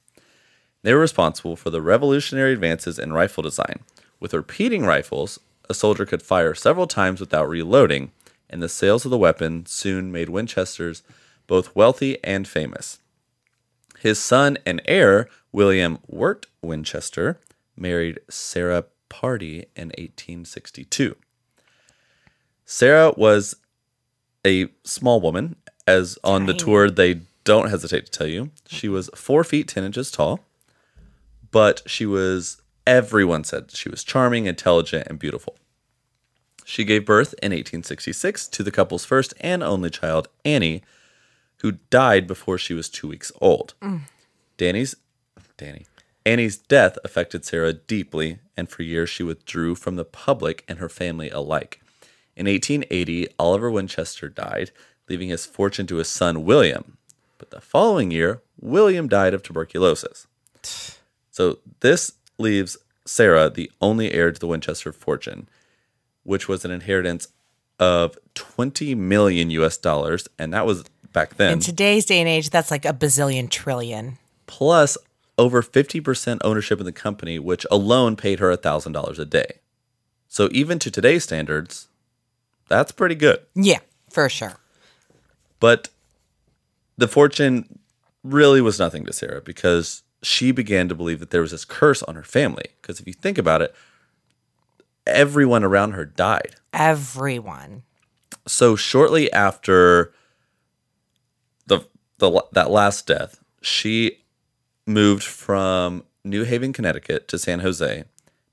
They 0.82 0.92
were 0.92 1.00
responsible 1.00 1.56
for 1.56 1.70
the 1.70 1.80
revolutionary 1.80 2.52
advances 2.52 2.98
in 2.98 3.14
rifle 3.14 3.42
design. 3.42 3.80
With 4.20 4.34
repeating 4.34 4.84
rifles, 4.84 5.40
a 5.68 5.72
soldier 5.74 6.04
could 6.04 6.22
fire 6.22 6.54
several 6.54 6.86
times 6.86 7.18
without 7.18 7.48
reloading, 7.48 8.12
and 8.50 8.62
the 8.62 8.68
sales 8.68 9.06
of 9.06 9.10
the 9.10 9.18
weapon 9.18 9.64
soon 9.64 10.12
made 10.12 10.28
Winchesters 10.28 11.02
both 11.46 11.74
wealthy 11.74 12.22
and 12.22 12.46
famous. 12.46 12.98
His 13.98 14.18
son 14.18 14.58
and 14.66 14.82
heir, 14.84 15.28
William 15.52 16.00
Wirt 16.06 16.46
Winchester, 16.60 17.40
married 17.76 18.20
Sarah 18.28 18.84
Pardee 19.09 19.66
in 19.76 19.88
1862. 19.88 21.16
Sarah 22.64 23.12
was 23.16 23.57
a 24.44 24.68
small 24.84 25.20
woman, 25.20 25.57
as 25.86 26.18
on 26.24 26.46
the 26.46 26.54
tour 26.54 26.90
they 26.90 27.20
don't 27.44 27.70
hesitate 27.70 28.07
to 28.07 28.12
tell 28.12 28.26
you. 28.26 28.50
She 28.66 28.88
was 28.88 29.09
four 29.14 29.44
feet 29.44 29.68
ten 29.68 29.84
inches 29.84 30.11
tall, 30.11 30.40
but 31.50 31.82
she 31.86 32.07
was, 32.07 32.61
everyone 32.86 33.44
said 33.44 33.70
she 33.70 33.88
was 33.88 34.02
charming, 34.02 34.46
intelligent, 34.46 35.07
and 35.09 35.18
beautiful. 35.18 35.57
She 36.64 36.84
gave 36.84 37.07
birth 37.07 37.32
in 37.34 37.52
1866 37.52 38.48
to 38.48 38.62
the 38.64 38.72
couple's 38.72 39.04
first 39.04 39.32
and 39.40 39.62
only 39.62 39.88
child, 39.88 40.28
Annie, 40.44 40.82
who 41.62 41.72
died 41.90 42.26
before 42.26 42.59
she 42.59 42.74
was 42.74 42.88
two 42.88 43.07
weeks 43.07 43.30
old. 43.40 43.74
Mm. 43.80 44.00
Danny's 44.57 44.96
Danny. 45.57 45.86
Annie's 46.27 46.57
death 46.57 46.99
affected 47.05 47.45
Sarah 47.45 47.72
deeply, 47.72 48.41
and 48.57 48.68
for 48.68 48.83
years 48.83 49.09
she 49.09 49.22
withdrew 49.22 49.77
from 49.77 49.95
the 49.95 50.05
public 50.05 50.64
and 50.66 50.81
her 50.81 50.89
family 50.89 51.31
alike. 51.31 51.81
In 52.35 52.47
1880, 52.47 53.29
Oliver 53.39 53.70
Winchester 53.70 54.29
died, 54.29 54.72
leaving 55.09 55.29
his 55.29 55.47
fortune 55.47 55.87
to 55.87 55.97
his 55.97 56.09
son 56.09 56.45
William. 56.45 56.99
But 57.39 57.51
the 57.51 57.61
following 57.61 58.11
year, 58.11 58.43
William 58.61 59.07
died 59.07 59.35
of 59.35 59.45
tuberculosis. 59.45 60.27
So 61.31 61.59
this 61.79 62.12
leaves 62.39 62.77
Sarah 63.05 63.49
the 63.49 63.70
only 63.81 64.12
heir 64.12 64.33
to 64.33 64.41
the 64.41 64.49
Winchester 64.49 64.93
fortune, 64.93 65.49
which 66.24 66.49
was 66.49 66.64
an 66.64 66.72
inheritance 66.72 67.29
of 67.79 68.18
20 68.35 68.97
million 68.97 69.51
US 69.51 69.77
dollars, 69.77 70.27
and 70.41 70.53
that 70.53 70.66
was 70.66 70.83
back 71.12 71.37
then 71.37 71.53
In 71.53 71.61
today's 71.61 72.05
day 72.05 72.18
and 72.18 72.29
age, 72.29 72.51
that's 72.51 72.72
like 72.72 72.85
a 72.85 72.93
bazillion 72.93 73.49
trillion. 73.49 74.18
plus 74.47 74.99
over 75.39 75.62
50% 75.62 76.39
ownership 76.43 76.80
in 76.80 76.87
the 76.87 76.93
company, 76.93 77.39
which 77.39 77.66
alone 77.70 78.16
paid 78.16 78.39
her 78.39 78.55
$1,000 78.57 79.18
a 79.18 79.24
day. 79.24 79.61
So 80.28 80.49
even 80.53 80.78
to 80.80 80.91
today's 80.91 81.24
standards, 81.24 81.89
that's 82.68 82.93
pretty 82.93 83.14
good. 83.14 83.41
Yeah, 83.55 83.80
for 84.11 84.28
sure. 84.28 84.57
But 85.61 85.89
the 86.97 87.09
fortune 87.09 87.78
really 88.22 88.61
was 88.61 88.78
nothing 88.78 89.05
to 89.05 89.12
Sarah 89.12 89.41
because 89.41 90.03
she 90.22 90.51
began 90.51 90.89
to 90.89 90.95
believe 90.95 91.20
that 91.20 91.30
there 91.30 91.41
was 91.43 91.53
this 91.53 91.64
curse 91.64 92.03
on 92.03 92.14
her 92.14 92.22
family. 92.22 92.70
Because 92.80 93.01
if 93.01 93.07
you 93.07 93.12
think 93.12 93.39
about 93.39 93.62
it, 93.62 93.74
everyone 95.07 95.62
around 95.62 95.93
her 95.93 96.05
died. 96.05 96.57
Everyone. 96.72 97.82
So 98.47 98.76
shortly 98.76 99.32
after 99.32 100.12
the 101.66 101.87
the 102.18 102.43
that 102.53 102.70
last 102.70 103.07
death, 103.07 103.41
she 103.61 104.24
moved 104.87 105.24
from 105.24 106.05
New 106.24 106.45
Haven, 106.45 106.72
Connecticut 106.72 107.28
to 107.28 107.39
San 107.39 107.61
Jose, 107.61 108.05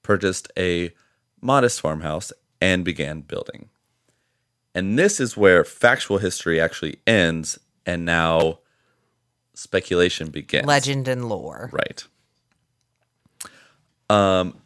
purchased 0.01 0.51
a 0.57 0.91
modest 1.41 1.81
farmhouse 1.81 2.31
and 2.61 2.83
began 2.83 3.21
building. 3.21 3.69
And 4.75 4.97
this 4.97 5.19
is 5.19 5.37
where 5.37 5.63
factual 5.63 6.17
history 6.17 6.59
actually 6.59 6.97
ends 7.05 7.59
and 7.85 8.05
now 8.05 8.59
speculation 9.53 10.29
begins. 10.29 10.65
Legend 10.65 11.07
and 11.07 11.29
lore. 11.29 11.69
Right. 11.71 12.03
Um, 14.09 14.57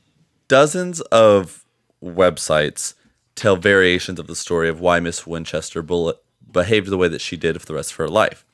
dozens 0.47 1.01
of 1.01 1.65
websites 2.03 2.93
tell 3.35 3.55
variations 3.55 4.19
of 4.19 4.27
the 4.27 4.35
story 4.35 4.69
of 4.69 4.79
why 4.79 4.99
Miss 4.99 5.27
Winchester 5.27 5.81
Bull- 5.81 6.15
behaved 6.51 6.87
the 6.89 6.97
way 6.97 7.07
that 7.07 7.21
she 7.21 7.37
did 7.37 7.59
for 7.59 7.65
the 7.65 7.73
rest 7.75 7.91
of 7.91 7.97
her 7.97 8.07
life. 8.07 8.45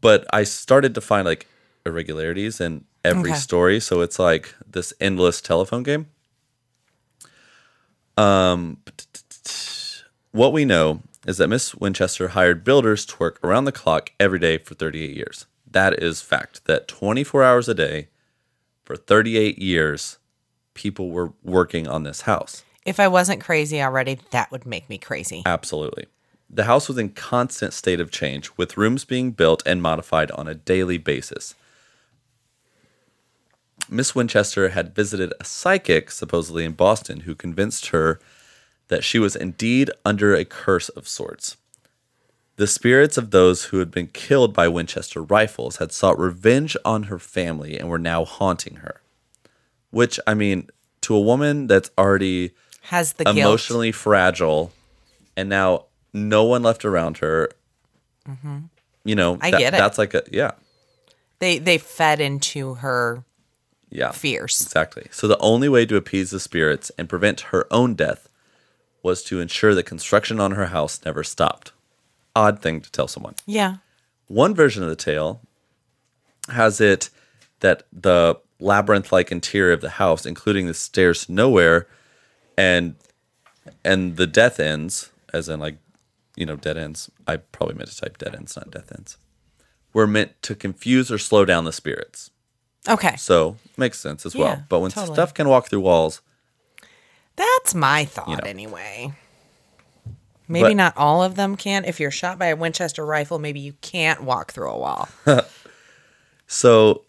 But 0.00 0.26
I 0.32 0.44
started 0.44 0.94
to 0.94 1.00
find 1.00 1.26
like 1.26 1.46
irregularities 1.86 2.60
in 2.60 2.84
every 3.04 3.30
Okay. 3.30 3.38
story, 3.38 3.80
so 3.80 4.00
it's 4.00 4.18
like 4.18 4.54
this 4.70 4.92
endless 5.00 5.40
telephone 5.40 5.82
game. 5.82 6.06
Um, 8.16 8.78
what 10.32 10.52
we 10.52 10.64
know 10.64 11.02
is 11.26 11.38
that 11.38 11.48
Miss 11.48 11.74
Winchester 11.74 12.28
hired 12.28 12.64
builders 12.64 13.04
to 13.06 13.16
work 13.18 13.38
around 13.44 13.64
the 13.64 13.72
clock 13.72 14.10
every 14.18 14.38
day 14.38 14.58
for 14.58 14.74
38 14.74 15.14
years. 15.16 15.46
That 15.70 16.02
is 16.02 16.22
fact. 16.22 16.64
That 16.66 16.88
24 16.88 17.42
hours 17.42 17.68
a 17.68 17.74
day 17.74 18.08
for 18.84 18.96
38 18.96 19.58
years, 19.58 20.18
people 20.74 21.10
were 21.10 21.32
working 21.42 21.86
on 21.88 22.04
this 22.04 22.22
house. 22.22 22.62
If 22.84 23.00
I 23.00 23.08
wasn't 23.08 23.40
crazy 23.42 23.82
already, 23.82 24.18
that 24.30 24.50
would 24.52 24.64
make 24.64 24.88
me 24.88 24.96
crazy. 24.98 25.42
Absolutely. 25.44 26.06
The 26.48 26.64
house 26.64 26.86
was 26.86 26.96
in 26.96 27.08
constant 27.10 27.72
state 27.72 27.98
of 27.98 28.12
change, 28.12 28.50
with 28.56 28.76
rooms 28.76 29.04
being 29.04 29.32
built 29.32 29.64
and 29.66 29.82
modified 29.82 30.30
on 30.30 30.46
a 30.46 30.54
daily 30.54 30.96
basis. 30.96 31.56
Miss 33.88 34.14
Winchester 34.14 34.70
had 34.70 34.94
visited 34.94 35.32
a 35.40 35.44
psychic, 35.44 36.10
supposedly 36.10 36.64
in 36.64 36.72
Boston, 36.72 37.20
who 37.20 37.34
convinced 37.34 37.86
her 37.88 38.18
that 38.88 39.04
she 39.04 39.18
was 39.18 39.36
indeed 39.36 39.90
under 40.04 40.34
a 40.34 40.44
curse 40.44 40.88
of 40.90 41.06
sorts. 41.08 41.56
The 42.56 42.66
spirits 42.66 43.16
of 43.18 43.30
those 43.32 43.64
who 43.64 43.78
had 43.80 43.90
been 43.90 44.06
killed 44.08 44.54
by 44.54 44.66
Winchester 44.68 45.22
rifles 45.22 45.76
had 45.76 45.92
sought 45.92 46.18
revenge 46.18 46.76
on 46.84 47.04
her 47.04 47.18
family 47.18 47.78
and 47.78 47.88
were 47.88 47.98
now 47.98 48.24
haunting 48.24 48.76
her. 48.76 49.02
Which, 49.90 50.18
I 50.26 50.34
mean, 50.34 50.68
to 51.02 51.14
a 51.14 51.20
woman 51.20 51.66
that's 51.66 51.90
already 51.98 52.52
Has 52.82 53.12
the 53.14 53.24
guilt. 53.24 53.36
emotionally 53.36 53.92
fragile, 53.92 54.72
and 55.36 55.48
now 55.48 55.84
no 56.12 56.44
one 56.44 56.62
left 56.62 56.84
around 56.84 57.18
her. 57.18 57.50
You 59.04 59.14
know, 59.14 59.34
Mm-hmm. 59.34 59.44
I 59.44 59.50
that- 59.52 59.58
get 59.60 59.74
it. 59.74 59.76
That's 59.76 59.98
like 59.98 60.14
a 60.14 60.22
yeah, 60.32 60.52
They 61.38 61.58
they 61.58 61.78
fed 61.78 62.20
into 62.20 62.74
her 62.74 63.22
yeah, 63.90 64.10
fears. 64.10 64.60
exactly. 64.62 65.06
So 65.10 65.28
the 65.28 65.38
only 65.38 65.68
way 65.68 65.86
to 65.86 65.96
appease 65.96 66.30
the 66.30 66.40
spirits 66.40 66.90
and 66.98 67.08
prevent 67.08 67.40
her 67.52 67.66
own 67.72 67.94
death 67.94 68.28
was 69.02 69.22
to 69.24 69.40
ensure 69.40 69.74
that 69.74 69.84
construction 69.84 70.40
on 70.40 70.52
her 70.52 70.66
house 70.66 71.00
never 71.04 71.22
stopped. 71.22 71.72
Odd 72.34 72.60
thing 72.60 72.80
to 72.80 72.90
tell 72.90 73.08
someone. 73.08 73.34
Yeah. 73.46 73.76
One 74.26 74.54
version 74.54 74.82
of 74.82 74.88
the 74.88 74.96
tale 74.96 75.40
has 76.50 76.80
it 76.80 77.10
that 77.60 77.84
the 77.92 78.38
labyrinth 78.58 79.12
like 79.12 79.30
interior 79.30 79.72
of 79.72 79.80
the 79.80 79.90
house, 79.90 80.26
including 80.26 80.66
the 80.66 80.74
stairs 80.74 81.26
to 81.26 81.32
nowhere 81.32 81.86
and 82.58 82.96
and 83.84 84.16
the 84.16 84.26
death 84.26 84.60
ends, 84.60 85.10
as 85.32 85.48
in 85.48 85.60
like, 85.60 85.78
you 86.36 86.46
know, 86.46 86.56
dead 86.56 86.76
ends. 86.76 87.10
I 87.26 87.36
probably 87.36 87.74
meant 87.74 87.90
to 87.90 87.96
type 87.96 88.18
dead 88.18 88.34
ends, 88.34 88.56
not 88.56 88.70
death 88.70 88.92
ends. 88.92 89.16
Were 89.92 90.06
meant 90.06 90.40
to 90.42 90.54
confuse 90.54 91.10
or 91.10 91.18
slow 91.18 91.44
down 91.44 91.64
the 91.64 91.72
spirits. 91.72 92.30
Okay. 92.88 93.16
So 93.16 93.56
makes 93.76 93.98
sense 94.00 94.24
as 94.26 94.34
well. 94.36 94.62
But 94.68 94.80
when 94.80 94.90
totally. 94.90 95.14
stuff 95.14 95.34
can 95.34 95.48
walk 95.48 95.68
through 95.68 95.80
walls, 95.80 96.20
That's 97.36 97.74
my 97.74 98.04
thought 98.04 98.28
know. 98.28 98.38
anyway. 98.44 99.12
Maybe 100.48 100.68
But- 100.68 100.76
not 100.76 100.96
all 100.96 101.22
of 101.22 101.34
them 101.34 101.56
can. 101.56 101.84
If 101.84 101.98
you're 102.00 102.10
shot 102.12 102.38
by 102.38 102.46
a 102.46 102.56
Winchester 102.56 103.04
rifle, 103.04 103.38
maybe 103.38 103.58
you 103.60 103.74
can't 103.80 104.22
walk 104.22 104.52
through 104.52 104.70
a 104.70 104.78
wall. 104.78 105.08
So, 106.46 107.02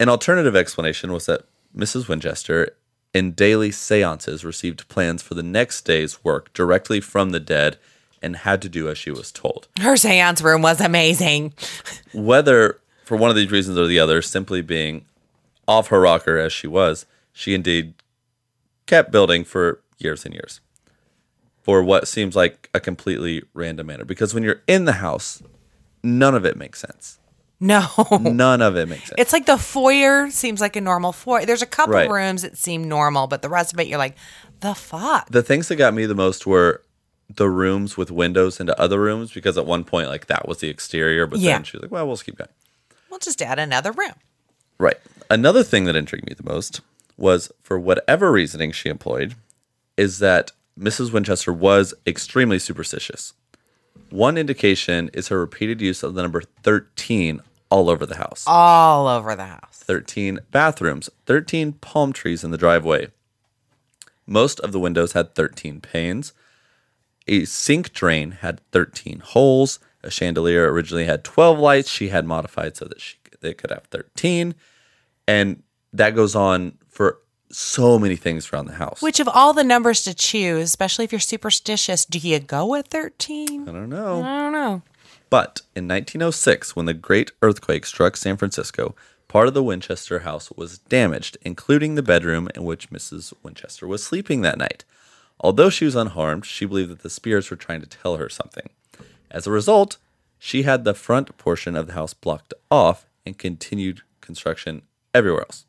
an 0.00 0.08
alternative 0.08 0.56
explanation 0.56 1.12
was 1.12 1.26
that 1.26 1.42
Mrs. 1.76 2.08
Winchester, 2.08 2.70
in 3.12 3.32
daily 3.32 3.70
seances, 3.70 4.44
received 4.44 4.88
plans 4.88 5.22
for 5.22 5.34
the 5.34 5.42
next 5.44 5.82
day's 5.82 6.24
work 6.24 6.52
directly 6.52 7.00
from 7.00 7.30
the 7.30 7.38
dead 7.38 7.78
and 8.20 8.36
had 8.38 8.60
to 8.62 8.68
do 8.68 8.88
as 8.88 8.98
she 8.98 9.10
was 9.12 9.30
told. 9.30 9.68
Her 9.80 9.96
seance 9.96 10.42
room 10.42 10.62
was 10.62 10.80
amazing. 10.80 11.52
Whether 12.12 12.80
for 13.04 13.16
one 13.16 13.30
of 13.30 13.36
these 13.36 13.50
reasons 13.50 13.78
or 13.78 13.86
the 13.86 13.98
other, 13.98 14.22
simply 14.22 14.62
being 14.62 15.04
off 15.68 15.88
her 15.88 16.00
rocker 16.00 16.38
as 16.38 16.52
she 16.52 16.66
was, 16.66 17.06
she 17.32 17.54
indeed 17.54 17.94
kept 18.86 19.10
building 19.10 19.44
for 19.44 19.80
years 19.98 20.24
and 20.24 20.34
years 20.34 20.60
for 21.62 21.82
what 21.82 22.06
seems 22.06 22.36
like 22.36 22.68
a 22.74 22.80
completely 22.80 23.42
random 23.54 23.86
manner. 23.86 24.04
Because 24.04 24.34
when 24.34 24.42
you're 24.42 24.62
in 24.66 24.84
the 24.84 24.92
house, 24.94 25.42
none 26.02 26.34
of 26.34 26.44
it 26.44 26.56
makes 26.56 26.80
sense. 26.80 27.18
No. 27.60 27.86
None 28.20 28.60
of 28.60 28.76
it 28.76 28.88
makes 28.88 29.04
sense. 29.04 29.14
It's 29.16 29.32
like 29.32 29.46
the 29.46 29.56
foyer 29.56 30.30
seems 30.30 30.60
like 30.60 30.76
a 30.76 30.80
normal 30.82 31.12
foyer. 31.12 31.46
There's 31.46 31.62
a 31.62 31.66
couple 31.66 31.94
Right. 31.94 32.10
rooms 32.10 32.42
that 32.42 32.58
seem 32.58 32.86
normal, 32.88 33.26
but 33.26 33.40
the 33.40 33.48
rest 33.48 33.72
of 33.72 33.80
it, 33.80 33.86
you're 33.86 33.96
like, 33.98 34.16
the 34.60 34.74
fuck? 34.74 35.28
the 35.30 35.42
things 35.42 35.68
that 35.68 35.76
got 35.76 35.94
me 35.94 36.04
the 36.04 36.14
most 36.14 36.46
were 36.46 36.82
the 37.34 37.48
rooms 37.48 37.96
with 37.96 38.10
windows 38.10 38.60
into 38.60 38.78
other 38.78 39.00
rooms 39.00 39.32
because 39.32 39.56
at 39.56 39.64
one 39.64 39.84
point 39.84 40.08
like 40.08 40.26
that 40.26 40.46
was 40.46 40.58
the 40.58 40.68
exterior, 40.68 41.26
but 41.26 41.38
Yeah. 41.38 41.52
then 41.54 41.64
she 41.64 41.76
was 41.78 41.82
like, 41.82 41.90
well, 41.90 42.06
we'll 42.06 42.16
just 42.16 42.26
keep 42.26 42.36
going. 42.36 42.50
We'll 43.14 43.20
just 43.20 43.40
add 43.42 43.60
another 43.60 43.92
room. 43.92 44.14
Right. 44.76 44.96
Another 45.30 45.62
thing 45.62 45.84
that 45.84 45.94
intrigued 45.94 46.26
me 46.26 46.34
the 46.34 46.42
most 46.42 46.80
was 47.16 47.52
for 47.62 47.78
whatever 47.78 48.32
reasoning 48.32 48.72
she 48.72 48.88
employed, 48.88 49.36
is 49.96 50.18
that 50.18 50.50
Mrs. 50.76 51.12
Winchester 51.12 51.52
was 51.52 51.94
extremely 52.08 52.58
superstitious. 52.58 53.32
One 54.10 54.36
indication 54.36 55.10
is 55.14 55.28
her 55.28 55.38
repeated 55.38 55.80
use 55.80 56.02
of 56.02 56.14
the 56.14 56.22
number 56.22 56.42
13 56.64 57.40
all 57.70 57.88
over 57.88 58.04
the 58.04 58.16
house. 58.16 58.42
All 58.48 59.06
over 59.06 59.36
the 59.36 59.46
house. 59.46 59.78
13 59.84 60.40
bathrooms, 60.50 61.08
13 61.26 61.74
palm 61.74 62.12
trees 62.12 62.42
in 62.42 62.50
the 62.50 62.58
driveway. 62.58 63.12
Most 64.26 64.58
of 64.58 64.72
the 64.72 64.80
windows 64.80 65.12
had 65.12 65.36
13 65.36 65.80
panes. 65.80 66.32
A 67.28 67.44
sink 67.44 67.92
drain 67.92 68.32
had 68.32 68.60
13 68.72 69.20
holes. 69.20 69.78
A 70.04 70.10
chandelier 70.10 70.70
originally 70.70 71.06
had 71.06 71.24
12 71.24 71.58
lights. 71.58 71.88
She 71.88 72.08
had 72.08 72.26
modified 72.26 72.76
so 72.76 72.84
that 72.84 73.00
she 73.00 73.16
they 73.44 73.54
could 73.54 73.70
have 73.70 73.84
13. 73.84 74.56
And 75.28 75.62
that 75.92 76.16
goes 76.16 76.34
on 76.34 76.78
for 76.88 77.18
so 77.52 77.98
many 77.98 78.16
things 78.16 78.52
around 78.52 78.66
the 78.66 78.72
house. 78.72 79.00
Which 79.00 79.20
of 79.20 79.28
all 79.28 79.52
the 79.52 79.62
numbers 79.62 80.02
to 80.04 80.14
choose, 80.14 80.64
especially 80.64 81.04
if 81.04 81.12
you're 81.12 81.20
superstitious, 81.20 82.04
do 82.04 82.18
you 82.18 82.40
go 82.40 82.66
with 82.66 82.88
13? 82.88 83.68
I 83.68 83.72
don't 83.72 83.88
know. 83.88 84.22
I 84.22 84.42
don't 84.42 84.52
know. 84.52 84.82
But 85.30 85.62
in 85.76 85.86
1906, 85.86 86.74
when 86.74 86.86
the 86.86 86.94
great 86.94 87.32
earthquake 87.42 87.86
struck 87.86 88.16
San 88.16 88.36
Francisco, 88.36 88.96
part 89.28 89.46
of 89.46 89.54
the 89.54 89.62
Winchester 89.62 90.20
house 90.20 90.50
was 90.52 90.78
damaged, 90.78 91.38
including 91.42 91.94
the 91.94 92.02
bedroom 92.02 92.48
in 92.54 92.64
which 92.64 92.90
Mrs. 92.90 93.32
Winchester 93.42 93.86
was 93.86 94.02
sleeping 94.02 94.40
that 94.40 94.58
night. 94.58 94.84
Although 95.40 95.70
she 95.70 95.84
was 95.84 95.96
unharmed, 95.96 96.46
she 96.46 96.66
believed 96.66 96.90
that 96.90 97.02
the 97.02 97.10
spirits 97.10 97.50
were 97.50 97.56
trying 97.56 97.80
to 97.80 97.86
tell 97.86 98.16
her 98.16 98.28
something. 98.28 98.70
As 99.34 99.48
a 99.48 99.50
result, 99.50 99.98
she 100.38 100.62
had 100.62 100.84
the 100.84 100.94
front 100.94 101.36
portion 101.36 101.74
of 101.74 101.88
the 101.88 101.94
house 101.94 102.14
blocked 102.14 102.54
off 102.70 103.06
and 103.26 103.36
continued 103.36 104.02
construction 104.20 104.82
everywhere 105.12 105.42
else. 105.42 105.66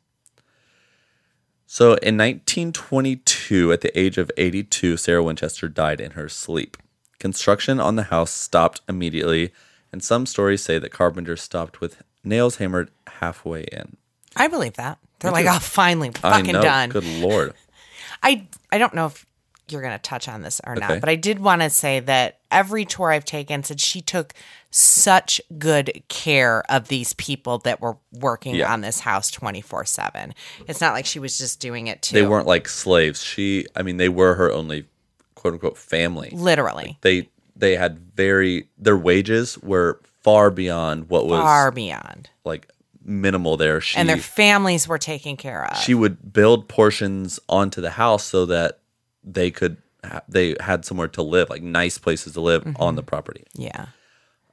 So 1.66 1.94
in 1.94 2.16
1922, 2.16 3.72
at 3.72 3.80
the 3.80 3.98
age 3.98 4.18
of 4.18 4.30
82, 4.36 4.96
Sarah 4.96 5.24
Winchester 5.24 5.68
died 5.68 6.00
in 6.00 6.12
her 6.12 6.28
sleep. 6.28 6.76
Construction 7.18 7.80
on 7.80 7.96
the 7.96 8.04
house 8.04 8.30
stopped 8.30 8.82
immediately, 8.88 9.52
and 9.90 10.00
some 10.02 10.26
stories 10.26 10.62
say 10.62 10.78
that 10.78 10.92
carpenters 10.92 11.42
stopped 11.42 11.80
with 11.80 12.02
nails 12.22 12.56
hammered 12.56 12.92
halfway 13.18 13.64
in. 13.64 13.96
I 14.36 14.46
believe 14.46 14.74
that. 14.74 14.98
They're 15.18 15.32
like, 15.32 15.46
oh, 15.46 15.58
finally, 15.58 16.10
I 16.22 16.38
fucking 16.38 16.52
know. 16.52 16.62
done. 16.62 16.90
Good 16.90 17.04
lord. 17.04 17.52
I 18.22 18.46
I 18.70 18.78
don't 18.78 18.94
know 18.94 19.06
if 19.06 19.26
you're 19.68 19.80
going 19.82 19.92
to 19.92 19.98
touch 19.98 20.28
on 20.28 20.42
this 20.42 20.60
or 20.64 20.72
Okay. 20.76 20.80
not, 20.86 21.00
but 21.00 21.08
I 21.08 21.16
did 21.16 21.38
want 21.40 21.62
to 21.62 21.70
say 21.70 22.00
that 22.00 22.38
every 22.50 22.84
tour 22.84 23.10
I've 23.10 23.24
taken 23.24 23.62
said 23.62 23.80
she 23.80 24.00
took 24.00 24.32
such 24.70 25.40
good 25.58 26.02
care 26.08 26.62
of 26.70 26.88
these 26.88 27.14
people 27.14 27.58
that 27.58 27.80
were 27.80 27.96
working 28.12 28.54
Yeah. 28.56 28.72
on 28.72 28.80
this 28.82 29.00
house 29.00 29.30
24/7. 29.30 30.34
It's 30.68 30.80
not 30.80 30.92
like 30.92 31.06
she 31.06 31.18
was 31.18 31.38
just 31.38 31.60
doing 31.60 31.86
it 31.86 32.02
to 32.02 32.12
They 32.14 32.26
weren't 32.26 32.46
like 32.46 32.68
slaves. 32.68 33.22
She, 33.22 33.66
I 33.74 33.82
mean, 33.82 33.96
they 33.96 34.08
were 34.08 34.34
her 34.34 34.52
only 34.52 34.86
quote 35.34 35.54
unquote 35.54 35.78
family. 35.78 36.30
literally 36.32 36.98
They 37.02 37.28
they 37.58 37.76
had 37.76 37.98
very 38.14 38.68
their 38.76 38.96
wages 38.98 39.56
were 39.58 40.00
far 40.22 40.50
beyond 40.50 41.08
what 41.08 41.26
was 41.26 41.40
far 41.40 41.70
beyond. 41.70 42.28
like 42.44 42.68
minimal 43.02 43.56
there. 43.56 43.80
She 43.80 43.96
And 43.96 44.08
their 44.08 44.16
families 44.18 44.86
were 44.88 44.98
taken 44.98 45.36
care 45.36 45.64
of. 45.70 45.78
she 45.78 45.94
would 45.94 46.32
build 46.32 46.68
portions 46.68 47.38
onto 47.48 47.80
the 47.80 47.92
house 47.92 48.24
so 48.24 48.44
that 48.46 48.80
they 49.26 49.50
could 49.50 49.76
ha- 50.04 50.22
they 50.28 50.54
had 50.60 50.84
somewhere 50.84 51.08
to 51.08 51.22
live, 51.22 51.50
like 51.50 51.62
nice 51.62 51.98
places 51.98 52.32
to 52.34 52.40
live 52.40 52.62
Mm-hmm. 52.64 52.80
on 52.82 52.94
the 52.94 53.02
property. 53.02 53.44
yeah. 53.54 53.86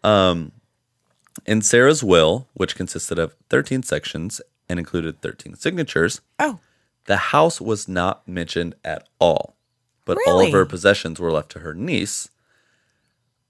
Um, 0.03 0.51
in 1.45 1.61
Sarah's 1.61 2.03
will, 2.03 2.47
which 2.53 2.75
consisted 2.75 3.17
of 3.17 3.35
13 3.49 3.83
sections 3.83 4.41
and 4.67 4.77
included 4.79 5.21
13 5.21 5.55
signatures, 5.55 6.19
Oh, 6.39 6.59
the 7.05 7.17
house 7.17 7.61
was 7.61 7.87
not 7.87 8.27
mentioned 8.27 8.75
at 8.83 9.07
all. 9.19 9.55
But 10.05 10.17
all 10.27 10.41
of 10.41 10.51
her 10.51 10.65
possessions 10.65 11.19
were 11.19 11.31
left 11.31 11.49
to 11.53 11.59
her 11.59 11.73
niece. 11.73 12.27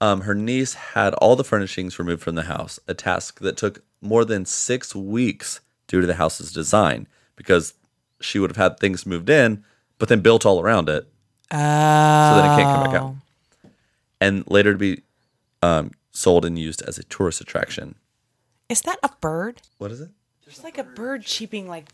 Um, 0.00 0.22
her 0.22 0.34
niece 0.34 0.74
had 0.74 1.14
all 1.14 1.34
the 1.36 1.44
furnishings 1.44 1.98
removed 1.98 2.22
from 2.22 2.34
the 2.36 2.42
house, 2.44 2.78
a 2.86 2.94
task 2.94 3.40
that 3.40 3.56
took 3.56 3.82
more 4.00 4.24
than 4.24 4.44
six 4.44 4.94
weeks 4.94 5.60
due 5.88 6.00
to 6.00 6.06
the 6.06 6.14
house's 6.14 6.52
design, 6.52 7.06
because 7.36 7.74
she 8.20 8.38
would 8.38 8.50
have 8.50 8.56
had 8.56 8.78
things 8.78 9.04
moved 9.06 9.28
in, 9.30 9.64
but 9.98 10.08
then 10.08 10.20
built 10.20 10.46
all 10.46 10.60
around 10.60 10.88
it. 10.88 11.08
So 11.50 11.56
then 11.58 12.44
it 12.44 12.56
can't 12.62 12.74
come 12.76 12.84
back 12.84 13.00
out. 13.00 13.14
And 14.20 14.44
later 14.50 14.72
to 14.72 14.78
be 14.78 15.02
um, 15.62 15.92
sold 16.12 16.44
and 16.44 16.58
used 16.58 16.82
as 16.82 16.98
a 16.98 17.04
tourist 17.04 17.40
attraction. 17.40 17.96
Is 18.68 18.80
that 18.82 18.98
a 19.02 19.10
bird? 19.20 19.60
What 19.78 19.90
is 19.90 20.00
it? 20.00 20.10
There's 20.44 20.64
like 20.64 20.78
a 20.78 20.84
bird 20.84 21.24
cheeping 21.24 21.68
like 21.68 21.86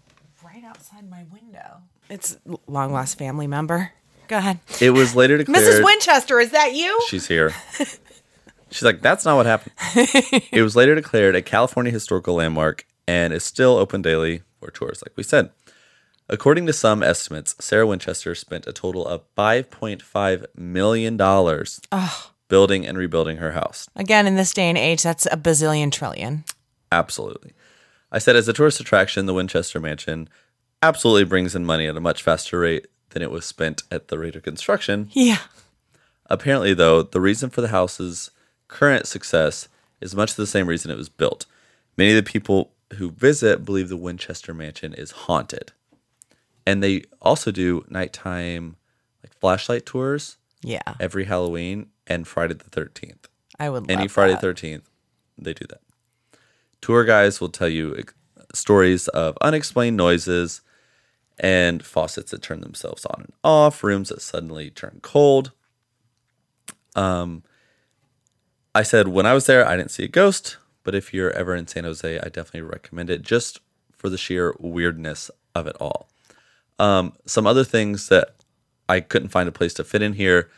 right 0.45 0.63
outside 0.65 1.09
my 1.11 1.25
window. 1.33 1.83
It's 2.09 2.37
long 2.67 2.93
lost 2.93 3.19
family 3.19 3.47
member. 3.47 3.93
Go 4.29 4.39
ahead. 4.39 4.61
It 4.81 4.91
was 4.91 5.17
later 5.17 5.39
declared. 5.39 5.59
Mrs. 5.65 5.85
Winchester, 5.85 6.39
is 6.41 6.51
that 6.53 6.75
you? 6.75 7.01
She's 7.09 7.27
here. 7.27 7.53
She's 8.71 8.85
like, 8.85 9.01
that's 9.01 9.25
not 9.25 9.37
what 9.37 9.47
happened. 9.47 9.73
it 10.53 10.63
was 10.63 10.77
later 10.77 10.95
declared 10.95 11.35
a 11.35 11.43
California 11.43 11.91
historical 11.91 12.35
landmark 12.35 12.87
and 13.09 13.33
is 13.33 13.43
still 13.43 13.77
open 13.77 14.01
daily 14.01 14.43
for 14.61 14.71
tours, 14.71 15.03
like 15.05 15.17
we 15.17 15.25
said. 15.25 15.51
According 16.33 16.67
to 16.67 16.73
some 16.73 17.03
estimates, 17.03 17.57
Sarah 17.59 17.89
Winchester 17.89 18.37
spent 18.37 18.69
a 18.69 18.73
total 18.73 19.05
of 19.05 19.23
$5.5 19.37 20.47
million 20.55 21.17
building 22.49 22.87
and 22.87 22.97
rebuilding 22.97 23.39
her 23.39 23.51
house. 23.51 23.89
Again, 23.97 24.29
in 24.29 24.37
this 24.37 24.53
day 24.53 24.69
and 24.69 24.79
age, 24.79 25.03
that's 25.03 25.27
a 25.27 25.37
bazillion 25.37 25.91
trillion. 25.91 26.45
Absolutely. 26.93 27.53
I 28.13 28.19
said, 28.19 28.37
as 28.37 28.47
a 28.47 28.53
tourist 28.53 28.79
attraction, 28.79 29.27
the 29.27 29.35
Winchester 29.35 29.81
Mansion 29.81 30.29
absolutely 30.81 31.25
brings 31.25 31.57
in 31.57 31.67
money 31.67 31.89
at 31.89 31.97
a 31.97 32.01
much 32.01 32.23
faster 32.23 32.61
rate 32.61 32.87
than 33.11 33.23
it 33.23 33.33
was 33.33 33.45
spent 33.45 33.83
at 33.91 34.07
the 34.07 34.19
rate 34.19 34.37
of 34.37 34.45
construction. 34.45 35.09
Yeah. 35.11 35.39
Apparently, 36.27 36.75
though, 36.75 37.03
the 37.03 37.21
reason 37.21 37.51
for 37.51 37.61
the 37.61 37.69
house's 37.69 38.31
current 38.69 39.09
success 39.09 39.67
is 40.01 40.15
much 40.15 40.37
the 40.37 40.47
same 40.47 40.69
reason 40.69 40.93
it 40.93 40.97
was 40.97 41.09
built. 41.09 41.47
Many 41.99 42.11
of 42.11 42.25
the 42.25 42.31
people 42.31 42.71
who 42.95 43.11
visit 43.11 43.65
believe 43.65 43.89
the 43.89 43.97
Winchester 43.97 44.55
Mansion 44.55 44.95
is 44.95 45.11
haunted. 45.11 45.73
And 46.71 46.83
they 46.85 47.03
also 47.21 47.51
do 47.51 47.85
nighttime 47.89 48.77
like 49.25 49.35
flashlight 49.41 49.87
tours 49.87 50.37
Yeah. 50.63 50.95
every 51.01 51.25
Halloween 51.25 51.89
and 52.07 52.29
Friday 52.29 52.55
the 52.55 52.71
13th. 52.71 53.25
I 53.59 53.69
would 53.71 53.83
love 53.89 53.91
Any 53.91 54.07
Friday 54.09 54.35
that. 54.35 54.43
13th, 54.43 54.85
they 55.37 55.53
do 55.53 55.67
that. 55.69 55.81
Tour 56.81 57.05
guides 57.05 57.41
will 57.41 57.49
tell 57.49 57.69
you 57.69 58.05
stories 58.55 59.09
of 59.09 59.37
unexplained 59.41 59.97
noises 59.97 60.61
and 61.41 61.85
faucets 61.85 62.31
that 62.31 62.43
turn 62.43 62.61
themselves 62.61 63.05
on 63.05 63.23
and 63.23 63.33
off, 63.43 63.83
rooms 63.83 64.11
that 64.11 64.23
suddenly 64.23 64.71
turn 64.71 65.01
cold. 65.03 65.51
Um, 66.95 67.43
I 68.75 68.83
said 68.85 69.09
when 69.09 69.27
I 69.27 69.35
was 69.35 69.47
there, 69.47 69.67
I 69.67 69.77
didn't 69.77 69.91
see 69.91 70.05
a 70.05 70.09
ghost, 70.09 70.57
but 70.85 70.95
if 70.95 71.13
you're 71.13 71.33
ever 71.33 71.55
in 71.57 71.67
San 71.67 71.83
Jose, 71.85 72.19
I 72.19 72.29
definitely 72.29 72.63
recommend 72.63 73.11
it 73.11 73.23
just 73.23 73.59
for 73.97 74.09
the 74.09 74.19
sheer 74.19 74.55
weirdness 74.61 75.31
of 75.55 75.67
it 75.67 75.77
all. 75.81 76.09
Um, 76.81 77.13
some 77.27 77.47
other 77.47 77.63
things 77.65 78.09
that 78.09 78.35
I 78.89 79.01
couldn't 79.01 79.29
find 79.29 79.49
a 79.49 79.53
place 79.53 79.75
to 79.75 79.85
fit 79.85 80.01
in 80.03 80.15
here. 80.15 80.51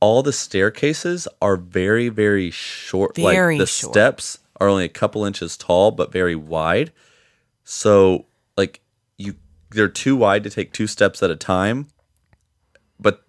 All 0.00 0.22
the 0.22 0.32
staircases 0.32 1.28
are 1.40 1.56
very, 1.56 2.08
very 2.08 2.50
short. 2.50 3.14
Very 3.16 3.56
like 3.56 3.60
the 3.60 3.66
short. 3.66 3.92
steps 3.92 4.38
are 4.58 4.68
only 4.68 4.84
a 4.84 4.88
couple 4.88 5.24
inches 5.24 5.56
tall, 5.56 5.90
but 5.90 6.10
very 6.10 6.34
wide. 6.34 6.92
So, 7.64 8.24
like 8.56 8.80
you, 9.18 9.34
they're 9.70 9.88
too 9.88 10.16
wide 10.16 10.44
to 10.44 10.50
take 10.50 10.72
two 10.72 10.86
steps 10.86 11.22
at 11.22 11.30
a 11.30 11.36
time. 11.36 11.88
But 12.98 13.22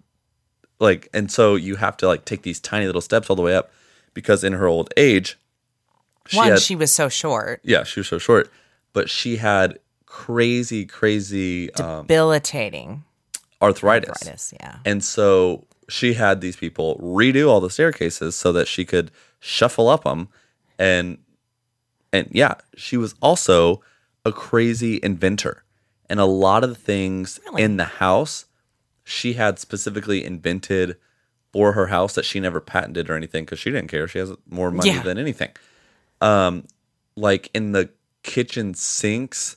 like, 0.78 1.08
and 1.12 1.30
so 1.30 1.54
you 1.54 1.76
have 1.76 1.96
to 1.98 2.06
like 2.08 2.24
take 2.24 2.42
these 2.42 2.60
tiny 2.60 2.86
little 2.86 3.00
steps 3.02 3.28
all 3.28 3.36
the 3.36 3.42
way 3.42 3.54
up 3.54 3.70
because 4.14 4.42
in 4.42 4.54
her 4.54 4.66
old 4.66 4.92
age, 4.96 5.38
she 6.26 6.36
One, 6.38 6.50
had, 6.50 6.60
she 6.60 6.76
was 6.76 6.90
so 6.90 7.08
short. 7.08 7.60
yeah, 7.62 7.84
she 7.84 8.00
was 8.00 8.08
so 8.08 8.18
short, 8.18 8.50
but 8.92 9.10
she 9.10 9.36
had 9.36 9.78
crazy, 10.08 10.86
crazy 10.86 11.72
um, 11.74 12.02
Debilitating 12.06 13.04
arthritis. 13.60 14.08
arthritis. 14.10 14.54
Yeah. 14.58 14.76
And 14.84 15.04
so 15.04 15.66
she 15.88 16.14
had 16.14 16.40
these 16.40 16.56
people 16.56 16.96
redo 17.02 17.48
all 17.48 17.60
the 17.60 17.70
staircases 17.70 18.34
so 18.34 18.52
that 18.52 18.66
she 18.68 18.84
could 18.84 19.10
shuffle 19.40 19.88
up 19.88 20.04
them 20.04 20.28
and 20.78 21.18
and 22.12 22.28
yeah, 22.32 22.54
she 22.76 22.96
was 22.96 23.14
also 23.20 23.82
a 24.24 24.32
crazy 24.32 24.98
inventor. 25.02 25.62
And 26.08 26.18
a 26.20 26.24
lot 26.24 26.64
of 26.64 26.70
the 26.70 26.74
things 26.76 27.38
Really? 27.46 27.62
in 27.62 27.76
the 27.76 27.84
house 27.84 28.46
she 29.04 29.34
had 29.34 29.58
specifically 29.58 30.24
invented 30.24 30.96
for 31.52 31.72
her 31.72 31.86
house 31.88 32.14
that 32.14 32.24
she 32.24 32.40
never 32.40 32.60
patented 32.60 33.08
or 33.10 33.14
anything 33.14 33.44
because 33.44 33.58
she 33.58 33.70
didn't 33.70 33.88
care. 33.88 34.08
She 34.08 34.18
has 34.18 34.32
more 34.48 34.70
money 34.70 34.90
Yeah. 34.90 35.02
than 35.02 35.18
anything. 35.18 35.50
Um, 36.22 36.64
like 37.16 37.50
in 37.54 37.72
the 37.72 37.90
kitchen 38.22 38.72
sinks, 38.74 39.56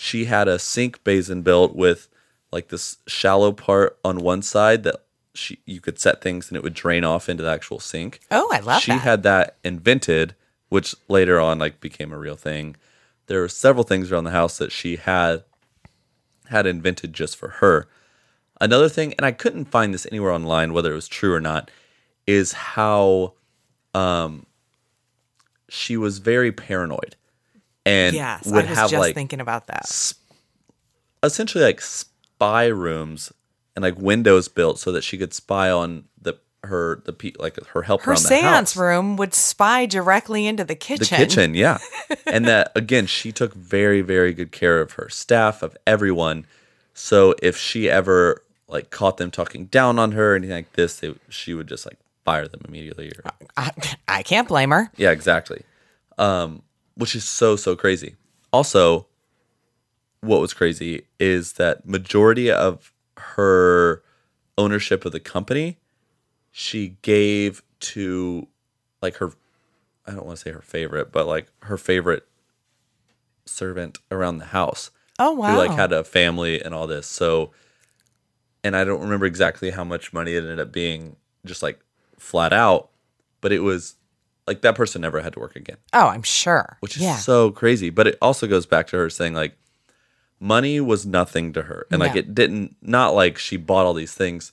she 0.00 0.24
had 0.24 0.48
a 0.48 0.58
sink 0.58 1.04
basin 1.04 1.42
built 1.42 1.76
with 1.76 2.08
like 2.50 2.68
this 2.68 2.96
shallow 3.06 3.52
part 3.52 3.98
on 4.02 4.20
one 4.20 4.40
side 4.40 4.82
that 4.82 4.96
she 5.34 5.58
you 5.66 5.78
could 5.78 5.98
set 5.98 6.22
things 6.22 6.48
and 6.48 6.56
it 6.56 6.62
would 6.62 6.72
drain 6.72 7.04
off 7.04 7.28
into 7.28 7.42
the 7.42 7.50
actual 7.50 7.78
sink. 7.78 8.20
Oh, 8.30 8.48
I 8.50 8.60
love 8.60 8.80
she 8.80 8.92
that. 8.92 8.98
She 8.98 9.04
had 9.04 9.22
that 9.24 9.56
invented, 9.62 10.34
which 10.70 10.94
later 11.08 11.38
on 11.38 11.58
like 11.58 11.80
became 11.80 12.12
a 12.12 12.18
real 12.18 12.34
thing. 12.34 12.76
There 13.26 13.42
were 13.42 13.48
several 13.48 13.84
things 13.84 14.10
around 14.10 14.24
the 14.24 14.30
house 14.30 14.56
that 14.56 14.72
she 14.72 14.96
had 14.96 15.44
had 16.46 16.66
invented 16.66 17.12
just 17.12 17.36
for 17.36 17.48
her. 17.48 17.86
Another 18.58 18.88
thing, 18.88 19.12
and 19.18 19.26
I 19.26 19.32
couldn't 19.32 19.66
find 19.66 19.92
this 19.92 20.06
anywhere 20.06 20.32
online, 20.32 20.72
whether 20.72 20.92
it 20.92 20.96
was 20.96 21.08
true 21.08 21.34
or 21.34 21.42
not, 21.42 21.70
is 22.26 22.52
how 22.52 23.34
um 23.92 24.46
she 25.68 25.98
was 25.98 26.20
very 26.20 26.50
paranoid 26.50 27.16
and 27.86 28.14
yes, 28.14 28.46
would 28.46 28.66
I 28.66 28.68
was 28.70 28.78
have 28.78 28.90
just 28.90 29.00
like 29.00 29.14
thinking 29.14 29.40
about 29.40 29.66
that. 29.68 30.12
essentially 31.22 31.64
like 31.64 31.80
spy 31.80 32.66
rooms 32.66 33.32
and 33.76 33.82
like 33.82 33.98
windows 33.98 34.48
built 34.48 34.78
so 34.78 34.92
that 34.92 35.04
she 35.04 35.18
could 35.18 35.32
spy 35.34 35.70
on 35.70 36.04
the 36.20 36.34
her 36.64 37.02
the 37.06 37.12
pe- 37.12 37.32
like 37.38 37.56
her 37.68 37.82
help 37.82 38.02
Her 38.02 38.16
seance 38.16 38.76
room 38.76 39.16
would 39.16 39.32
spy 39.34 39.86
directly 39.86 40.46
into 40.46 40.64
the 40.64 40.74
kitchen. 40.74 41.18
the 41.18 41.24
kitchen 41.26 41.54
yeah 41.54 41.78
and 42.26 42.44
that 42.46 42.72
again 42.76 43.06
she 43.06 43.32
took 43.32 43.54
very 43.54 44.00
very 44.02 44.34
good 44.34 44.52
care 44.52 44.80
of 44.80 44.92
her 44.92 45.08
staff 45.08 45.62
of 45.62 45.76
everyone 45.86 46.46
so 46.92 47.34
if 47.42 47.56
she 47.56 47.88
ever 47.88 48.42
like 48.68 48.90
caught 48.90 49.16
them 49.16 49.30
talking 49.30 49.66
down 49.66 49.98
on 49.98 50.12
her 50.12 50.32
or 50.32 50.36
anything 50.36 50.56
like 50.56 50.72
this 50.74 51.00
they, 51.00 51.14
she 51.28 51.54
would 51.54 51.66
just 51.66 51.86
like 51.86 51.96
fire 52.24 52.46
them 52.46 52.60
immediately 52.68 53.10
or, 53.10 53.30
I, 53.56 53.70
I 54.06 54.22
can't 54.22 54.46
blame 54.46 54.70
her. 54.70 54.90
yeah 54.96 55.10
exactly 55.12 55.62
um 56.18 56.62
which 57.00 57.14
is 57.14 57.24
so 57.24 57.56
so 57.56 57.74
crazy 57.74 58.14
also 58.52 59.06
what 60.20 60.40
was 60.40 60.52
crazy 60.52 61.06
is 61.18 61.54
that 61.54 61.86
majority 61.86 62.50
of 62.50 62.92
her 63.16 64.02
ownership 64.58 65.04
of 65.04 65.12
the 65.12 65.20
company 65.20 65.78
she 66.52 66.96
gave 67.02 67.62
to 67.80 68.46
like 69.02 69.16
her 69.16 69.32
I 70.06 70.12
don't 70.12 70.26
want 70.26 70.38
to 70.38 70.42
say 70.42 70.50
her 70.50 70.62
favorite, 70.62 71.12
but 71.12 71.26
like 71.26 71.46
her 71.62 71.76
favorite 71.76 72.26
servant 73.46 73.98
around 74.10 74.38
the 74.38 74.46
house 74.46 74.90
Oh 75.18 75.32
wow! 75.32 75.52
who 75.52 75.58
like 75.58 75.70
had 75.72 75.92
a 75.92 76.02
family 76.02 76.60
and 76.60 76.74
all 76.74 76.86
this. 76.86 77.06
So 77.06 77.52
and 78.64 78.76
I 78.76 78.84
don't 78.84 79.00
remember 79.00 79.26
exactly 79.26 79.70
how 79.70 79.84
much 79.84 80.12
money 80.12 80.34
it 80.34 80.38
ended 80.38 80.60
up 80.60 80.72
being 80.72 81.16
just 81.46 81.62
like 81.62 81.80
flat 82.18 82.52
out, 82.52 82.90
but 83.40 83.52
it 83.52 83.60
was 83.60 83.96
like 84.46 84.62
that 84.62 84.74
person 84.74 85.02
never 85.02 85.20
had 85.20 85.32
to 85.34 85.40
work 85.40 85.56
again, 85.56 85.76
oh, 85.92 86.08
I'm 86.08 86.22
sure. 86.22 86.76
which 86.80 86.96
is 86.96 87.02
yeah. 87.02 87.16
so 87.16 87.50
crazy. 87.50 87.90
But 87.90 88.06
it 88.06 88.18
also 88.20 88.46
goes 88.46 88.66
back 88.66 88.86
to 88.88 88.96
her 88.96 89.10
saying 89.10 89.34
like 89.34 89.56
money 90.40 90.80
was 90.80 91.06
nothing 91.06 91.52
to 91.52 91.62
her. 91.62 91.86
And 91.90 92.00
like 92.00 92.16
it 92.16 92.34
didn't 92.34 92.76
not 92.82 93.14
like 93.14 93.38
she 93.38 93.56
bought 93.56 93.86
all 93.86 93.94
these 93.94 94.14
things, 94.14 94.52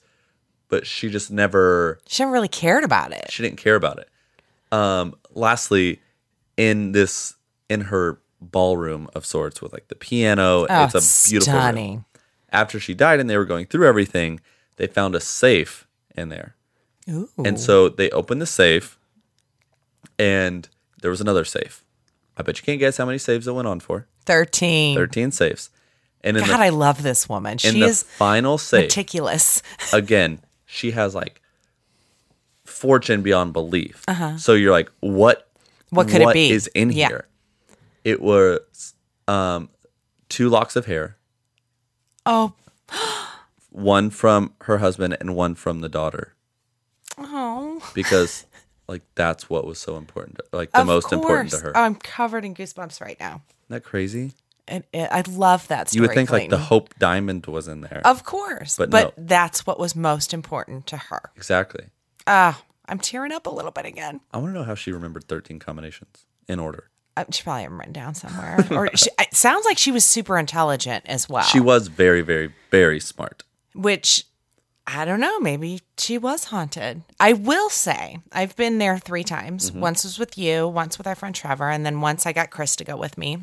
but 0.69 0.85
she 0.85 1.09
just 1.09 1.31
never 1.31 1.99
she 2.07 2.23
never 2.23 2.33
really 2.33 2.47
cared 2.47 2.83
about 2.83 3.11
it. 3.11 3.31
she 3.31 3.41
didn't 3.43 3.57
care 3.57 3.75
about 3.75 3.99
it. 3.99 4.09
Um, 4.71 5.15
lastly, 5.33 6.01
in 6.57 6.91
this 6.91 7.35
in 7.69 7.81
her 7.81 8.19
ballroom 8.41 9.09
of 9.15 9.25
sorts 9.25 9.61
with 9.61 9.73
like 9.73 9.87
the 9.87 9.95
piano, 9.95 10.67
Oh, 10.69 10.83
it's 10.83 11.25
a 11.25 11.29
beautiful 11.29 11.53
room. 11.53 11.61
stunning. 11.61 12.05
After 12.51 12.79
she 12.79 12.93
died 12.93 13.19
and 13.19 13.29
they 13.29 13.37
were 13.37 13.45
going 13.45 13.65
through 13.65 13.87
everything, 13.87 14.39
they 14.77 14.87
found 14.87 15.15
a 15.15 15.19
safe 15.19 15.87
in 16.15 16.29
there. 16.29 16.55
Ooh. 17.09 17.29
And 17.43 17.59
so 17.59 17.89
they 17.89 18.09
opened 18.11 18.41
the 18.41 18.45
safe 18.45 18.97
and 20.19 20.67
there 21.01 21.11
was 21.11 21.21
another 21.21 21.45
safe. 21.45 21.83
I 22.37 22.43
bet 22.43 22.57
you 22.59 22.63
can't 22.63 22.79
guess 22.79 22.97
how 22.97 23.05
many 23.05 23.17
saves 23.17 23.47
it 23.47 23.51
went 23.53 23.67
on 23.67 23.79
for. 23.79 24.07
Thirteen. 24.25 24.95
13 24.95 25.31
safes. 25.31 25.69
And 26.21 26.35
in 26.37 26.43
God, 26.43 26.57
the 26.59 26.63
I 26.63 26.69
love 26.69 27.03
this 27.03 27.29
woman. 27.29 27.53
in 27.53 27.57
She 27.59 27.79
the 27.79 27.85
is 27.87 28.03
final 28.03 28.57
safe, 28.57 28.85
meticulous. 28.85 29.61
again, 29.93 30.39
she 30.65 30.91
has 30.91 31.15
like 31.15 31.41
fortune 32.65 33.21
beyond 33.21 33.53
belief. 33.53 34.03
So 34.37 34.53
you're 34.53 34.71
like, 34.71 34.91
what? 34.99 35.37
Uh-huh. 35.37 35.45
What 35.91 36.07
could 36.09 36.21
it 36.21 36.33
be? 36.33 36.49
is 36.51 36.67
in 36.67 36.91
Yeah. 36.91 37.07
here? 37.07 37.27
It 38.03 38.21
was 38.21 38.93
um, 39.27 39.69
two 40.29 40.49
locks 40.49 40.75
of 40.75 40.85
hair, 40.85 41.15
Oh, 42.25 42.53
one 43.71 44.09
from 44.09 44.53
her 44.61 44.79
husband 44.79 45.15
and 45.21 45.33
one 45.35 45.55
from 45.55 45.79
the 45.81 45.87
daughter, 45.89 46.33
oh. 47.17 47.81
because 47.93 48.45
like 48.87 49.01
that's 49.15 49.49
what 49.49 49.65
was 49.65 49.79
so 49.79 49.97
important, 49.97 50.39
like 50.51 50.71
the 50.71 50.81
Of 50.81 50.87
most 50.87 51.11
important 51.11 51.51
to 51.51 51.59
her. 51.59 51.71
Oh, 51.75 51.81
I'm 51.81 51.95
covered 51.95 52.45
in 52.45 52.55
goosebumps 52.55 53.01
right 53.01 53.19
now. 53.19 53.41
Isn't 53.69 53.69
that 53.69 53.83
crazy? 53.83 54.33
And 54.69 54.83
it, 54.93 55.07
I 55.11 55.23
love 55.29 55.67
that 55.69 55.89
story. 55.89 56.03
You 56.03 56.07
would 56.09 56.13
think 56.15 56.29
like 56.29 56.49
the 56.49 56.57
Hope 56.57 56.93
Diamond 56.99 57.45
was 57.45 57.67
in 57.69 57.81
there. 57.81 58.01
Of 58.03 58.23
course, 58.25 58.75
But 58.77 58.89
but, 58.89 59.17
no. 59.17 59.23
that's 59.25 59.65
what 59.65 59.79
was 59.79 59.95
most 59.95 60.33
important 60.33 60.87
to 60.87 60.97
her. 60.97 61.31
exactly. 61.37 61.85
Ah, 62.25 62.61
I'm 62.89 62.99
tearing 62.99 63.31
up 63.31 63.45
a 63.47 63.49
little 63.49 63.71
bit 63.71 63.85
again. 63.85 64.19
I 64.33 64.37
want 64.37 64.53
to 64.53 64.59
know 64.59 64.65
how 64.65 64.75
she 64.75 64.91
remembered 64.91 65.25
13 65.27 65.59
combinations 65.59 66.25
in 66.49 66.59
order. 66.59 66.89
Uh, 67.15 67.23
she 67.31 67.43
probably 67.43 67.63
have 67.63 67.71
'em 67.71 67.79
written 67.79 67.93
down 67.93 68.13
somewhere. 68.13 68.65
or 68.71 68.89
she, 68.95 69.09
it 69.19 69.33
sounds 69.33 69.65
like 69.65 69.77
she 69.77 69.91
was 69.91 70.05
super 70.05 70.37
intelligent 70.37 71.03
as 71.07 71.27
well. 71.29 71.43
She 71.43 71.59
was 71.59 71.87
very, 71.87 72.21
very, 72.21 72.53
very 72.69 72.99
smart. 72.99 73.43
which 73.73 74.25
I 74.89 75.03
don't 75.03 75.19
know. 75.19 75.39
Maybe 75.41 75.81
she 75.97 76.17
was 76.17 76.45
haunted. 76.45 77.03
I 77.19 77.33
will 77.33 77.69
say 77.69 78.19
I've 78.31 78.55
been 78.55 78.77
there 78.77 78.97
three 78.97 79.25
times. 79.25 79.69
Mm-hmm. 79.69 79.81
Once 79.81 80.05
was 80.05 80.17
with 80.17 80.37
you, 80.37 80.65
once 80.65 80.97
with 80.97 81.05
our 81.05 81.15
friend 81.15 81.35
Trevor, 81.35 81.69
and 81.69 81.85
then 81.85 81.99
once 81.99 82.25
I 82.25 82.31
got 82.31 82.51
Chris 82.51 82.77
to 82.77 82.85
go 82.85 82.95
with 82.95 83.17
me. 83.17 83.39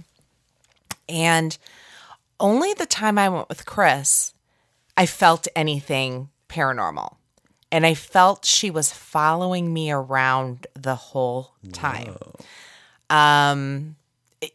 And 1.07 1.57
only 2.40 2.72
the 2.72 2.86
time 2.86 3.18
I 3.18 3.28
went 3.28 3.51
with 3.51 3.66
Chris, 3.66 4.32
I 4.97 5.05
felt 5.05 5.47
anything 5.55 6.30
paranormal. 6.49 7.16
And 7.70 7.84
I 7.84 7.92
felt 7.92 8.47
she 8.47 8.70
was 8.70 8.90
following 8.90 9.72
me 9.72 9.90
around 9.90 10.66
the 10.74 10.95
whole 10.95 11.53
time. 11.72 12.16
Um, 13.11 13.97
it- 14.40 14.55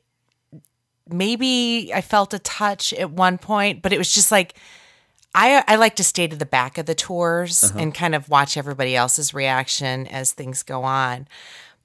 maybe 1.07 1.91
I 1.93 2.01
felt 2.01 2.33
a 2.33 2.39
touch 2.39 2.93
at 2.93 3.11
one 3.11 3.37
point, 3.37 3.83
but 3.83 3.93
it 3.93 3.97
was 3.99 4.11
just 4.11 4.31
like 4.31 4.55
I 5.33 5.63
I 5.67 5.75
like 5.75 5.95
to 5.97 6.03
stay 6.03 6.27
to 6.27 6.35
the 6.35 6.45
back 6.45 6.77
of 6.77 6.85
the 6.85 6.95
tours 6.95 7.63
uh-huh. 7.63 7.79
and 7.79 7.93
kind 7.93 8.15
of 8.15 8.29
watch 8.29 8.57
everybody 8.57 8.95
else's 8.95 9.33
reaction 9.33 10.07
as 10.07 10.31
things 10.31 10.63
go 10.63 10.83
on. 10.83 11.27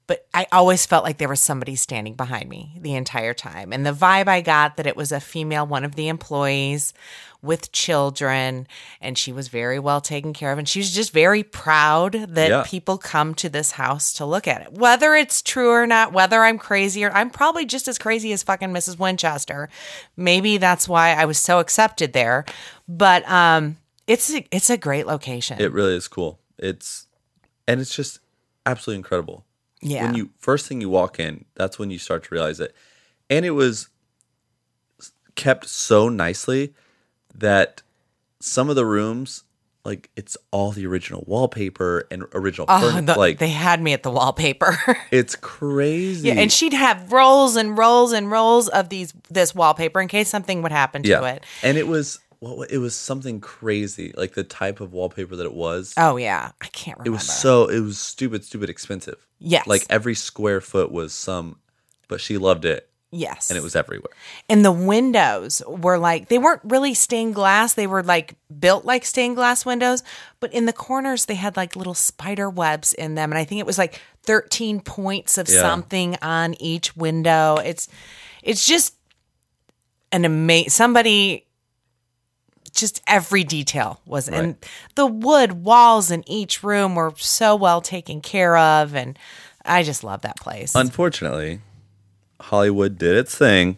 But 0.07 0.27
I 0.35 0.45
always 0.51 0.85
felt 0.85 1.03
like 1.03 1.17
there 1.17 1.29
was 1.29 1.39
somebody 1.39 1.75
standing 1.75 2.13
behind 2.13 2.47
me 2.47 2.77
the 2.79 2.93
entire 2.93 3.33
time. 3.33 3.73
And 3.73 3.85
the 3.85 3.91
vibe 3.91 4.27
I 4.27 4.41
got 4.41 4.77
that 4.77 4.85
it 4.85 4.95
was 4.95 5.11
a 5.11 5.19
female, 5.19 5.65
one 5.65 5.83
of 5.83 5.95
the 5.95 6.09
employees 6.09 6.93
with 7.45 7.71
children, 7.71 8.67
and 8.99 9.17
she 9.17 9.31
was 9.31 9.47
very 9.47 9.79
well 9.79 10.01
taken 10.01 10.33
care 10.33 10.51
of. 10.51 10.57
And 10.57 10.67
she 10.67 10.79
was 10.79 10.91
just 10.93 11.13
very 11.13 11.43
proud 11.43 12.13
that 12.13 12.49
Yeah. 12.49 12.63
people 12.65 12.97
come 12.97 13.33
to 13.35 13.47
this 13.49 13.71
house 13.71 14.11
to 14.13 14.25
look 14.25 14.47
at 14.47 14.61
it. 14.61 14.73
Whether 14.73 15.15
it's 15.15 15.41
true 15.41 15.69
or 15.71 15.85
not, 15.87 16.11
whether 16.13 16.43
I'm 16.43 16.57
crazy 16.57 17.05
or 17.05 17.11
I'm 17.11 17.29
probably 17.29 17.65
just 17.65 17.87
as 17.87 17.97
crazy 17.97 18.33
as 18.33 18.43
fucking 18.43 18.69
Mrs. 18.73 18.97
Winchester. 18.99 19.69
Maybe 20.17 20.57
that's 20.57 20.87
why 20.89 21.13
I 21.13 21.25
was 21.25 21.37
so 21.37 21.59
accepted 21.59 22.13
there. 22.13 22.45
But 22.87 23.27
um 23.29 23.77
it's 24.07 24.31
a, 24.33 24.45
it's 24.51 24.69
a 24.69 24.77
great 24.77 25.07
location. 25.07 25.59
It 25.59 25.71
really 25.71 25.95
is 25.95 26.07
cool. 26.07 26.39
It's 26.59 27.07
and 27.67 27.79
it's 27.81 27.95
just 27.95 28.19
absolutely 28.65 28.97
incredible. 28.99 29.45
yeah. 29.81 30.05
When 30.05 30.15
you 30.15 30.29
first 30.37 30.67
thing 30.67 30.81
you 30.81 30.89
walk 30.89 31.19
in, 31.19 31.45
that's 31.55 31.77
when 31.79 31.89
you 31.91 31.97
start 31.99 32.23
to 32.25 32.29
realize 32.31 32.59
it. 32.59 32.75
And 33.29 33.45
it 33.45 33.51
was 33.51 33.89
kept 35.35 35.67
so 35.67 36.07
nicely 36.09 36.73
that 37.39 37.81
some 38.39 38.69
of 38.69 38.75
the 38.75 38.85
rooms 38.85 39.43
like 39.83 40.09
it's 40.15 40.35
all 40.51 40.71
the 40.71 40.85
original 40.87 41.23
wallpaper 41.27 42.07
and 42.09 42.23
original 42.33 42.65
Oh, 42.67 42.79
furniture. 42.81 43.13
the- 43.13 43.19
like 43.19 43.37
they 43.37 43.49
had 43.49 43.81
me 43.81 43.93
at 43.93 44.01
the 44.03 44.09
wallpaper. 44.11 44.75
it's 45.11 45.35
crazy. 45.35 46.27
yeah, 46.29 46.33
and 46.35 46.51
she'd 46.51 46.73
have 46.73 47.11
rolls 47.11 47.55
and 47.55 47.77
rolls 47.77 48.11
and 48.11 48.31
rolls 48.31 48.67
of 48.69 48.89
these 48.89 49.13
this 49.29 49.53
wallpaper 49.53 50.01
in 50.01 50.07
case 50.07 50.27
something 50.27 50.61
would 50.63 50.71
happen 50.71 51.03
to 51.03 51.09
yeah. 51.09 51.25
it. 51.25 51.43
And 51.61 51.77
it 51.77 51.87
was 51.87 52.19
well, 52.41 52.63
it 52.63 52.79
was 52.79 52.95
something 52.95 53.39
crazy, 53.39 54.13
like 54.17 54.33
the 54.33 54.43
type 54.43 54.81
of 54.81 54.91
wallpaper 54.91 55.35
that 55.35 55.45
it 55.45 55.53
was. 55.53 55.93
Oh 55.97 56.17
yeah, 56.17 56.51
I 56.61 56.67
can't 56.67 56.97
remember. 56.97 57.09
it 57.09 57.19
was 57.19 57.27
so 57.27 57.69
it 57.69 57.79
was 57.79 57.99
stupid, 57.99 58.43
stupid 58.43 58.69
expensive. 58.69 59.25
Yes. 59.39 59.67
Like 59.67 59.85
every 59.89 60.15
square 60.15 60.61
foot 60.61 60.91
was 60.91 61.13
some, 61.13 61.59
but 62.07 62.19
she 62.21 62.37
loved 62.37 62.65
it, 62.65 62.89
yes, 63.15 63.49
and 63.49 63.57
it 63.57 63.63
was 63.63 63.75
everywhere. 63.75 64.11
And 64.49 64.63
the 64.65 64.71
windows 64.71 65.61
were 65.67 65.97
like 65.97 66.29
they 66.29 66.37
weren't 66.37 66.61
really 66.63 66.93
stained 66.93 67.35
glass; 67.35 67.73
they 67.73 67.87
were 67.87 68.03
like 68.03 68.35
built 68.59 68.85
like 68.85 69.05
stained 69.05 69.35
glass 69.35 69.65
windows. 69.65 70.03
But 70.39 70.53
in 70.53 70.65
the 70.65 70.73
corners, 70.73 71.25
they 71.25 71.35
had 71.35 71.55
like 71.57 71.75
little 71.75 71.93
spider 71.93 72.49
webs 72.49 72.93
in 72.93 73.15
them, 73.15 73.31
and 73.31 73.39
I 73.39 73.43
think 73.45 73.59
it 73.59 73.65
was 73.65 73.77
like 73.77 74.01
thirteen 74.23 74.79
points 74.81 75.37
of 75.37 75.47
Yeah. 75.49 75.59
something 75.61 76.17
on 76.21 76.55
each 76.61 76.95
window. 76.95 77.57
It's 77.57 77.87
it's 78.43 78.65
just 78.67 78.95
an 80.11 80.25
amazing 80.25 80.69
somebody. 80.69 81.41
Just 82.73 83.01
every 83.07 83.45
detail 83.45 84.01
was, 84.05 84.27
and 84.27 84.57
the 84.95 85.05
wood 85.05 85.63
walls 85.63 86.11
in 86.11 86.29
each 86.29 86.61
room 86.61 86.93
were 86.95 87.13
so 87.15 87.55
well 87.55 87.79
taken 87.79 88.19
care 88.19 88.57
of, 88.57 88.93
and 88.93 89.17
I 89.63 89.81
just 89.83 90.03
love 90.03 90.23
that 90.23 90.35
place. 90.41 90.75
Unfortunately, 90.75 91.61
Hollywood 92.41 92.97
did 92.97 93.15
its 93.15 93.35
thing. 93.37 93.77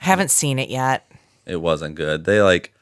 I 0.00 0.04
haven't 0.04 0.30
seen 0.30 0.58
it 0.58 0.68
yet. 0.68 1.10
It 1.46 1.60
wasn't 1.60 1.94
good. 1.94 2.24
They 2.24 2.40
like 2.42 2.72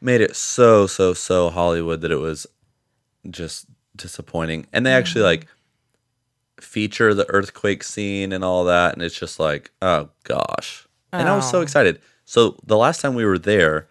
made 0.00 0.20
it 0.20 0.36
so 0.36 0.86
so 0.86 1.12
so 1.14 1.50
Hollywood 1.50 2.00
that 2.02 2.10
it 2.12 2.16
was 2.20 2.46
just 3.30 3.66
disappointing. 3.96 4.66
And 4.72 4.84
they 4.86 4.92
actually 4.92 5.22
mm-hmm. 5.22 5.42
like 5.42 5.46
feature 6.60 7.12
the 7.14 7.28
earthquake 7.30 7.82
scene 7.82 8.32
and 8.32 8.44
all 8.44 8.64
that, 8.64 8.94
and 8.94 9.02
it's 9.02 9.18
just 9.18 9.38
like, 9.40 9.70
oh 9.82 10.08
gosh. 10.24 10.86
And 11.12 11.28
I 11.28 11.36
was 11.36 11.48
so 11.50 11.58
Oh. 11.58 11.62
excited. 11.62 12.00
So 12.24 12.56
the 12.66 12.76
last 12.76 13.00
time 13.00 13.14
we 13.14 13.24
were 13.24 13.38
there, 13.38 13.86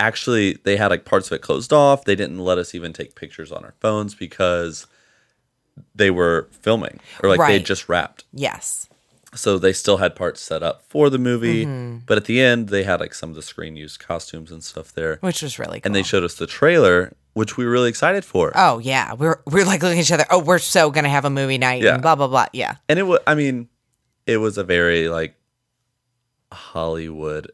actually 0.00 0.54
they 0.64 0.76
had 0.76 0.88
like 0.90 1.04
parts 1.04 1.28
of 1.30 1.32
it 1.36 1.42
closed 1.42 1.72
off. 1.72 2.04
They 2.04 2.14
didn't 2.16 2.38
let 2.40 2.58
us 2.58 2.74
even 2.74 2.92
take 2.92 3.14
pictures 3.14 3.50
on 3.52 3.64
our 3.64 3.74
phones 3.80 4.14
because 4.14 4.86
they 5.94 6.10
were 6.10 6.48
filming 6.52 7.00
or 7.22 7.28
like 7.28 7.38
they 7.48 7.56
Right. 7.56 7.64
just 7.64 7.88
wrapped. 7.88 8.24
Yes. 8.32 8.88
So 9.34 9.58
they 9.58 9.72
still 9.72 9.96
had 9.98 10.14
parts 10.14 10.40
set 10.40 10.62
up 10.62 10.82
for 10.88 11.10
the 11.10 11.18
movie, 11.18 11.64
Mm-hmm. 11.66 11.98
but 12.06 12.16
at 12.16 12.24
the 12.26 12.40
end 12.40 12.68
they 12.68 12.84
had 12.84 13.00
like 13.00 13.14
some 13.14 13.30
of 13.30 13.36
the 13.36 13.42
screen 13.42 13.76
used 13.76 13.98
costumes 14.00 14.50
and 14.52 14.62
stuff 14.62 14.92
there. 14.92 15.18
Which 15.20 15.42
was 15.42 15.58
really 15.58 15.80
cool. 15.80 15.86
And 15.88 15.94
they 15.94 16.02
showed 16.02 16.22
us 16.24 16.34
the 16.34 16.46
trailer, 16.46 17.12
which 17.32 17.56
we 17.56 17.64
were 17.64 17.70
really 17.72 17.88
excited 17.88 18.24
for. 18.24 18.52
Oh 18.54 18.78
yeah, 18.78 19.12
we're 19.14 19.40
we're 19.46 19.64
like 19.64 19.82
looking 19.82 19.98
at 19.98 20.04
each 20.04 20.12
other. 20.12 20.26
Oh, 20.30 20.38
we're 20.42 20.58
so 20.58 20.90
gonna 20.90 21.08
have 21.08 21.24
a 21.24 21.30
movie 21.30 21.58
night. 21.58 21.82
Yeah. 21.82 21.94
And 21.94 22.02
blah 22.02 22.14
blah 22.14 22.28
blah. 22.28 22.46
Yeah. 22.52 22.76
and 22.88 22.98
it 22.98 23.02
was 23.04 23.18
i 23.26 23.34
mean 23.34 23.68
it 24.26 24.38
was 24.38 24.56
a 24.58 24.64
very 24.64 25.08
like 25.08 25.34
hollywood 26.52 27.50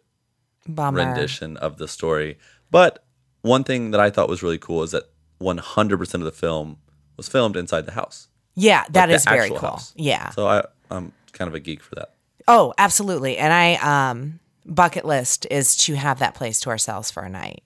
Bummer. 0.68 0.98
rendition 1.04 1.56
of 1.56 1.78
the 1.78 1.88
story 1.88 2.38
but 2.70 3.04
one 3.42 3.64
thing 3.64 3.90
that 3.92 4.00
i 4.00 4.10
thought 4.10 4.28
was 4.28 4.42
really 4.42 4.58
cool 4.58 4.82
is 4.82 4.90
that 4.90 5.04
100% 5.40 6.14
of 6.14 6.20
the 6.20 6.32
film 6.32 6.76
was 7.16 7.26
filmed 7.28 7.56
inside 7.56 7.86
the 7.86 7.92
house 7.92 8.28
Yeah, 8.54 8.84
that 8.90 9.06
the 9.06 9.14
is 9.14 9.24
very 9.24 9.48
cool. 9.48 9.58
house. 9.58 9.94
Yeah. 9.96 10.30
so 10.30 10.46
i 10.46 10.64
i'm 10.90 11.12
kind 11.32 11.48
of 11.48 11.54
a 11.54 11.60
geek 11.60 11.82
for 11.82 11.94
that 11.94 12.10
Oh, 12.48 12.74
absolutely. 12.78 13.38
And 13.38 13.52
I 13.52 13.74
um 14.08 14.40
bucket 14.66 15.04
list 15.04 15.46
is 15.50 15.76
to 15.84 15.94
have 15.94 16.18
that 16.18 16.34
place 16.34 16.58
to 16.60 16.70
ourselves 16.70 17.08
for 17.10 17.22
a 17.22 17.28
night. 17.28 17.62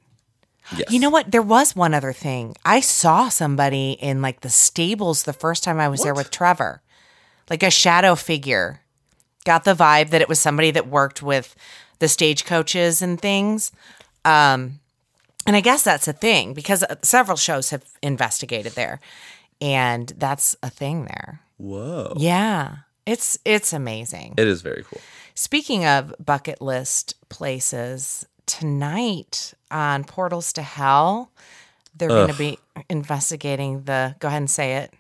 yes 0.76 0.90
You 0.92 0.98
know 1.00 1.08
what? 1.10 1.30
There 1.30 1.42
was 1.42 1.74
one 1.74 1.94
other 1.94 2.12
thing. 2.12 2.54
I 2.66 2.80
saw 2.80 3.30
somebody 3.30 3.92
in 3.92 4.20
like 4.20 4.40
the 4.40 4.50
stables 4.50 5.22
the 5.22 5.32
first 5.32 5.64
time 5.64 5.80
I 5.80 5.88
was 5.88 6.02
there 6.02 6.14
with 6.14 6.30
Trevor. 6.30 6.82
Like 7.48 7.62
a 7.62 7.70
shadow 7.70 8.14
figure. 8.14 8.82
Got 9.46 9.64
the 9.64 9.74
vibe 9.74 10.10
that 10.10 10.20
it 10.20 10.28
was 10.28 10.40
somebody 10.40 10.70
that 10.72 10.86
worked 10.86 11.22
with 11.22 11.54
the 11.98 12.08
stagecoaches 12.08 13.00
and 13.00 13.18
things. 13.18 13.72
Um 14.24 14.80
and 15.46 15.56
I 15.56 15.60
guess 15.60 15.82
that's 15.82 16.08
a 16.08 16.12
thing 16.12 16.52
because 16.52 16.82
uh, 16.82 16.96
several 17.02 17.36
shows 17.38 17.70
have 17.70 17.84
investigated 18.02 18.72
there. 18.72 19.00
And 19.60 20.08
that's 20.18 20.56
a 20.62 20.68
thing 20.68 21.04
there. 21.06 21.40
whoa 21.56 22.14
Yeah. 22.18 22.83
It's 23.06 23.38
it's 23.44 23.72
amazing. 23.72 24.34
it 24.36 24.46
is 24.48 24.62
very 24.62 24.84
cool 24.84 25.00
Speaking 25.36 25.84
of 25.84 26.14
bucket 26.24 26.62
list 26.62 27.14
places, 27.28 28.24
tonight 28.46 29.52
on 29.70 30.04
Portals 30.04 30.52
to 30.52 30.62
Hell, 30.62 31.32
they're 31.96 32.08
going 32.08 32.30
to 32.30 32.38
be 32.38 32.58
investigating 32.88 33.82
the. 33.82 34.14
Go 34.20 34.28
ahead 34.28 34.38
and 34.42 34.50
say 34.50 34.76
it. 34.76 34.92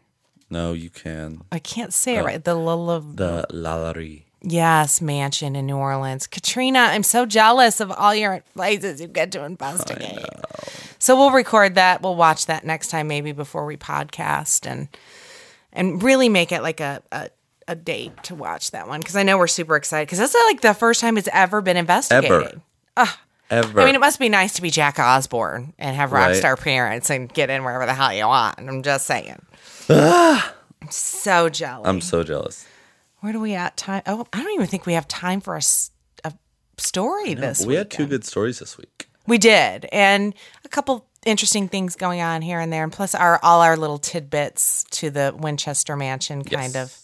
no 0.50 0.72
you 0.72 0.90
can 0.90 1.42
I 1.52 1.58
can't 1.60 1.92
say 1.92 2.16
it 2.16 2.24
right. 2.24 2.42
The 2.44 2.54
Lula. 2.54 3.00
the 3.00 3.46
LaLaurie 3.50 4.22
Yes, 4.46 5.00
mansion 5.00 5.56
in 5.56 5.64
New 5.66 5.76
Orleans. 5.78 6.26
Katrina, 6.26 6.80
I'm 6.80 7.02
so 7.02 7.24
jealous 7.24 7.80
of 7.80 7.90
all 7.90 8.14
your 8.14 8.42
places 8.54 9.00
you 9.00 9.06
get 9.08 9.32
to 9.32 9.42
investigate. 9.44 10.18
So 10.98 11.16
we'll 11.16 11.30
record 11.30 11.76
that. 11.76 12.02
We'll 12.02 12.14
watch 12.16 12.44
that 12.46 12.62
next 12.64 12.88
time, 12.88 13.08
maybe 13.08 13.32
before 13.32 13.64
we 13.64 13.78
podcast, 13.78 14.66
and 14.70 14.88
and 15.72 16.02
really 16.02 16.28
make 16.28 16.52
it 16.52 16.62
like 16.62 16.80
a 16.80 17.02
a, 17.10 17.30
a 17.68 17.74
date 17.74 18.22
to 18.24 18.34
watch 18.34 18.70
that 18.72 18.86
one 18.88 19.00
because 19.00 19.16
I 19.16 19.22
know 19.22 19.38
we're 19.38 19.46
super 19.46 19.76
excited 19.76 20.06
because 20.06 20.18
that's 20.18 20.34
like 20.46 20.60
the 20.60 20.74
first 20.74 21.00
time 21.00 21.16
it's 21.18 21.28
ever 21.32 21.60
been 21.60 21.76
investigated. 21.76 22.60
ever 23.50 23.80
I 23.80 23.84
mean, 23.84 23.94
it 23.94 24.00
must 24.00 24.18
be 24.18 24.28
nice 24.28 24.54
to 24.54 24.62
be 24.62 24.70
Jack 24.70 24.98
Osbourne 24.98 25.74
and 25.78 25.94
have 25.96 26.12
rock 26.12 26.28
Right. 26.28 26.36
star 26.36 26.56
parents 26.56 27.10
and 27.10 27.32
get 27.32 27.50
in 27.50 27.64
wherever 27.64 27.86
the 27.86 27.94
hell 27.94 28.12
you 28.12 28.26
want. 28.26 28.58
I'm 28.58 28.82
just 28.82 29.06
saying. 29.06 29.40
I'm 29.88 30.90
so 30.90 31.48
jealous. 31.48 31.88
i'm 31.88 32.00
so 32.02 32.22
jealous 32.24 32.66
Where 33.20 33.32
do 33.32 33.40
we 33.40 33.54
at 33.54 33.76
time? 33.76 34.02
Oh, 34.06 34.26
I 34.32 34.42
don't 34.42 34.52
even 34.54 34.66
think 34.66 34.84
we 34.86 34.92
have 34.94 35.08
time 35.08 35.40
for 35.40 35.56
a 35.56 35.62
story 36.76 37.34
this 37.34 37.60
week. 37.60 37.68
we 37.68 37.74
had 37.76 37.90
two 37.90 38.06
good 38.06 38.24
stories 38.24 38.58
this 38.58 38.76
week 38.76 39.06
We 39.26 39.38
did, 39.38 39.86
and 39.92 40.34
a 40.64 40.68
couple 40.68 41.06
interesting 41.24 41.68
things 41.68 41.96
going 41.96 42.20
on 42.20 42.42
here 42.42 42.60
and 42.60 42.70
there, 42.72 42.82
and 42.82 42.92
plus 42.92 43.14
our 43.14 43.38
all 43.42 43.62
our 43.62 43.76
little 43.76 43.98
tidbits 43.98 44.84
to 44.90 45.08
the 45.10 45.34
Winchester 45.38 45.96
Mansion. 45.96 46.44
Kind 46.44 46.76
of, 46.76 46.90
Yes. 46.92 47.03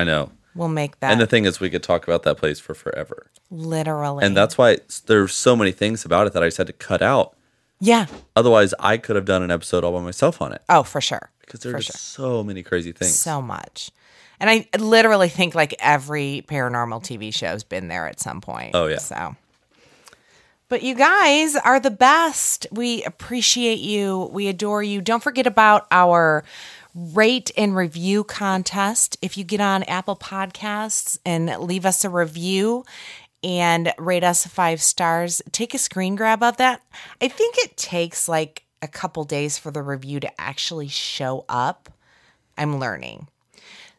I 0.00 0.04
know 0.04 0.30
we'll 0.54 0.68
make 0.68 0.98
that 1.00 1.12
and 1.12 1.20
the 1.20 1.26
thing 1.26 1.44
is 1.44 1.60
we 1.60 1.70
could 1.70 1.82
talk 1.82 2.04
about 2.06 2.22
that 2.24 2.36
place 2.36 2.58
for 2.58 2.74
forever 2.74 3.30
literally. 3.50 4.24
and 4.24 4.36
that's 4.36 4.56
why 4.58 4.78
there's 5.06 5.34
so 5.34 5.54
many 5.54 5.70
things 5.72 6.04
about 6.04 6.26
it 6.26 6.32
that 6.32 6.42
i 6.42 6.46
just 6.46 6.58
had 6.58 6.66
to 6.66 6.72
cut 6.72 7.02
out 7.02 7.36
yeah. 7.82 8.08
Otherwise, 8.36 8.74
I 8.78 8.98
could 8.98 9.16
have 9.16 9.24
done 9.24 9.42
an 9.42 9.50
episode 9.50 9.84
all 9.84 9.92
by 9.94 10.02
myself 10.02 10.42
on 10.42 10.52
it 10.52 10.60
Oh, 10.68 10.82
for 10.82 11.00
sure. 11.00 11.30
because 11.40 11.60
there 11.60 11.72
For 11.72 11.78
are 11.78 11.80
just 11.80 11.98
so 12.12 12.44
many 12.44 12.62
crazy 12.62 12.92
things. 12.92 13.18
So 13.18 13.40
much. 13.40 13.90
And 14.38 14.50
I 14.50 14.68
literally 14.78 15.30
think 15.30 15.54
like 15.54 15.74
every 15.78 16.44
paranormal 16.46 17.02
TV 17.02 17.32
show's 17.32 17.64
been 17.64 17.88
there 17.88 18.06
at 18.06 18.20
some 18.20 18.42
point. 18.42 18.72
Oh, 18.74 18.86
yeah. 18.86 18.98
So. 18.98 19.34
But 20.68 20.82
you 20.82 20.94
guys 20.94 21.56
are 21.56 21.80
the 21.80 21.90
best. 21.90 22.66
We 22.70 23.02
appreciate 23.04 23.78
you. 23.78 24.28
We 24.30 24.48
adore 24.48 24.82
you. 24.82 25.00
Don't 25.00 25.22
forget 25.22 25.46
about 25.46 25.86
our 25.90 26.44
rate 26.94 27.50
and 27.56 27.76
review 27.76 28.24
contest. 28.24 29.16
If 29.22 29.36
you 29.36 29.44
get 29.44 29.60
on 29.60 29.82
Apple 29.84 30.16
Podcasts 30.16 31.18
and 31.24 31.48
leave 31.60 31.86
us 31.86 32.04
a 32.04 32.10
review 32.10 32.84
and 33.42 33.92
rate 33.98 34.24
us 34.24 34.46
five 34.46 34.82
stars, 34.82 35.40
take 35.52 35.74
a 35.74 35.78
screen 35.78 36.16
grab 36.16 36.42
of 36.42 36.56
that. 36.58 36.82
I 37.20 37.28
think 37.28 37.56
it 37.58 37.76
takes 37.76 38.28
like 38.28 38.64
a 38.82 38.88
couple 38.88 39.24
days 39.24 39.58
for 39.58 39.70
the 39.70 39.82
review 39.82 40.20
to 40.20 40.40
actually 40.40 40.88
show 40.88 41.44
up. 41.48 41.90
I'm 42.56 42.78
learning. 42.78 43.28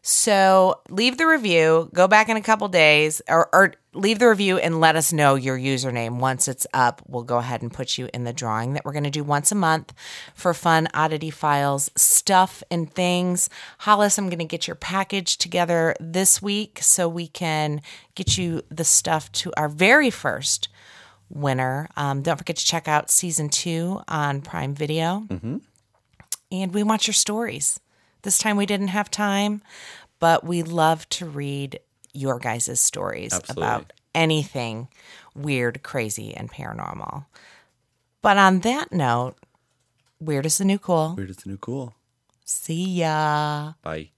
So 0.04 0.82
leave 0.89 1.18
the 1.18 1.28
review, 1.28 1.89
go 1.94 2.08
back 2.08 2.28
in 2.30 2.38
a 2.38 2.42
couple 2.42 2.68
days, 2.68 3.22
or, 3.28 3.50
or 3.54 3.74
leave 3.94 4.20
the 4.20 4.28
review 4.28 4.58
and 4.58 4.80
let 4.80 4.96
us 4.96 5.12
know 5.12 5.36
your 5.36 5.58
username. 5.58 6.20
Once 6.20 6.48
it's 6.48 6.66
up, 6.74 7.02
we'll 7.08 7.24
go 7.24 7.38
ahead 7.38 7.62
and 7.62 7.74
put 7.74 7.98
you 7.98 8.10
in 8.14 8.24
the 8.24 8.32
drawing 8.32 8.74
that 8.74 8.86
we're 8.86 8.94
going 8.94 9.04
to 9.04 9.10
do 9.10 9.24
once 9.24 9.52
a 9.52 9.56
month 9.56 9.94
for 10.34 10.54
fun 10.54 10.88
oddity 10.94 11.30
files, 11.30 11.89
stuff, 11.96 12.64
and 12.72 12.94
things. 12.94 13.50
Hollis, 13.80 14.18
I'm 14.18 14.28
going 14.28 14.39
to 14.39 14.46
get 14.46 14.68
your 14.68 14.76
package 14.76 15.38
together 15.38 15.96
this 16.00 16.42
week 16.42 16.80
so 16.82 17.10
we 17.10 17.28
can 17.28 17.82
get 18.16 18.38
you 18.38 18.62
the 18.70 18.86
stuff 18.86 19.32
to 19.34 19.52
our 19.58 19.68
very 19.68 20.10
first 20.10 20.70
winner. 21.30 21.89
Um, 21.98 22.22
don't 22.22 22.38
forget 22.38 22.56
to 22.58 22.66
check 22.66 22.88
out 22.88 23.10
season 23.10 23.50
two 23.50 24.02
on 24.08 24.42
Prime 24.42 24.74
Video 24.74 25.26
and 26.52 26.74
we 26.74 26.84
want 26.84 27.08
your 27.08 27.14
stories. 27.14 27.80
This 28.24 28.38
time 28.38 28.58
we 28.58 28.66
didn't 28.66 28.89
have 28.89 29.10
time, 29.10 29.62
but 30.20 30.44
we 30.44 30.62
love 30.64 31.10
to 31.10 31.26
read 31.26 31.80
your 32.14 32.39
guys' 32.39 32.80
stories 32.80 33.34
Absolutely. 33.34 33.64
about 33.64 33.93
anything 34.14 34.88
weird, 35.36 35.84
crazy, 35.84 36.34
and 36.36 36.51
paranormal. 36.51 37.26
But 38.22 38.38
on 38.38 38.59
that 38.59 38.91
note, 38.91 39.36
weird 40.20 40.45
is 40.45 40.57
the 40.57 40.66
new 40.66 40.80
cool. 40.80 41.16
Weird 41.18 41.30
is 41.32 41.38
the 41.38 41.49
new 41.49 41.57
cool. 41.57 41.95
See 42.45 42.99
ya. 42.99 43.74
Bye. 43.82 44.09